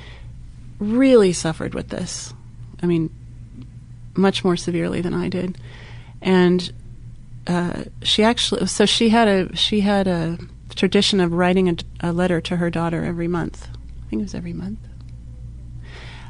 [0.80, 2.34] really suffered with this.
[2.82, 3.10] I mean,
[4.16, 5.58] much more severely than I did,
[6.22, 6.72] and
[7.46, 10.38] uh, she actually so she had a she had a
[10.76, 13.68] tradition of writing a, a, letter to her daughter every month.
[13.72, 14.80] I think it was every month.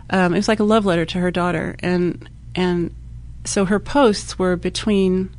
[0.10, 2.96] Um, it was like a love letter to her daughter, and and
[3.46, 5.30] so her posts were between.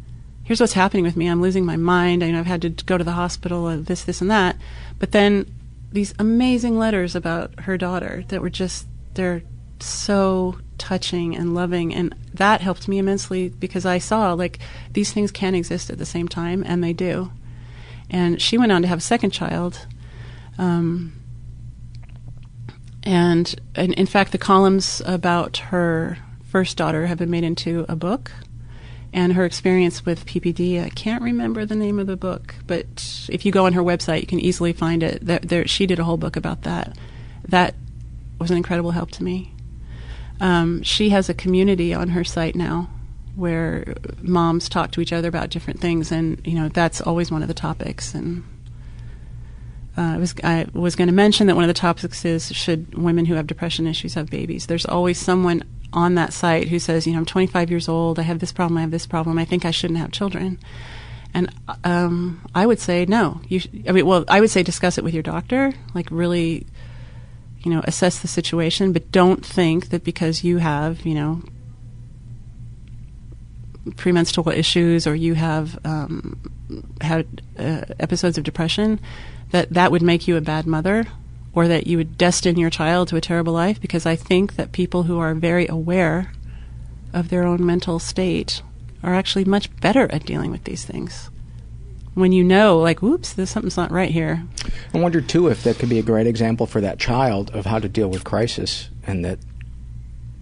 [0.49, 1.27] Here's what's happening with me.
[1.27, 2.25] I'm losing my mind.
[2.25, 3.67] I know I've had to go to the hospital.
[3.67, 4.57] Uh, this, this, and that.
[4.99, 5.45] But then
[5.93, 9.43] these amazing letters about her daughter that were just they're
[9.79, 14.59] so touching and loving and that helped me immensely because I saw like
[14.95, 17.31] these things can exist at the same time and they do.
[18.09, 19.87] And she went on to have a second child.
[20.57, 21.13] Um,
[23.03, 26.17] and, and in fact, the columns about her
[26.47, 28.31] first daughter have been made into a book.
[29.13, 33.47] And her experience with PPD, I can't remember the name of the book, but if
[33.47, 35.25] you go on her website, you can easily find it.
[35.25, 36.97] There, there, she did a whole book about that.
[37.49, 37.75] That
[38.39, 39.55] was an incredible help to me.
[40.41, 42.91] Um, she has a community on her site now
[43.35, 47.43] where moms talk to each other about different things, and you know that's always one
[47.43, 48.15] of the topics.
[48.15, 48.45] And
[49.99, 52.95] uh, I was I was going to mention that one of the topics is should
[52.97, 54.67] women who have depression issues have babies?
[54.67, 58.23] There's always someone on that site who says, you know, I'm 25 years old, I
[58.23, 60.59] have this problem, I have this problem, I think I shouldn't have children.
[61.35, 61.53] And
[61.85, 63.41] um, I would say no.
[63.49, 65.75] You, sh- I mean, well, I would say discuss it with your doctor.
[65.95, 66.67] Like really
[67.63, 71.43] you know, assess the situation, but don't think that because you have, you know,
[73.97, 76.41] premenstrual issues or you have um,
[77.01, 79.01] had uh, episodes of depression,
[79.51, 81.07] that that would make you a bad mother
[81.53, 83.81] or that you would destine your child to a terrible life.
[83.81, 86.33] Because I think that people who are very aware
[87.13, 88.63] of their own mental state
[89.03, 91.31] are actually much better at dealing with these things
[92.19, 94.43] when you know, like, whoops, there's something's not right here.
[94.93, 97.79] I wonder too if that could be a great example for that child of how
[97.79, 99.39] to deal with crisis, and that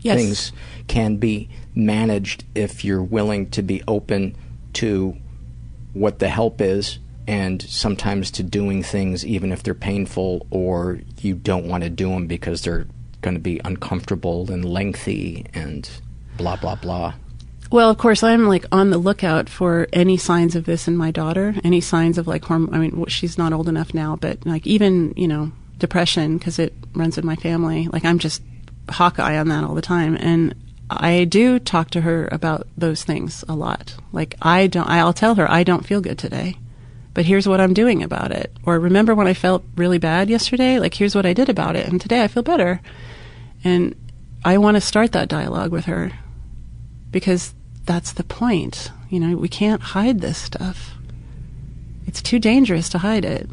[0.00, 0.16] yes.
[0.16, 0.52] things
[0.88, 4.34] can be managed if you're willing to be open
[4.72, 5.16] to
[5.92, 11.34] what the help is and sometimes to doing things even if they're painful or you
[11.34, 12.86] don't want to do them because they're
[13.22, 15.90] going to be uncomfortable and lengthy and
[16.36, 17.14] blah blah blah.
[17.70, 21.10] Well, of course, I'm like on the lookout for any signs of this in my
[21.10, 21.56] daughter.
[21.64, 25.12] Any signs of like horm- I mean, she's not old enough now, but like even
[25.16, 27.88] you know depression because it runs in my family.
[27.88, 28.42] Like I'm just
[28.88, 30.54] Hawkeye on that all the time, and
[30.88, 33.96] I do talk to her about those things a lot.
[34.12, 36.56] Like I don't, I'll tell her I don't feel good today,
[37.16, 38.54] but here's what I'm doing about it.
[38.66, 40.78] Or remember when I felt really bad yesterday?
[40.78, 42.82] Like here's what I did about it, and today I feel better.
[43.64, 43.94] And
[44.44, 46.12] I want to start that dialogue with her
[47.10, 47.54] because
[47.86, 48.92] that's the point.
[49.08, 50.92] You know, we can't hide this stuff.
[52.06, 53.48] It's too dangerous to hide it.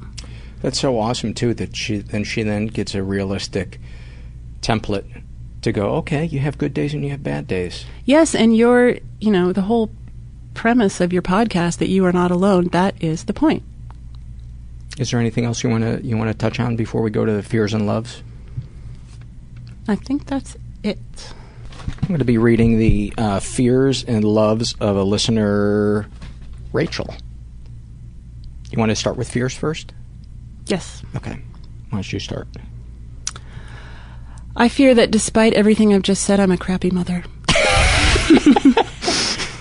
[0.62, 3.80] That's so awesome too that she then she then gets a realistic
[4.60, 5.24] template
[5.62, 7.86] to go, okay, you have good days and you have bad days.
[8.04, 9.90] Yes, and you're, you know, the whole
[10.54, 12.68] premise of your podcast that you are not alone.
[12.70, 13.64] That is the point.
[14.98, 17.26] Is there anything else you want to you want to touch on before we go
[17.26, 18.22] to the fears and loves?
[19.88, 21.34] I think that's it.
[22.02, 26.08] I'm going to be reading the uh, fears and loves of a listener,
[26.72, 27.14] Rachel.
[28.72, 29.94] You want to start with fears first?
[30.68, 31.04] Yes.
[31.16, 31.42] Okay.
[31.90, 32.48] Why don't you start?
[34.56, 37.24] I fear that despite everything I've just said, I'm a crappy mother.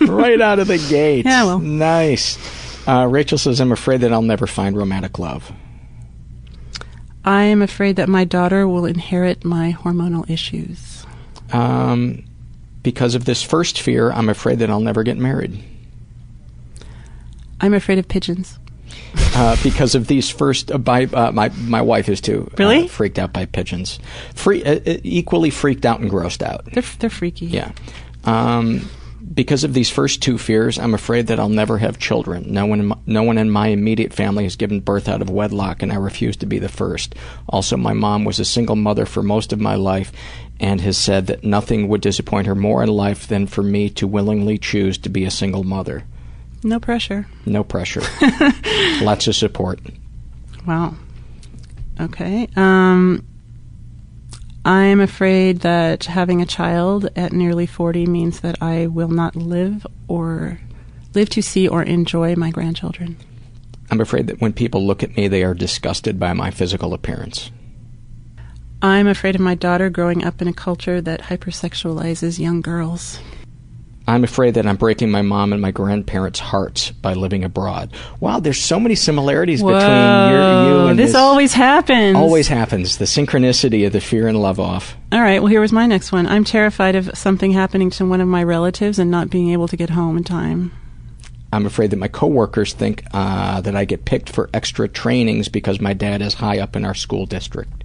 [0.09, 1.25] right out of the gate.
[1.25, 1.59] Yeah, well.
[1.59, 2.39] Nice.
[2.87, 5.53] Uh, Rachel says, I'm afraid that I'll never find romantic love.
[7.25, 11.07] I am afraid that my daughter will inherit my hormonal issues.
[11.53, 12.25] Um,
[12.83, 15.63] because of this first fear, I'm afraid that I'll never get married.
[17.61, 18.59] I'm afraid of pigeons.
[19.35, 22.49] Uh, because of these first, uh, by, uh, my my wife is too.
[22.53, 22.89] uh, Really?
[22.89, 23.99] freaked out by pigeons.
[24.35, 26.65] Free, uh, uh, equally freaked out and grossed out.
[26.73, 27.47] They're they're freaky.
[27.47, 27.73] Yeah.
[28.25, 28.89] Um,
[29.35, 32.53] because of these first two fears, I'm afraid that I'll never have children.
[32.53, 35.31] No one, in my, no one in my immediate family has given birth out of
[35.31, 37.15] wedlock, and I refuse to be the first.
[37.49, 40.13] Also, my mom was a single mother for most of my life,
[40.61, 44.07] and has said that nothing would disappoint her more in life than for me to
[44.07, 46.05] willingly choose to be a single mother.
[46.63, 47.27] No pressure.
[47.45, 48.03] No pressure.
[49.03, 49.81] Lots of support.
[50.67, 50.95] Wow.
[52.01, 52.49] Okay.
[52.57, 53.27] Um,
[54.65, 59.85] I'm afraid that having a child at nearly 40 means that I will not live
[60.07, 60.61] or
[61.15, 63.17] live to see or enjoy my grandchildren.
[63.91, 67.51] I'm afraid that when people look at me, they are disgusted by my physical appearance.
[68.81, 73.19] I'm afraid of my daughter growing up in a culture that hypersexualizes young girls.
[74.07, 77.93] I'm afraid that I'm breaking my mom and my grandparents' hearts by living abroad.
[78.21, 81.05] Wow, there's so many similarities between your, you and me.
[81.05, 82.17] this, always happens.
[82.17, 82.99] always happens.
[82.99, 84.97] The synchronicity of the fear and love off.
[85.13, 86.27] All right, well, here was my next one.
[86.27, 89.77] I'm terrified of something happening to one of my relatives and not being able to
[89.77, 90.73] get home in time.
[91.53, 95.81] I'm afraid that my coworkers think uh, that I get picked for extra trainings because
[95.81, 97.82] my dad is high up in our school district.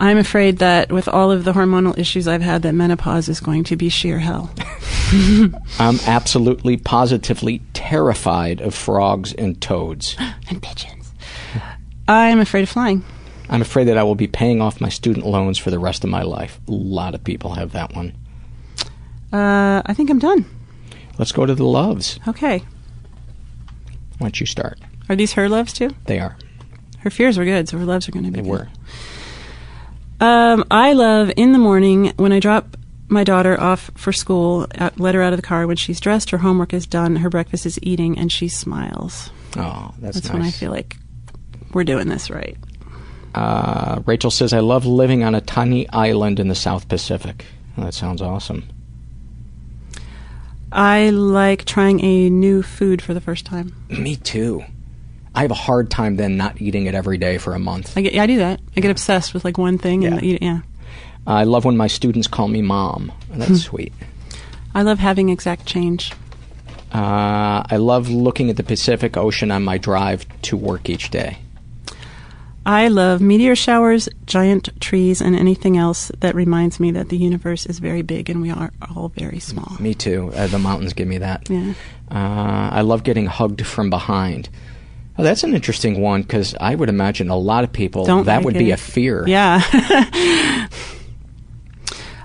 [0.00, 3.64] I'm afraid that with all of the hormonal issues I've had, that menopause is going
[3.64, 4.50] to be sheer hell.
[5.78, 10.16] I'm absolutely, positively terrified of frogs and toads.
[10.48, 11.12] and pigeons.
[12.08, 13.04] I'm afraid of flying.
[13.50, 16.08] I'm afraid that I will be paying off my student loans for the rest of
[16.10, 16.58] my life.
[16.66, 18.14] A lot of people have that one.
[19.32, 20.46] Uh, I think I'm done.
[21.18, 22.18] Let's go to the loves.
[22.26, 22.60] Okay.
[24.18, 24.78] Why don't you start?
[25.10, 25.94] Are these her loves too?
[26.06, 26.36] They are.
[27.00, 28.50] Her fears were good, so her loves are going to be They good.
[28.50, 28.68] were.
[30.20, 32.76] Um, I love in the morning when I drop
[33.08, 36.30] my daughter off for school, uh, let her out of the car when she's dressed,
[36.30, 39.30] her homework is done, her breakfast is eating, and she smiles.
[39.56, 40.32] Oh, that's, That's nice.
[40.34, 40.96] when I feel like
[41.72, 42.56] we're doing this right.
[43.34, 47.44] Uh, Rachel says, I love living on a tiny island in the South Pacific.
[47.76, 48.68] Oh, that sounds awesome.
[50.72, 53.74] I like trying a new food for the first time.
[53.88, 54.62] Me too.
[55.34, 57.96] I have a hard time then not eating it every day for a month.
[57.96, 58.60] I get, yeah, I do that.
[58.76, 60.22] I get obsessed with like one thing and Yeah.
[60.28, 60.42] eat it.
[60.42, 60.60] Yeah.
[61.26, 63.12] I love when my students call me mom.
[63.30, 63.54] That's Hmm.
[63.56, 63.92] sweet.
[64.74, 66.12] I love having exact change.
[66.92, 71.38] Uh, I love looking at the Pacific Ocean on my drive to work each day.
[72.66, 77.64] I love meteor showers, giant trees, and anything else that reminds me that the universe
[77.66, 79.76] is very big and we are all very small.
[79.80, 80.30] Me too.
[80.36, 81.48] Uh, the mountains give me that.
[81.48, 81.72] Yeah.
[82.10, 84.48] Uh, I love getting hugged from behind.
[85.18, 88.42] Oh, that's an interesting one because I would imagine a lot of people Don't that
[88.44, 89.24] would be a fear.
[89.26, 89.60] Yeah.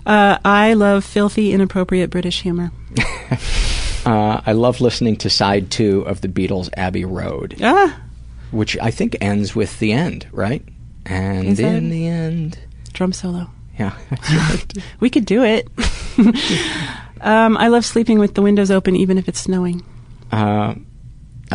[0.05, 2.71] uh, I love filthy, inappropriate British humor.
[4.05, 7.99] Uh, I love listening to side two of the Beatles' Abbey Road, Ah,
[8.51, 10.63] which I think ends with the end, right?
[11.07, 12.59] And Is in the end,
[12.93, 13.49] drum solo.
[13.79, 14.73] yeah, right.
[14.99, 15.67] We could do it.
[17.21, 19.83] um, I love sleeping with the windows open, even if it's snowing.
[20.31, 20.75] Uh,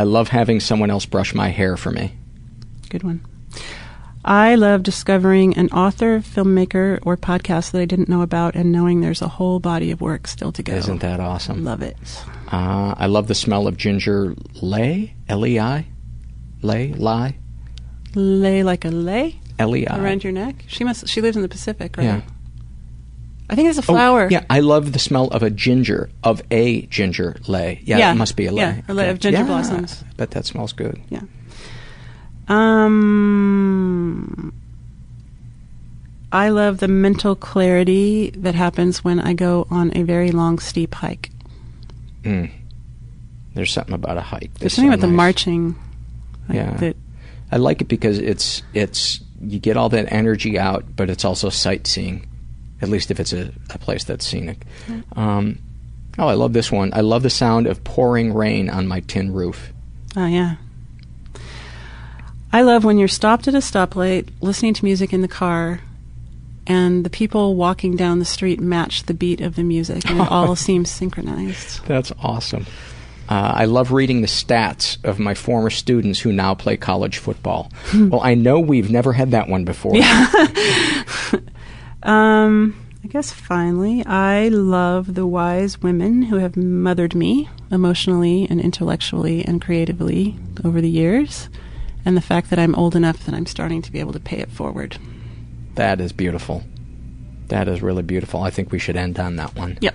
[0.01, 2.14] I love having someone else brush my hair for me.
[2.89, 3.22] Good one.
[4.24, 9.02] I love discovering an author, filmmaker, or podcast that I didn't know about and knowing
[9.02, 10.72] there's a whole body of work still to go.
[10.72, 11.64] Isn't that awesome?
[11.64, 11.98] Love it.
[12.51, 15.85] Uh, I love the smell of ginger lay, L-E-I,
[16.62, 17.36] lay, lie,
[18.14, 19.98] Lay like a lay L-E-I.
[20.02, 20.64] around your neck.
[20.66, 21.09] She must.
[21.09, 22.05] She lives in the Pacific, right?
[22.05, 22.20] Yeah.
[23.51, 24.28] I think it's a Oh, flower.
[24.31, 27.81] yeah, I love the smell of a ginger, of a ginger lay.
[27.85, 28.12] Yeah, Yeah.
[28.12, 28.62] it must be a lay.
[28.62, 30.05] Yeah, a lay of ginger blossoms.
[30.09, 31.01] I bet that smells good.
[31.10, 31.22] Yeah.
[32.90, 34.52] Um,
[36.32, 40.94] I love the mental clarity that happens when I go on a very long, steep
[40.94, 41.31] hike.
[42.22, 42.51] Mm.
[43.55, 44.55] There's something about a hike.
[44.59, 45.74] There's something so about the marching.
[46.48, 46.77] like, Yeah.
[46.77, 46.97] That,
[47.52, 51.48] I like it because it's it's you get all that energy out, but it's also
[51.48, 52.27] sightseeing.
[52.82, 54.65] At least if it's a, a place that's scenic.
[55.15, 55.59] Um,
[56.19, 56.90] Oh, I love this one.
[56.93, 59.73] I love the sound of pouring rain on my tin roof.
[60.16, 60.57] Oh, yeah.
[62.52, 65.81] I love when you're stopped at a stoplight, listening to music in the car,
[66.66, 70.28] and the people walking down the street match the beat of the music, and it
[70.31, 71.86] all seems synchronized.
[71.86, 72.66] That's awesome.
[73.28, 77.70] Uh, I love reading the stats of my former students who now play college football.
[77.94, 79.94] well, I know we've never had that one before.
[79.94, 80.27] Yeah.
[82.02, 88.60] um, I guess finally, I love the wise women who have mothered me emotionally and
[88.60, 91.48] intellectually and creatively over the years,
[92.05, 94.39] and the fact that I'm old enough that I'm starting to be able to pay
[94.39, 94.98] it forward.
[95.77, 96.64] That is beautiful.
[97.48, 98.43] That is really beautiful.
[98.43, 99.78] I think we should end on that one.
[99.81, 99.94] Yep.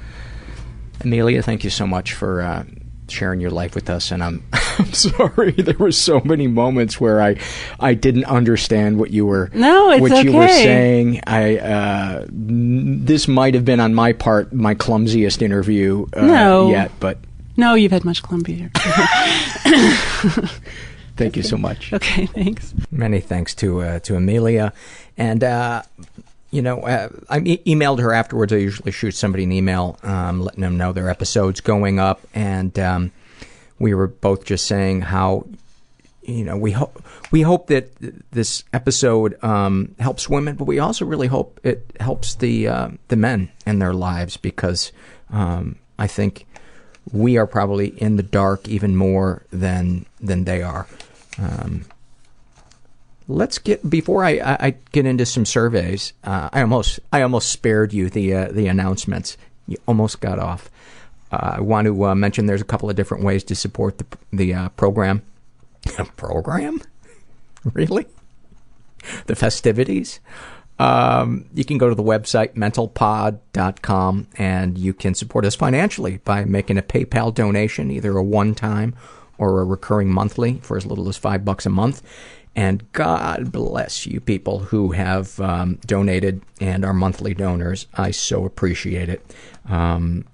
[1.01, 2.63] Amelia, thank you so much for uh,
[3.07, 4.11] sharing your life with us.
[4.11, 7.37] And I'm, I'm sorry, there were so many moments where I,
[7.79, 10.23] I didn't understand what you were, no, it's what okay.
[10.23, 11.21] you were saying.
[11.27, 16.69] I, uh, n- this might have been on my part my clumsiest interview uh, No.
[16.69, 17.17] yet, but
[17.57, 18.71] No, you've had much clumpier.
[21.15, 21.93] thank you so much.
[21.93, 22.73] okay, thanks.
[22.91, 24.73] Many thanks to uh, to Amelia,
[25.17, 25.81] and uh,
[26.55, 28.53] you know uh, I e- emailed her afterwards.
[28.53, 32.77] I usually shoot somebody an email, um, letting them know their episode's going up, and
[32.79, 33.11] um,
[33.77, 35.45] we were both just saying how
[36.21, 37.89] you know we hope we hope that
[38.31, 43.17] this episode um, helps women, but we also really hope it helps the uh, the
[43.17, 44.93] men in their lives because
[45.31, 46.45] um, I think
[47.11, 50.87] we are probably in the dark even more than than they are.
[51.37, 51.83] Um,
[53.27, 56.13] let's get before I, I, I get into some surveys.
[56.23, 59.37] Uh, I almost I almost spared you the uh, the announcements.
[59.67, 60.69] You almost got off.
[61.31, 64.05] Uh, I want to uh, mention there's a couple of different ways to support the
[64.31, 65.21] the uh, program.
[66.17, 66.81] program,
[67.73, 68.07] really?
[69.27, 70.19] The festivities.
[70.77, 76.43] Um, you can go to the website mentalpod.com and you can support us financially by
[76.43, 78.93] making a PayPal donation, either a one time
[79.37, 82.01] or a recurring monthly for as little as five bucks a month.
[82.55, 87.87] And God bless you people who have um, donated and are monthly donors.
[87.93, 89.35] I so appreciate it.
[89.67, 90.25] Um,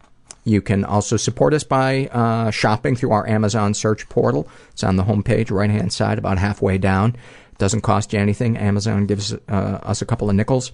[0.43, 4.47] you can also support us by uh, shopping through our Amazon search portal.
[4.71, 7.15] It's on the homepage, right hand side, about halfway down.
[7.51, 8.57] It Doesn't cost you anything.
[8.57, 10.71] Amazon gives uh, us a couple of nickels.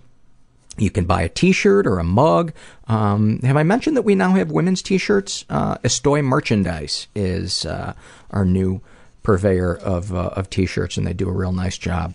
[0.78, 2.54] You can buy a T-shirt or a mug.
[2.88, 5.44] Um, have I mentioned that we now have women's T-shirts?
[5.50, 7.94] Uh, Estoy Merchandise is uh,
[8.32, 8.82] our new
[9.28, 12.14] purveyor of uh, of T-shirts, and they do a real nice job.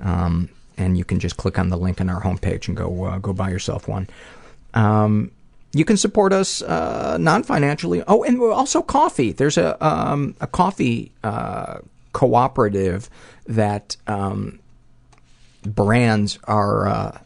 [0.00, 3.18] Um, and you can just click on the link on our homepage and go uh,
[3.18, 4.08] go buy yourself one.
[4.72, 5.30] Um,
[5.74, 8.02] you can support us uh, non-financially.
[8.08, 9.32] Oh, and also coffee.
[9.32, 11.80] There's a um, a coffee uh,
[12.14, 13.10] cooperative
[13.46, 14.58] that um,
[15.66, 17.18] brands are uh,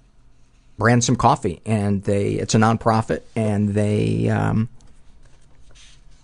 [0.78, 4.68] brands some coffee, and they it's a nonprofit, and they um,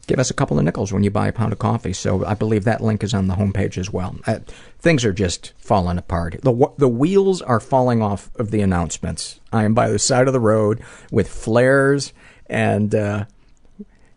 [0.05, 1.93] give us a couple of nickels when you buy a pound of coffee.
[1.93, 4.17] So I believe that link is on the homepage as well.
[4.27, 4.41] Uh,
[4.79, 6.41] things are just falling apart.
[6.43, 9.41] The the wheels are falling off of the announcements.
[9.53, 12.13] I am by the side of the road with flares
[12.47, 13.25] and uh,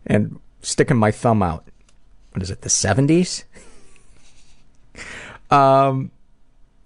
[0.06, 1.66] and sticking my thumb out.
[2.32, 2.62] What is it?
[2.62, 3.44] The seventies.
[5.50, 6.10] um.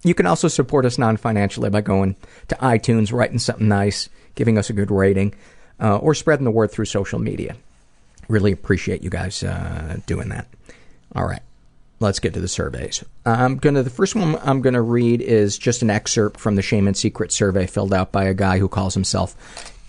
[0.04, 2.16] You can also support us non-financially by going
[2.48, 5.32] to iTunes, writing something nice, giving us a good rating,
[5.80, 7.54] uh, or spreading the word through social media.
[8.32, 10.46] Really appreciate you guys uh, doing that.
[11.14, 11.42] All right,
[12.00, 13.04] let's get to the surveys.
[13.26, 13.82] I'm gonna.
[13.82, 17.30] The first one I'm gonna read is just an excerpt from the Shame and Secret
[17.30, 19.36] survey filled out by a guy who calls himself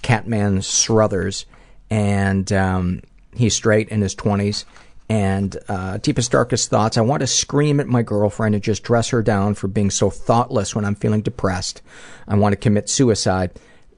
[0.02, 1.45] Catman Struthers,
[1.90, 3.02] and um,
[3.34, 4.65] he's straight in his 20s.
[5.07, 6.98] And uh, deepest, darkest thoughts.
[6.98, 10.10] I want to scream at my girlfriend and just dress her down for being so
[10.10, 11.82] thoughtless when I'm feeling depressed.
[12.28, 13.52] I want to commit suicide,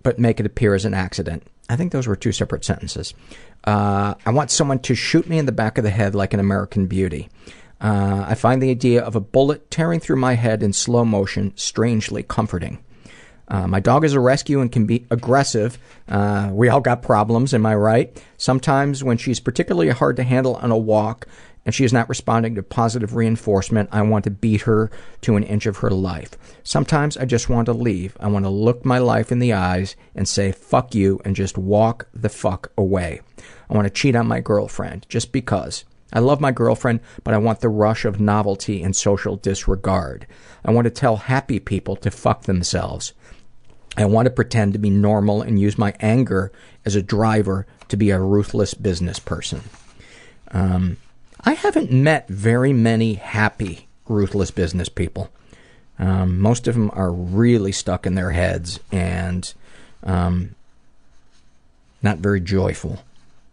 [0.03, 1.47] but make it appear as an accident.
[1.69, 3.13] I think those were two separate sentences.
[3.63, 6.39] Uh, I want someone to shoot me in the back of the head like an
[6.39, 7.29] American Beauty.
[7.81, 11.53] Uh, I find the idea of a bullet tearing through my head in slow motion
[11.55, 12.79] strangely comforting.
[13.47, 15.77] Uh, my dog is a rescue and can be aggressive.
[16.07, 18.23] Uh, we all got problems, am I right?
[18.37, 21.27] Sometimes when she's particularly hard to handle on a walk
[21.65, 25.43] and she is not responding to positive reinforcement, I want to beat her to an
[25.43, 26.31] inch of her life.
[26.63, 28.15] Sometimes I just want to leave.
[28.19, 31.57] I want to look my life in the eyes and say, fuck you, and just
[31.57, 33.21] walk the fuck away.
[33.69, 35.85] I want to cheat on my girlfriend just because.
[36.13, 40.27] I love my girlfriend, but I want the rush of novelty and social disregard.
[40.63, 43.13] I want to tell happy people to fuck themselves.
[43.97, 46.51] I want to pretend to be normal and use my anger
[46.85, 49.61] as a driver to be a ruthless business person.
[50.51, 50.97] Um,
[51.45, 55.29] I haven't met very many happy, ruthless business people.
[55.99, 59.53] Um, most of them are really stuck in their heads and
[60.03, 60.55] um,
[62.01, 63.03] not very joyful.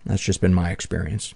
[0.06, 1.34] That's just been my experience.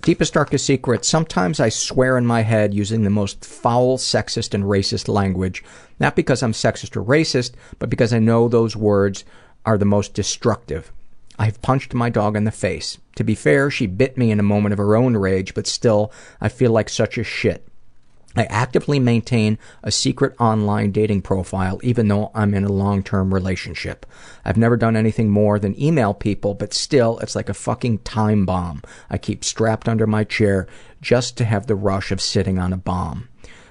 [0.00, 1.04] Deepest, darkest secret.
[1.04, 5.64] Sometimes I swear in my head using the most foul, sexist, and racist language.
[5.98, 9.24] Not because I'm sexist or racist, but because I know those words
[9.66, 10.92] are the most destructive.
[11.38, 12.98] I've punched my dog in the face.
[13.16, 16.12] To be fair, she bit me in a moment of her own rage, but still,
[16.40, 17.66] I feel like such a shit.
[18.36, 24.06] I actively maintain a secret online dating profile even though I'm in a long-term relationship.
[24.44, 28.44] I've never done anything more than email people, but still, it's like a fucking time
[28.44, 30.66] bomb I keep strapped under my chair
[31.00, 33.28] just to have the rush of sitting on a bomb.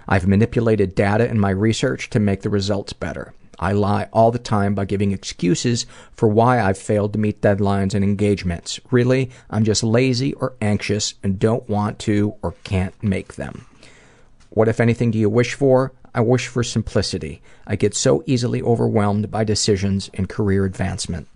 [0.08, 3.34] I've manipulated data in my research to make the results better.
[3.64, 7.94] I lie all the time by giving excuses for why I've failed to meet deadlines
[7.94, 8.78] and engagements.
[8.92, 13.66] Really, I'm just lazy or anxious and don't want to or can't make them.
[14.50, 15.94] What, if anything, do you wish for?
[16.14, 17.42] I wish for simplicity.
[17.66, 21.30] I get so easily overwhelmed by decisions and career advancement.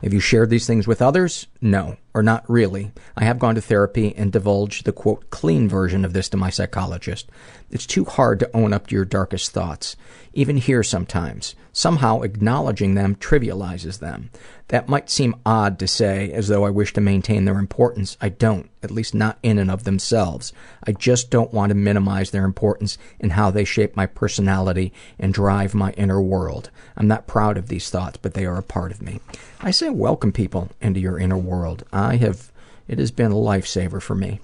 [0.00, 1.48] Have you shared these things with others?
[1.60, 2.92] No, or not really.
[3.16, 6.48] I have gone to therapy and divulged the quote clean version of this to my
[6.48, 7.28] psychologist.
[7.70, 9.96] It's too hard to own up to your darkest thoughts,
[10.32, 11.56] even here sometimes.
[11.72, 14.30] Somehow acknowledging them trivializes them.
[14.68, 18.16] That might seem odd to say, as though I wish to maintain their importance.
[18.20, 20.52] I don't, at least not in and of themselves.
[20.86, 25.34] I just don't want to minimize their importance in how they shape my personality and
[25.34, 26.70] drive my inner world.
[26.96, 29.20] I'm not proud of these thoughts, but they are a part of me.
[29.60, 31.84] I say welcome people into your inner world.
[32.04, 32.50] I have,
[32.88, 34.40] it has been a lifesaver for me.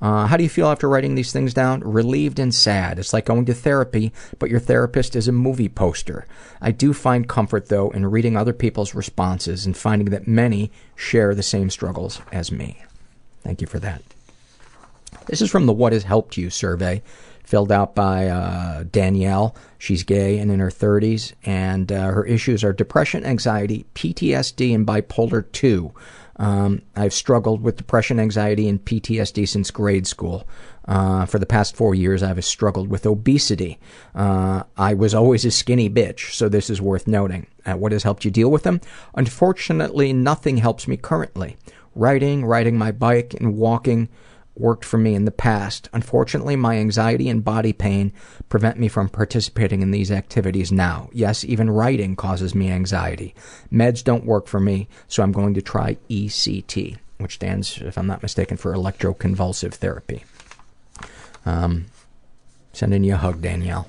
[0.00, 1.80] Uh, how do you feel after writing these things down?
[1.80, 2.98] Relieved and sad.
[2.98, 6.26] It's like going to therapy, but your therapist is a movie poster.
[6.60, 11.34] I do find comfort, though, in reading other people's responses and finding that many share
[11.34, 12.82] the same struggles as me.
[13.42, 14.02] Thank you for that.
[15.26, 17.02] This is from the What Has Helped You survey,
[17.44, 19.54] filled out by uh, Danielle.
[19.78, 24.86] She's gay and in her 30s, and uh, her issues are depression, anxiety, PTSD, and
[24.86, 25.92] bipolar 2.
[26.40, 30.48] Um, I've struggled with depression, anxiety, and PTSD since grade school.
[30.88, 33.78] Uh, for the past four years, I've struggled with obesity.
[34.14, 37.46] Uh, I was always a skinny bitch, so this is worth noting.
[37.66, 38.80] Uh, what has helped you deal with them?
[39.14, 41.58] Unfortunately, nothing helps me currently.
[41.94, 44.08] Writing, riding my bike, and walking
[44.60, 45.88] worked for me in the past.
[45.92, 48.12] Unfortunately, my anxiety and body pain
[48.48, 51.08] prevent me from participating in these activities now.
[51.12, 53.34] Yes, even writing causes me anxiety.
[53.72, 58.06] Meds don't work for me, so I'm going to try ECT, which stands, if I'm
[58.06, 60.24] not mistaken, for electroconvulsive therapy.
[61.46, 61.86] Um,
[62.72, 63.88] sending you a hug, Danielle.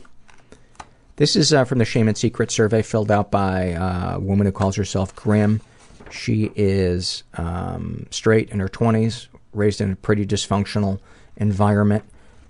[1.18, 4.48] This is uh, from the Shame and Secret survey filled out by uh, a woman
[4.48, 5.61] who calls herself Grim.
[6.10, 10.99] She is um, straight in her 20s, raised in a pretty dysfunctional
[11.38, 12.03] environment.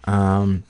[0.05, 0.63] Um,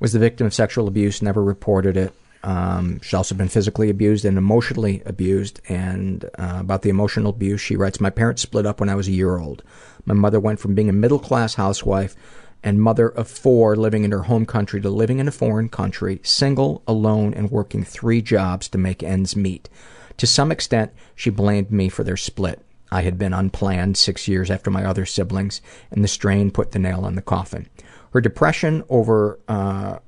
[0.00, 2.12] was the victim of sexual abuse, never reported it.
[2.42, 5.60] Um, she's also been physically abused and emotionally abused.
[5.68, 9.08] And uh, about the emotional abuse, she writes, My parents split up when I was
[9.08, 9.62] a year old.
[10.04, 12.14] My mother went from being a middle class housewife
[12.62, 16.20] and mother of four living in her home country to living in a foreign country,
[16.22, 19.68] single, alone, and working three jobs to make ends meet.
[20.16, 22.63] To some extent, she blamed me for their split.
[22.94, 25.60] I had been unplanned six years after my other siblings,
[25.90, 27.66] and the strain put the nail in the coffin.
[28.12, 29.98] Her depression over uh,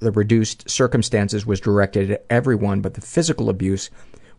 [0.00, 3.88] the reduced circumstances was directed at everyone, but the physical abuse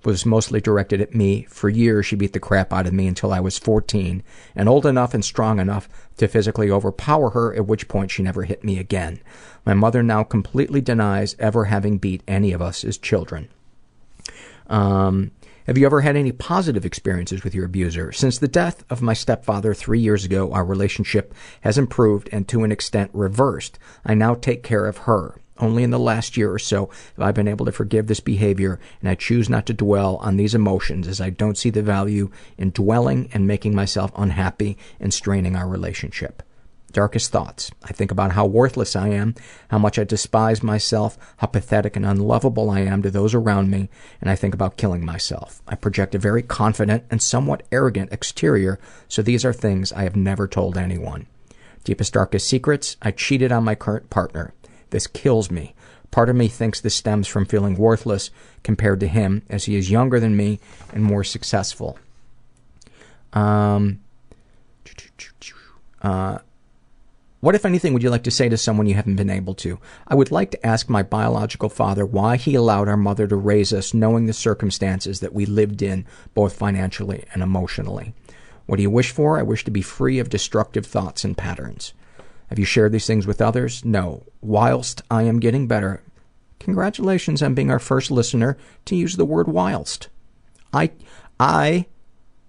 [0.03, 1.43] was mostly directed at me.
[1.49, 4.23] For years, she beat the crap out of me until I was 14
[4.57, 5.87] and old enough and strong enough
[6.17, 9.21] to physically overpower her, at which point she never hit me again.
[9.65, 13.47] My mother now completely denies ever having beat any of us as children.
[14.67, 15.31] Um,
[15.69, 18.11] have you ever had any positive experiences with your abuser?
[18.11, 21.31] Since the death of my stepfather three years ago, our relationship
[21.61, 23.77] has improved and to an extent reversed.
[24.03, 25.39] I now take care of her.
[25.59, 28.79] Only in the last year or so have I been able to forgive this behavior,
[28.99, 32.31] and I choose not to dwell on these emotions as I don't see the value
[32.57, 36.41] in dwelling and making myself unhappy and straining our relationship.
[36.91, 37.71] Darkest thoughts.
[37.83, 39.35] I think about how worthless I am,
[39.69, 43.89] how much I despise myself, how pathetic and unlovable I am to those around me,
[44.19, 45.61] and I think about killing myself.
[45.67, 50.15] I project a very confident and somewhat arrogant exterior, so these are things I have
[50.15, 51.27] never told anyone.
[51.83, 52.97] Deepest, darkest secrets.
[53.01, 54.53] I cheated on my current partner.
[54.89, 55.75] This kills me.
[56.11, 58.31] Part of me thinks this stems from feeling worthless
[58.63, 60.59] compared to him, as he is younger than me
[60.91, 61.99] and more successful.
[63.33, 63.99] Um,
[66.01, 66.39] uh,
[67.41, 69.79] what, if anything, would you like to say to someone you haven't been able to?
[70.07, 73.71] I would like to ask my biological father why he allowed our mother to raise
[73.71, 78.13] us knowing the circumstances that we lived in, both financially and emotionally.
[78.65, 79.39] What do you wish for?
[79.39, 81.93] I wish to be free of destructive thoughts and patterns.
[82.49, 83.85] Have you shared these things with others?
[83.85, 84.25] No.
[84.41, 86.03] Whilst I am getting better,
[86.59, 90.09] congratulations on being our first listener to use the word whilst.
[90.73, 90.91] I,
[91.39, 91.85] I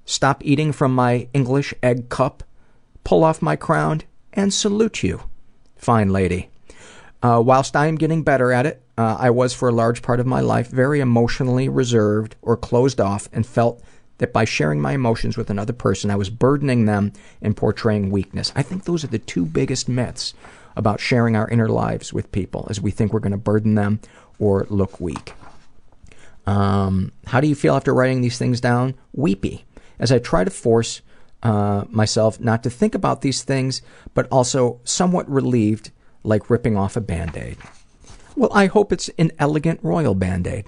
[0.04, 2.42] stop eating from my English egg cup,
[3.04, 4.02] pull off my crown,
[4.32, 5.22] and salute you.
[5.76, 6.50] Fine lady.
[7.22, 10.20] Uh, whilst I am getting better at it, uh, I was for a large part
[10.20, 13.82] of my life very emotionally reserved or closed off and felt
[14.18, 18.52] that by sharing my emotions with another person, I was burdening them and portraying weakness.
[18.54, 20.34] I think those are the two biggest myths
[20.76, 24.00] about sharing our inner lives with people, as we think we're going to burden them
[24.38, 25.32] or look weak.
[26.46, 28.94] Um, how do you feel after writing these things down?
[29.12, 29.64] Weepy.
[29.98, 31.02] As I try to force
[31.42, 33.82] uh, myself not to think about these things,
[34.14, 35.90] but also somewhat relieved,
[36.22, 37.56] like ripping off a band aid.
[38.36, 40.66] Well, I hope it's an elegant royal band aid.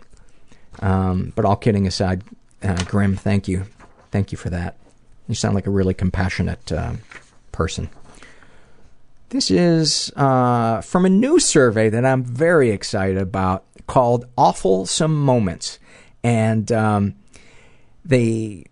[0.80, 2.24] Um, but all kidding aside,
[2.62, 3.66] uh, Grim, thank you.
[4.10, 4.76] Thank you for that.
[5.28, 6.94] You sound like a really compassionate uh,
[7.52, 7.88] person.
[9.28, 15.78] This is uh, from a new survey that I'm very excited about called Awfulsome Moments.
[16.22, 17.14] And um,
[18.04, 18.66] the,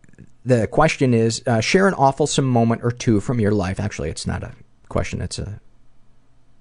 [0.45, 3.79] the question is uh, share an awful moment or two from your life.
[3.79, 4.53] Actually, it's not a
[4.89, 5.61] question, it's a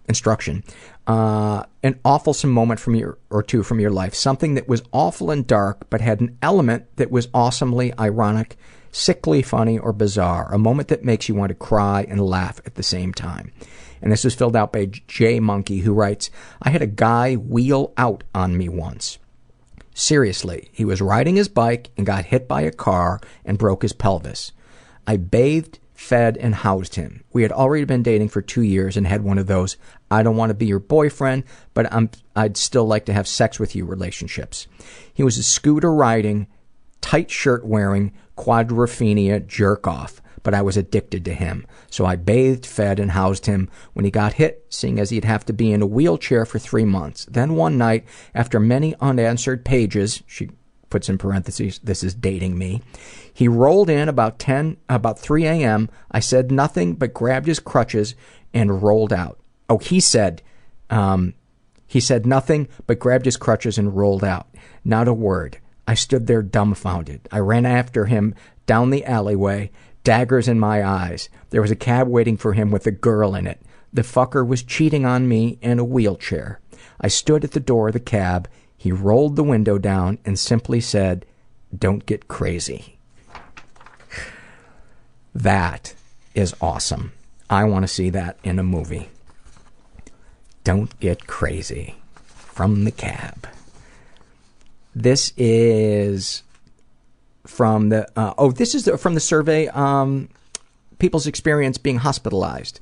[0.09, 0.63] instruction.
[1.07, 5.31] Uh, an awfulsome moment from your or two from your life, something that was awful
[5.31, 8.57] and dark, but had an element that was awesomely ironic,
[8.91, 10.53] sickly funny, or bizarre.
[10.53, 13.53] A moment that makes you want to cry and laugh at the same time.
[14.01, 16.29] And this was filled out by J Monkey, who writes,
[16.61, 19.19] "I had a guy wheel out on me once."
[19.99, 23.91] Seriously, he was riding his bike and got hit by a car and broke his
[23.91, 24.53] pelvis.
[25.05, 27.25] I bathed, fed, and housed him.
[27.33, 29.75] We had already been dating for two years and had one of those
[30.09, 31.43] I don't want to be your boyfriend,
[31.73, 34.67] but I'm, I'd still like to have sex with you relationships.
[35.13, 36.47] He was a scooter riding,
[37.01, 41.65] tight shirt wearing, quadrophenia jerk off, but I was addicted to him.
[41.89, 45.45] So I bathed, fed, and housed him when he got hit, seeing as he'd have
[45.45, 47.25] to be in a wheelchair for three months.
[47.25, 50.49] Then one night, after many unanswered pages, she
[50.89, 52.81] puts in parentheses, this is dating me.
[53.31, 55.89] He rolled in about 10, about 3 a.m.
[56.11, 58.15] I said nothing but grabbed his crutches
[58.53, 59.39] and rolled out.
[59.69, 60.41] Oh, he said,
[60.89, 61.35] um,
[61.85, 64.47] he said nothing but grabbed his crutches and rolled out.
[64.83, 65.59] Not a word.
[65.87, 67.27] I stood there dumbfounded.
[67.31, 68.35] I ran after him
[68.65, 69.71] down the alleyway,
[70.03, 71.29] daggers in my eyes.
[71.49, 73.61] There was a cab waiting for him with a girl in it.
[73.91, 76.59] The fucker was cheating on me in a wheelchair.
[77.01, 78.47] I stood at the door of the cab.
[78.77, 81.25] He rolled the window down and simply said,
[81.77, 82.97] Don't get crazy.
[85.33, 85.93] That
[86.35, 87.13] is awesome.
[87.49, 89.09] I want to see that in a movie.
[90.63, 91.95] Don't get crazy.
[92.35, 93.47] From the cab.
[94.93, 96.43] This is
[97.49, 100.29] from the, uh, oh, this is from the survey, um,
[100.99, 102.79] people's experience being hospitalized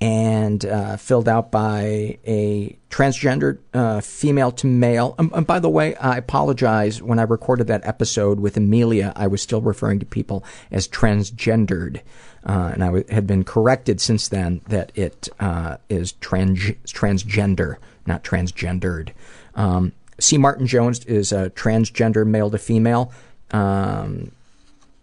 [0.00, 5.14] and uh, filled out by a transgendered uh, female to male.
[5.18, 7.00] Um, and by the way, I apologize.
[7.00, 12.02] When I recorded that episode with Amelia, I was still referring to people as transgendered.
[12.44, 17.76] Uh, and I w- had been corrected since then that it uh, is trans- transgender,
[18.04, 19.12] not transgendered.
[19.54, 20.36] Um, C.
[20.36, 23.12] Martin Jones is a transgender male to female.
[23.54, 24.32] Um,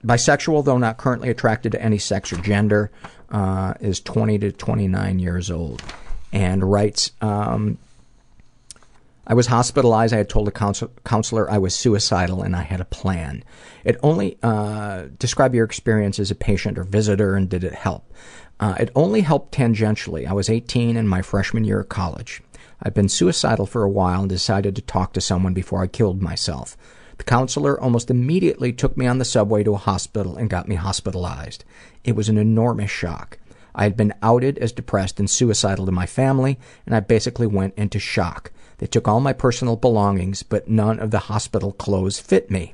[0.04, 2.92] bisexual, though not currently attracted to any sex or gender
[3.30, 5.82] uh, is 20 to 29 years old
[6.34, 7.78] and writes, um,
[9.26, 10.14] I was hospitalized.
[10.14, 13.44] I had told a counsel- counselor I was suicidal and I had a plan.
[13.86, 18.12] It only, uh, describe your experience as a patient or visitor and did it help?
[18.60, 20.28] Uh, it only helped tangentially.
[20.28, 22.42] I was 18 in my freshman year of college.
[22.84, 26.22] I'd been suicidal for a while and decided to talk to someone before I killed
[26.22, 26.76] myself.
[27.22, 30.74] The counselor almost immediately took me on the subway to a hospital and got me
[30.74, 31.64] hospitalized.
[32.04, 33.38] It was an enormous shock.
[33.76, 37.76] I had been outed as depressed and suicidal to my family, and I basically went
[37.78, 38.52] into shock.
[38.80, 42.74] They took all my personal belongings, but none of the hospital clothes fit me.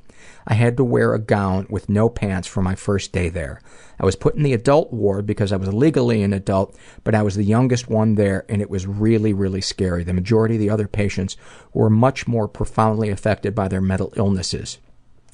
[0.50, 3.60] I had to wear a gown with no pants for my first day there.
[4.00, 7.22] I was put in the adult ward because I was legally an adult, but I
[7.22, 10.06] was the youngest one there, and it was really, really scary.
[10.06, 11.36] The majority of the other patients
[11.74, 14.78] were much more profoundly affected by their mental illnesses.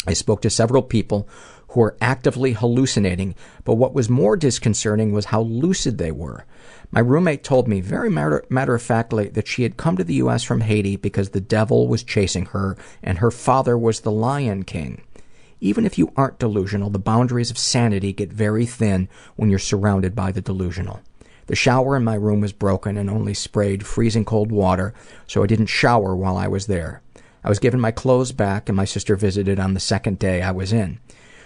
[0.08, 1.30] I spoke to several people
[1.70, 3.36] who were actively hallucinating,
[3.66, 6.46] but what was more disconcerting was how lucid they were.
[6.92, 10.16] My roommate told me very matter, matter of factly that she had come to the
[10.16, 10.44] U.S.
[10.44, 15.02] from Haiti because the devil was chasing her and her father was the Lion King.
[15.60, 20.14] Even if you aren't delusional, the boundaries of sanity get very thin when you're surrounded
[20.14, 21.02] by the delusional.
[21.48, 24.94] The shower in my room was broken and only sprayed freezing cold water,
[25.26, 27.02] so I didn't shower while I was there.
[27.44, 30.52] I was given my clothes back and my sister visited on the second day I
[30.52, 31.00] was in.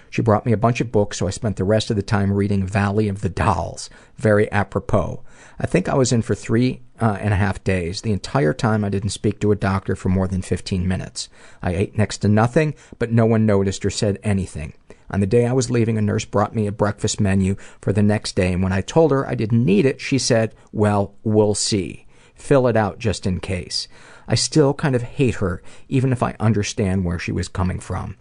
[0.09, 2.31] She brought me a bunch of books, so I spent the rest of the time
[2.31, 3.89] reading Valley of the Dolls.
[4.15, 5.21] Very apropos.
[5.59, 8.01] I think I was in for three uh, and a half days.
[8.01, 11.29] The entire time I didn't speak to a doctor for more than 15 minutes.
[11.61, 14.73] I ate next to nothing, but no one noticed or said anything.
[15.09, 18.03] On the day I was leaving, a nurse brought me a breakfast menu for the
[18.03, 21.55] next day, and when I told her I didn't need it, she said, Well, we'll
[21.55, 22.05] see.
[22.35, 23.87] Fill it out just in case.
[24.27, 28.17] I still kind of hate her, even if I understand where she was coming from.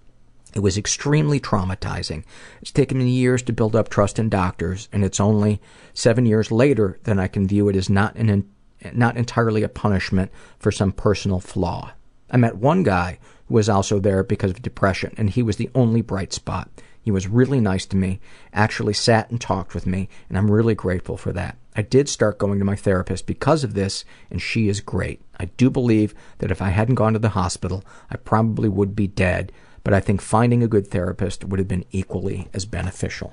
[0.56, 2.24] It was extremely traumatizing.
[2.62, 5.60] It's taken me years to build up trust in doctors, and it's only
[5.92, 8.48] seven years later that I can view it as not an
[8.94, 11.92] not entirely a punishment for some personal flaw.
[12.30, 13.18] I met one guy
[13.48, 16.70] who was also there because of depression, and he was the only bright spot.
[17.02, 18.18] He was really nice to me,
[18.54, 21.58] actually sat and talked with me, and I'm really grateful for that.
[21.74, 25.20] I did start going to my therapist because of this, and she is great.
[25.38, 29.06] I do believe that if I hadn't gone to the hospital, I probably would be
[29.06, 29.52] dead,
[29.86, 33.32] but I think finding a good therapist would have been equally as beneficial.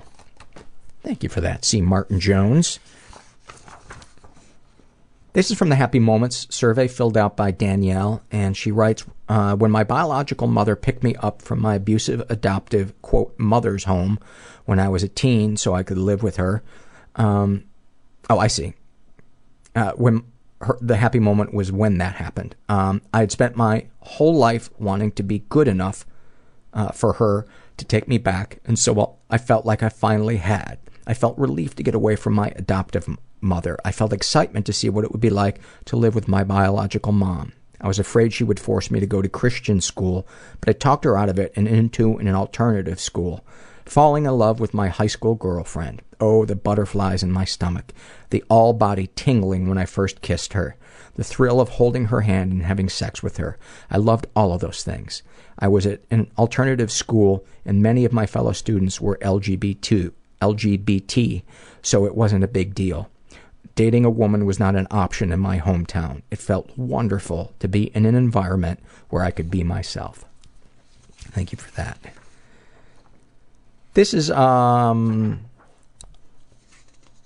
[1.02, 1.80] Thank you for that, C.
[1.80, 2.78] Martin Jones.
[5.32, 9.56] This is from the Happy Moments survey filled out by Danielle, and she writes uh,
[9.56, 14.20] When my biological mother picked me up from my abusive, adoptive, quote, mother's home
[14.64, 16.62] when I was a teen so I could live with her.
[17.16, 17.64] Um,
[18.30, 18.74] oh, I see.
[19.74, 20.22] Uh, when
[20.60, 22.54] her, the happy moment was when that happened.
[22.68, 26.06] Um, I had spent my whole life wanting to be good enough
[26.74, 27.46] uh, for her
[27.76, 30.78] to take me back, and so I felt like I finally had.
[31.06, 33.08] I felt relief to get away from my adoptive
[33.40, 33.78] mother.
[33.84, 37.12] I felt excitement to see what it would be like to live with my biological
[37.12, 37.52] mom.
[37.80, 40.26] I was afraid she would force me to go to Christian school,
[40.60, 43.44] but I talked her out of it and into an alternative school.
[43.84, 46.00] Falling in love with my high school girlfriend.
[46.18, 47.92] Oh, the butterflies in my stomach.
[48.30, 50.76] The all body tingling when I first kissed her.
[51.14, 53.56] The thrill of holding her hand and having sex with her.
[53.90, 55.22] I loved all of those things.
[55.58, 60.12] I was at an alternative school, and many of my fellow students were LGBT,
[60.42, 61.42] LGBT,
[61.82, 63.08] so it wasn't a big deal.
[63.76, 66.22] Dating a woman was not an option in my hometown.
[66.30, 70.24] It felt wonderful to be in an environment where I could be myself.
[71.16, 71.98] Thank you for that.
[73.94, 75.40] This is um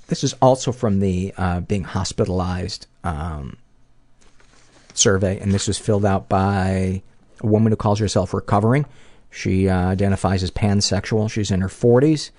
[0.09, 3.59] this is also from the uh, being hospitalized um,
[4.99, 7.03] survey, and this was filled out by
[7.41, 8.87] a woman who calls herself recovering.
[9.31, 11.31] She uh, identifies as pansexual.
[11.31, 12.31] She's in her 40s.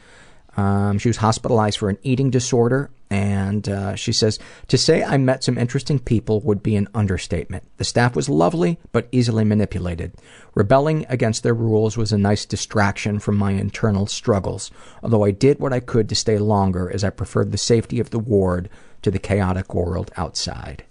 [0.57, 5.18] Um, she was hospitalized for an eating disorder, and uh, she says, To say I
[5.18, 7.64] met some interesting people would be an understatement.
[7.77, 10.14] The staff was lovely, but easily manipulated.
[10.56, 14.69] Rebelling against their rules was a nice distraction from my internal struggles,
[15.02, 18.10] although I did what I could to stay longer as I preferred the safety of
[18.10, 18.69] the ward
[19.03, 20.84] to the chaotic world outside.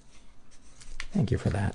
[1.19, 1.75] Thank you for that.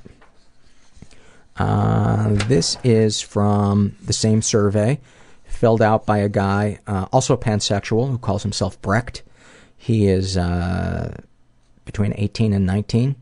[1.57, 5.01] Uh, this is from the same survey
[5.43, 9.21] filled out by a guy, uh, also pansexual, who calls himself Brecht.
[9.75, 11.17] He is uh,
[11.83, 13.17] between 18 and 19.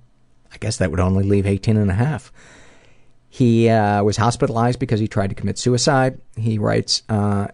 [0.53, 2.31] I guess that would only leave 18 and a half.
[3.27, 6.22] He uh, was hospitalized because he tried to commit suicide.
[6.38, 7.48] He writes, uh,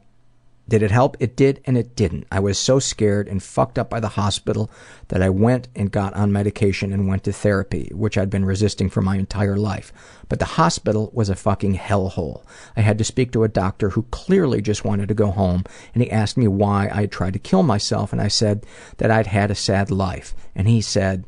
[0.70, 1.16] did it help?
[1.20, 2.28] It did and it didn't.
[2.32, 4.70] I was so scared and fucked up by the hospital
[5.08, 8.90] that I went and got on medication and went to therapy, which I'd been resisting
[8.90, 9.94] for my entire life.
[10.28, 12.44] But the hospital was a fucking hellhole.
[12.76, 15.64] I had to speak to a doctor who clearly just wanted to go home,
[15.94, 18.66] and he asked me why I had tried to kill myself, and I said
[18.98, 20.36] that I'd had a sad life.
[20.54, 21.26] And he said,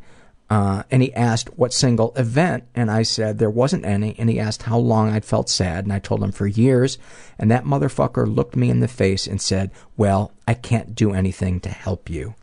[0.50, 4.40] uh, and he asked what single event, and I said there wasn't any, and he
[4.40, 6.98] asked how long I'd felt sad, and I told him for years,
[7.38, 11.60] and that motherfucker looked me in the face and said, well, I can't do anything
[11.62, 12.34] to help you.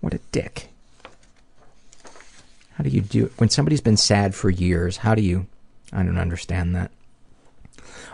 [0.00, 0.68] What a dick.
[2.76, 3.32] How do you do it?
[3.36, 5.46] When somebody's been sad for years, how do you,
[5.92, 6.90] I don't understand that.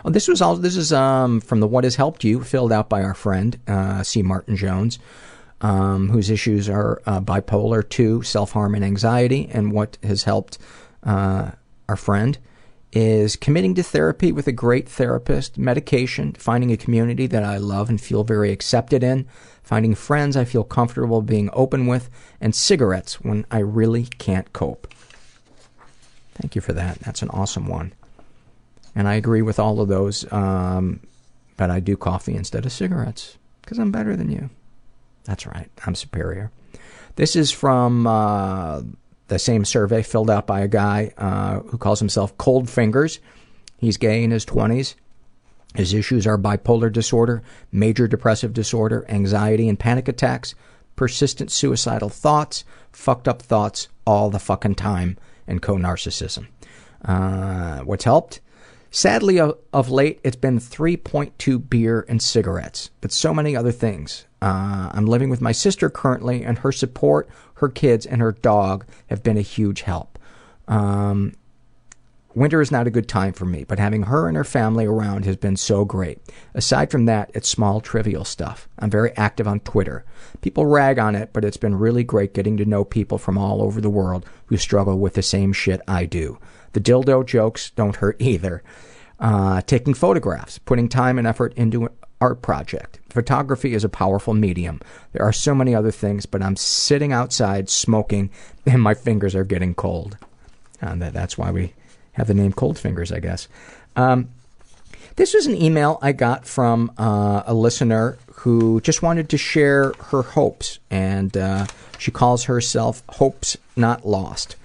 [0.03, 2.89] Oh, this was all, this is um, from the What Has Helped You, filled out
[2.89, 4.21] by our friend, uh, C.
[4.21, 4.99] Martin Jones
[5.61, 9.49] um, whose issues are uh, bipolar 2, self harm, and anxiety.
[9.51, 10.57] And what has helped
[11.03, 11.51] uh,
[11.87, 12.37] our friend
[12.91, 17.89] is committing to therapy with a great therapist, medication, finding a community that I love
[17.89, 19.27] and feel very accepted in,
[19.63, 22.09] finding friends I feel comfortable being open with,
[22.41, 24.93] and cigarettes when I really can't cope.
[26.33, 26.99] Thank you for that.
[26.99, 27.93] That's an awesome one.
[28.93, 30.99] And I agree with all of those, um,
[31.55, 34.49] but I do coffee instead of cigarettes because I'm better than you.
[35.25, 35.69] That's right.
[35.85, 36.51] I'm superior.
[37.15, 38.81] This is from uh,
[39.27, 43.19] the same survey filled out by a guy uh, who calls himself Cold Fingers.
[43.77, 44.95] He's gay in his 20s.
[45.75, 47.41] His issues are bipolar disorder,
[47.71, 50.53] major depressive disorder, anxiety and panic attacks,
[50.95, 55.17] persistent suicidal thoughts, fucked up thoughts all the fucking time,
[55.47, 56.47] and co narcissism.
[57.03, 58.41] Uh, what's helped?
[58.93, 64.25] Sadly, of late, it's been 3.2 beer and cigarettes, but so many other things.
[64.41, 68.85] Uh, I'm living with my sister currently, and her support, her kids, and her dog
[69.09, 70.19] have been a huge help.
[70.67, 71.33] Um,
[72.33, 75.25] Winter is not a good time for me, but having her and her family around
[75.25, 76.19] has been so great.
[76.53, 78.69] Aside from that, it's small, trivial stuff.
[78.79, 80.05] I'm very active on Twitter.
[80.39, 83.61] People rag on it, but it's been really great getting to know people from all
[83.61, 86.39] over the world who struggle with the same shit I do.
[86.73, 88.63] The dildo jokes don't hurt either.
[89.19, 91.89] Uh, taking photographs, putting time and effort into an
[92.19, 92.99] art project.
[93.09, 94.79] Photography is a powerful medium.
[95.11, 98.29] There are so many other things, but I'm sitting outside smoking
[98.65, 100.17] and my fingers are getting cold.
[100.81, 101.73] And that's why we
[102.13, 103.47] have the name Cold Fingers, I guess.
[103.95, 104.29] Um,
[105.15, 109.93] this was an email I got from uh, a listener who just wanted to share
[110.05, 111.67] her hopes, and uh,
[111.99, 114.55] she calls herself Hopes Not Lost.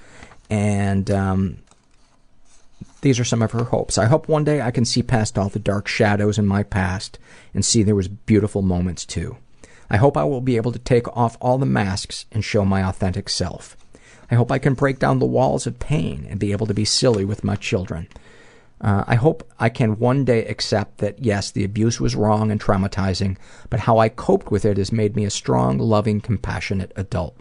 [0.49, 1.59] And um,
[3.07, 3.99] these are some of her hopes.
[3.99, 7.21] I hope one day I can see past all the dark shadows in my past
[7.55, 9.37] and see there was beautiful moments too.
[9.89, 12.83] I hope I will be able to take off all the masks and show my
[12.83, 13.77] authentic self.
[14.29, 16.85] I hope I can break down the walls of pain and be able to be
[16.85, 18.09] silly with my children.
[18.81, 22.61] Uh, I hope I can one day accept that, yes, the abuse was wrong and
[22.61, 23.37] traumatizing,
[23.71, 27.37] but how I coped with it has made me a strong, loving, compassionate adult.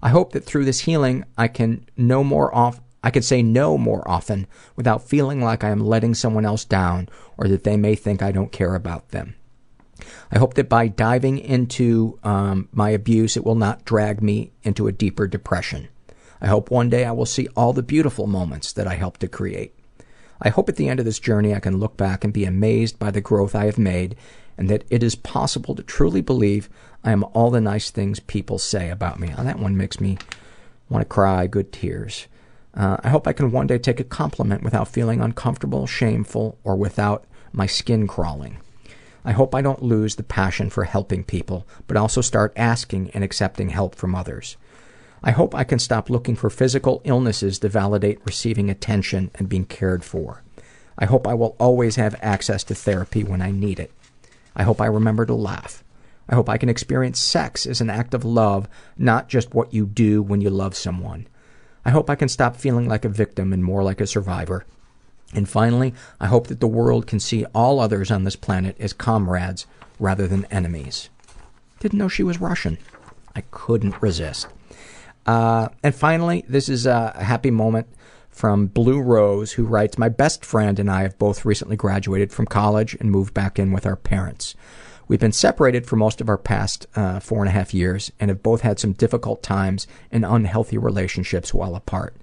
[0.00, 3.76] I hope that through this healing, I can no more off, I can say no
[3.76, 4.46] more often
[4.76, 8.32] without feeling like I am letting someone else down or that they may think I
[8.32, 9.34] don't care about them.
[10.30, 14.86] I hope that by diving into um, my abuse, it will not drag me into
[14.86, 15.88] a deeper depression.
[16.40, 19.28] I hope one day I will see all the beautiful moments that I helped to
[19.28, 19.74] create.
[20.40, 22.98] I hope at the end of this journey I can look back and be amazed
[22.98, 24.16] by the growth I have made
[24.58, 26.68] and that it is possible to truly believe
[27.04, 29.32] I am all the nice things people say about me.
[29.36, 30.18] Oh, that one makes me
[30.88, 32.26] want to cry good tears.
[32.74, 36.76] Uh, I hope I can one day take a compliment without feeling uncomfortable, shameful, or
[36.76, 38.58] without my skin crawling.
[39.24, 43.22] I hope I don't lose the passion for helping people, but also start asking and
[43.22, 44.56] accepting help from others.
[45.22, 49.64] I hope I can stop looking for physical illnesses to validate receiving attention and being
[49.64, 50.42] cared for.
[50.98, 53.92] I hope I will always have access to therapy when I need it.
[54.56, 55.84] I hope I remember to laugh.
[56.28, 59.86] I hope I can experience sex as an act of love, not just what you
[59.86, 61.28] do when you love someone.
[61.84, 64.64] I hope I can stop feeling like a victim and more like a survivor.
[65.34, 68.92] And finally, I hope that the world can see all others on this planet as
[68.92, 69.66] comrades
[69.98, 71.08] rather than enemies.
[71.80, 72.78] Didn't know she was Russian.
[73.34, 74.46] I couldn't resist.
[75.26, 77.86] Uh, and finally, this is a happy moment
[78.30, 82.46] from Blue Rose, who writes My best friend and I have both recently graduated from
[82.46, 84.54] college and moved back in with our parents.
[85.08, 88.28] We've been separated for most of our past uh, four and a half years and
[88.30, 92.16] have both had some difficult times and unhealthy relationships while apart.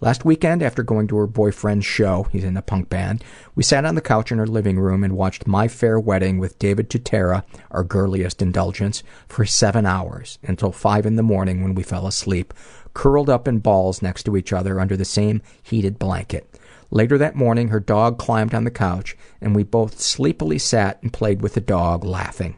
[0.00, 3.24] Last weekend, after going to her boyfriend's show, he's in a punk band,
[3.56, 6.56] we sat on the couch in her living room and watched My Fair Wedding with
[6.60, 7.42] David Tutera,
[7.72, 12.54] our girliest indulgence, for seven hours until five in the morning when we fell asleep,
[12.94, 16.48] curled up in balls next to each other under the same heated blanket.
[16.90, 21.12] Later that morning, her dog climbed on the couch, and we both sleepily sat and
[21.12, 22.56] played with the dog, laughing.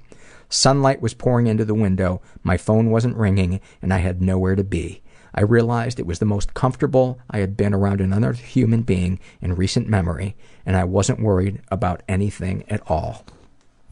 [0.48, 4.64] Sunlight was pouring into the window, my phone wasn't ringing, and I had nowhere to
[4.64, 5.02] be.
[5.34, 9.54] I realized it was the most comfortable I had been around another human being in
[9.54, 10.36] recent memory,
[10.66, 13.24] and I wasn't worried about anything at all.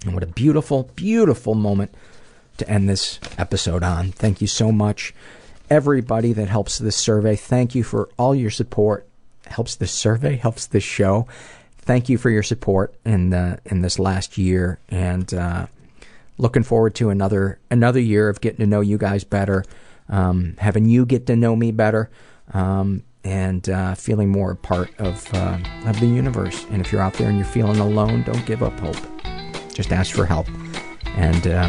[0.05, 1.95] And what a beautiful, beautiful moment
[2.59, 4.11] to end this episode on.
[4.11, 5.15] Thank you so much,
[5.71, 7.37] everybody that helps this survey.
[7.37, 9.09] Thank you for all your support.
[9.49, 11.27] Helps this survey, helps this show.
[11.79, 15.67] Thank you for your support in the, in this last year, and uh,
[16.37, 19.65] looking forward to another another year of getting to know you guys better
[20.09, 22.11] um, having you get to know me better,
[22.53, 26.65] um, and uh, feeling more a part of uh, of the universe.
[26.71, 28.97] And if you're out there and you're feeling alone, don't give up hope.
[29.73, 30.49] Just ask for help,
[31.07, 31.69] and uh,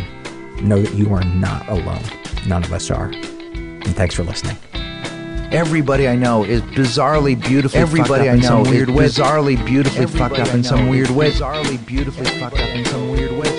[0.61, 2.03] know that you are not alone.
[2.47, 3.11] None of us are.
[3.11, 4.57] And thanks for listening.
[5.51, 8.89] Everybody I know is bizarrely beautifully Everybody fucked up I in some know is weird
[8.91, 9.05] way.
[9.07, 11.31] bizarrely beautifully fucked up in some weird way.
[11.31, 13.58] Bizarrely beautifully fucked up in some weird way.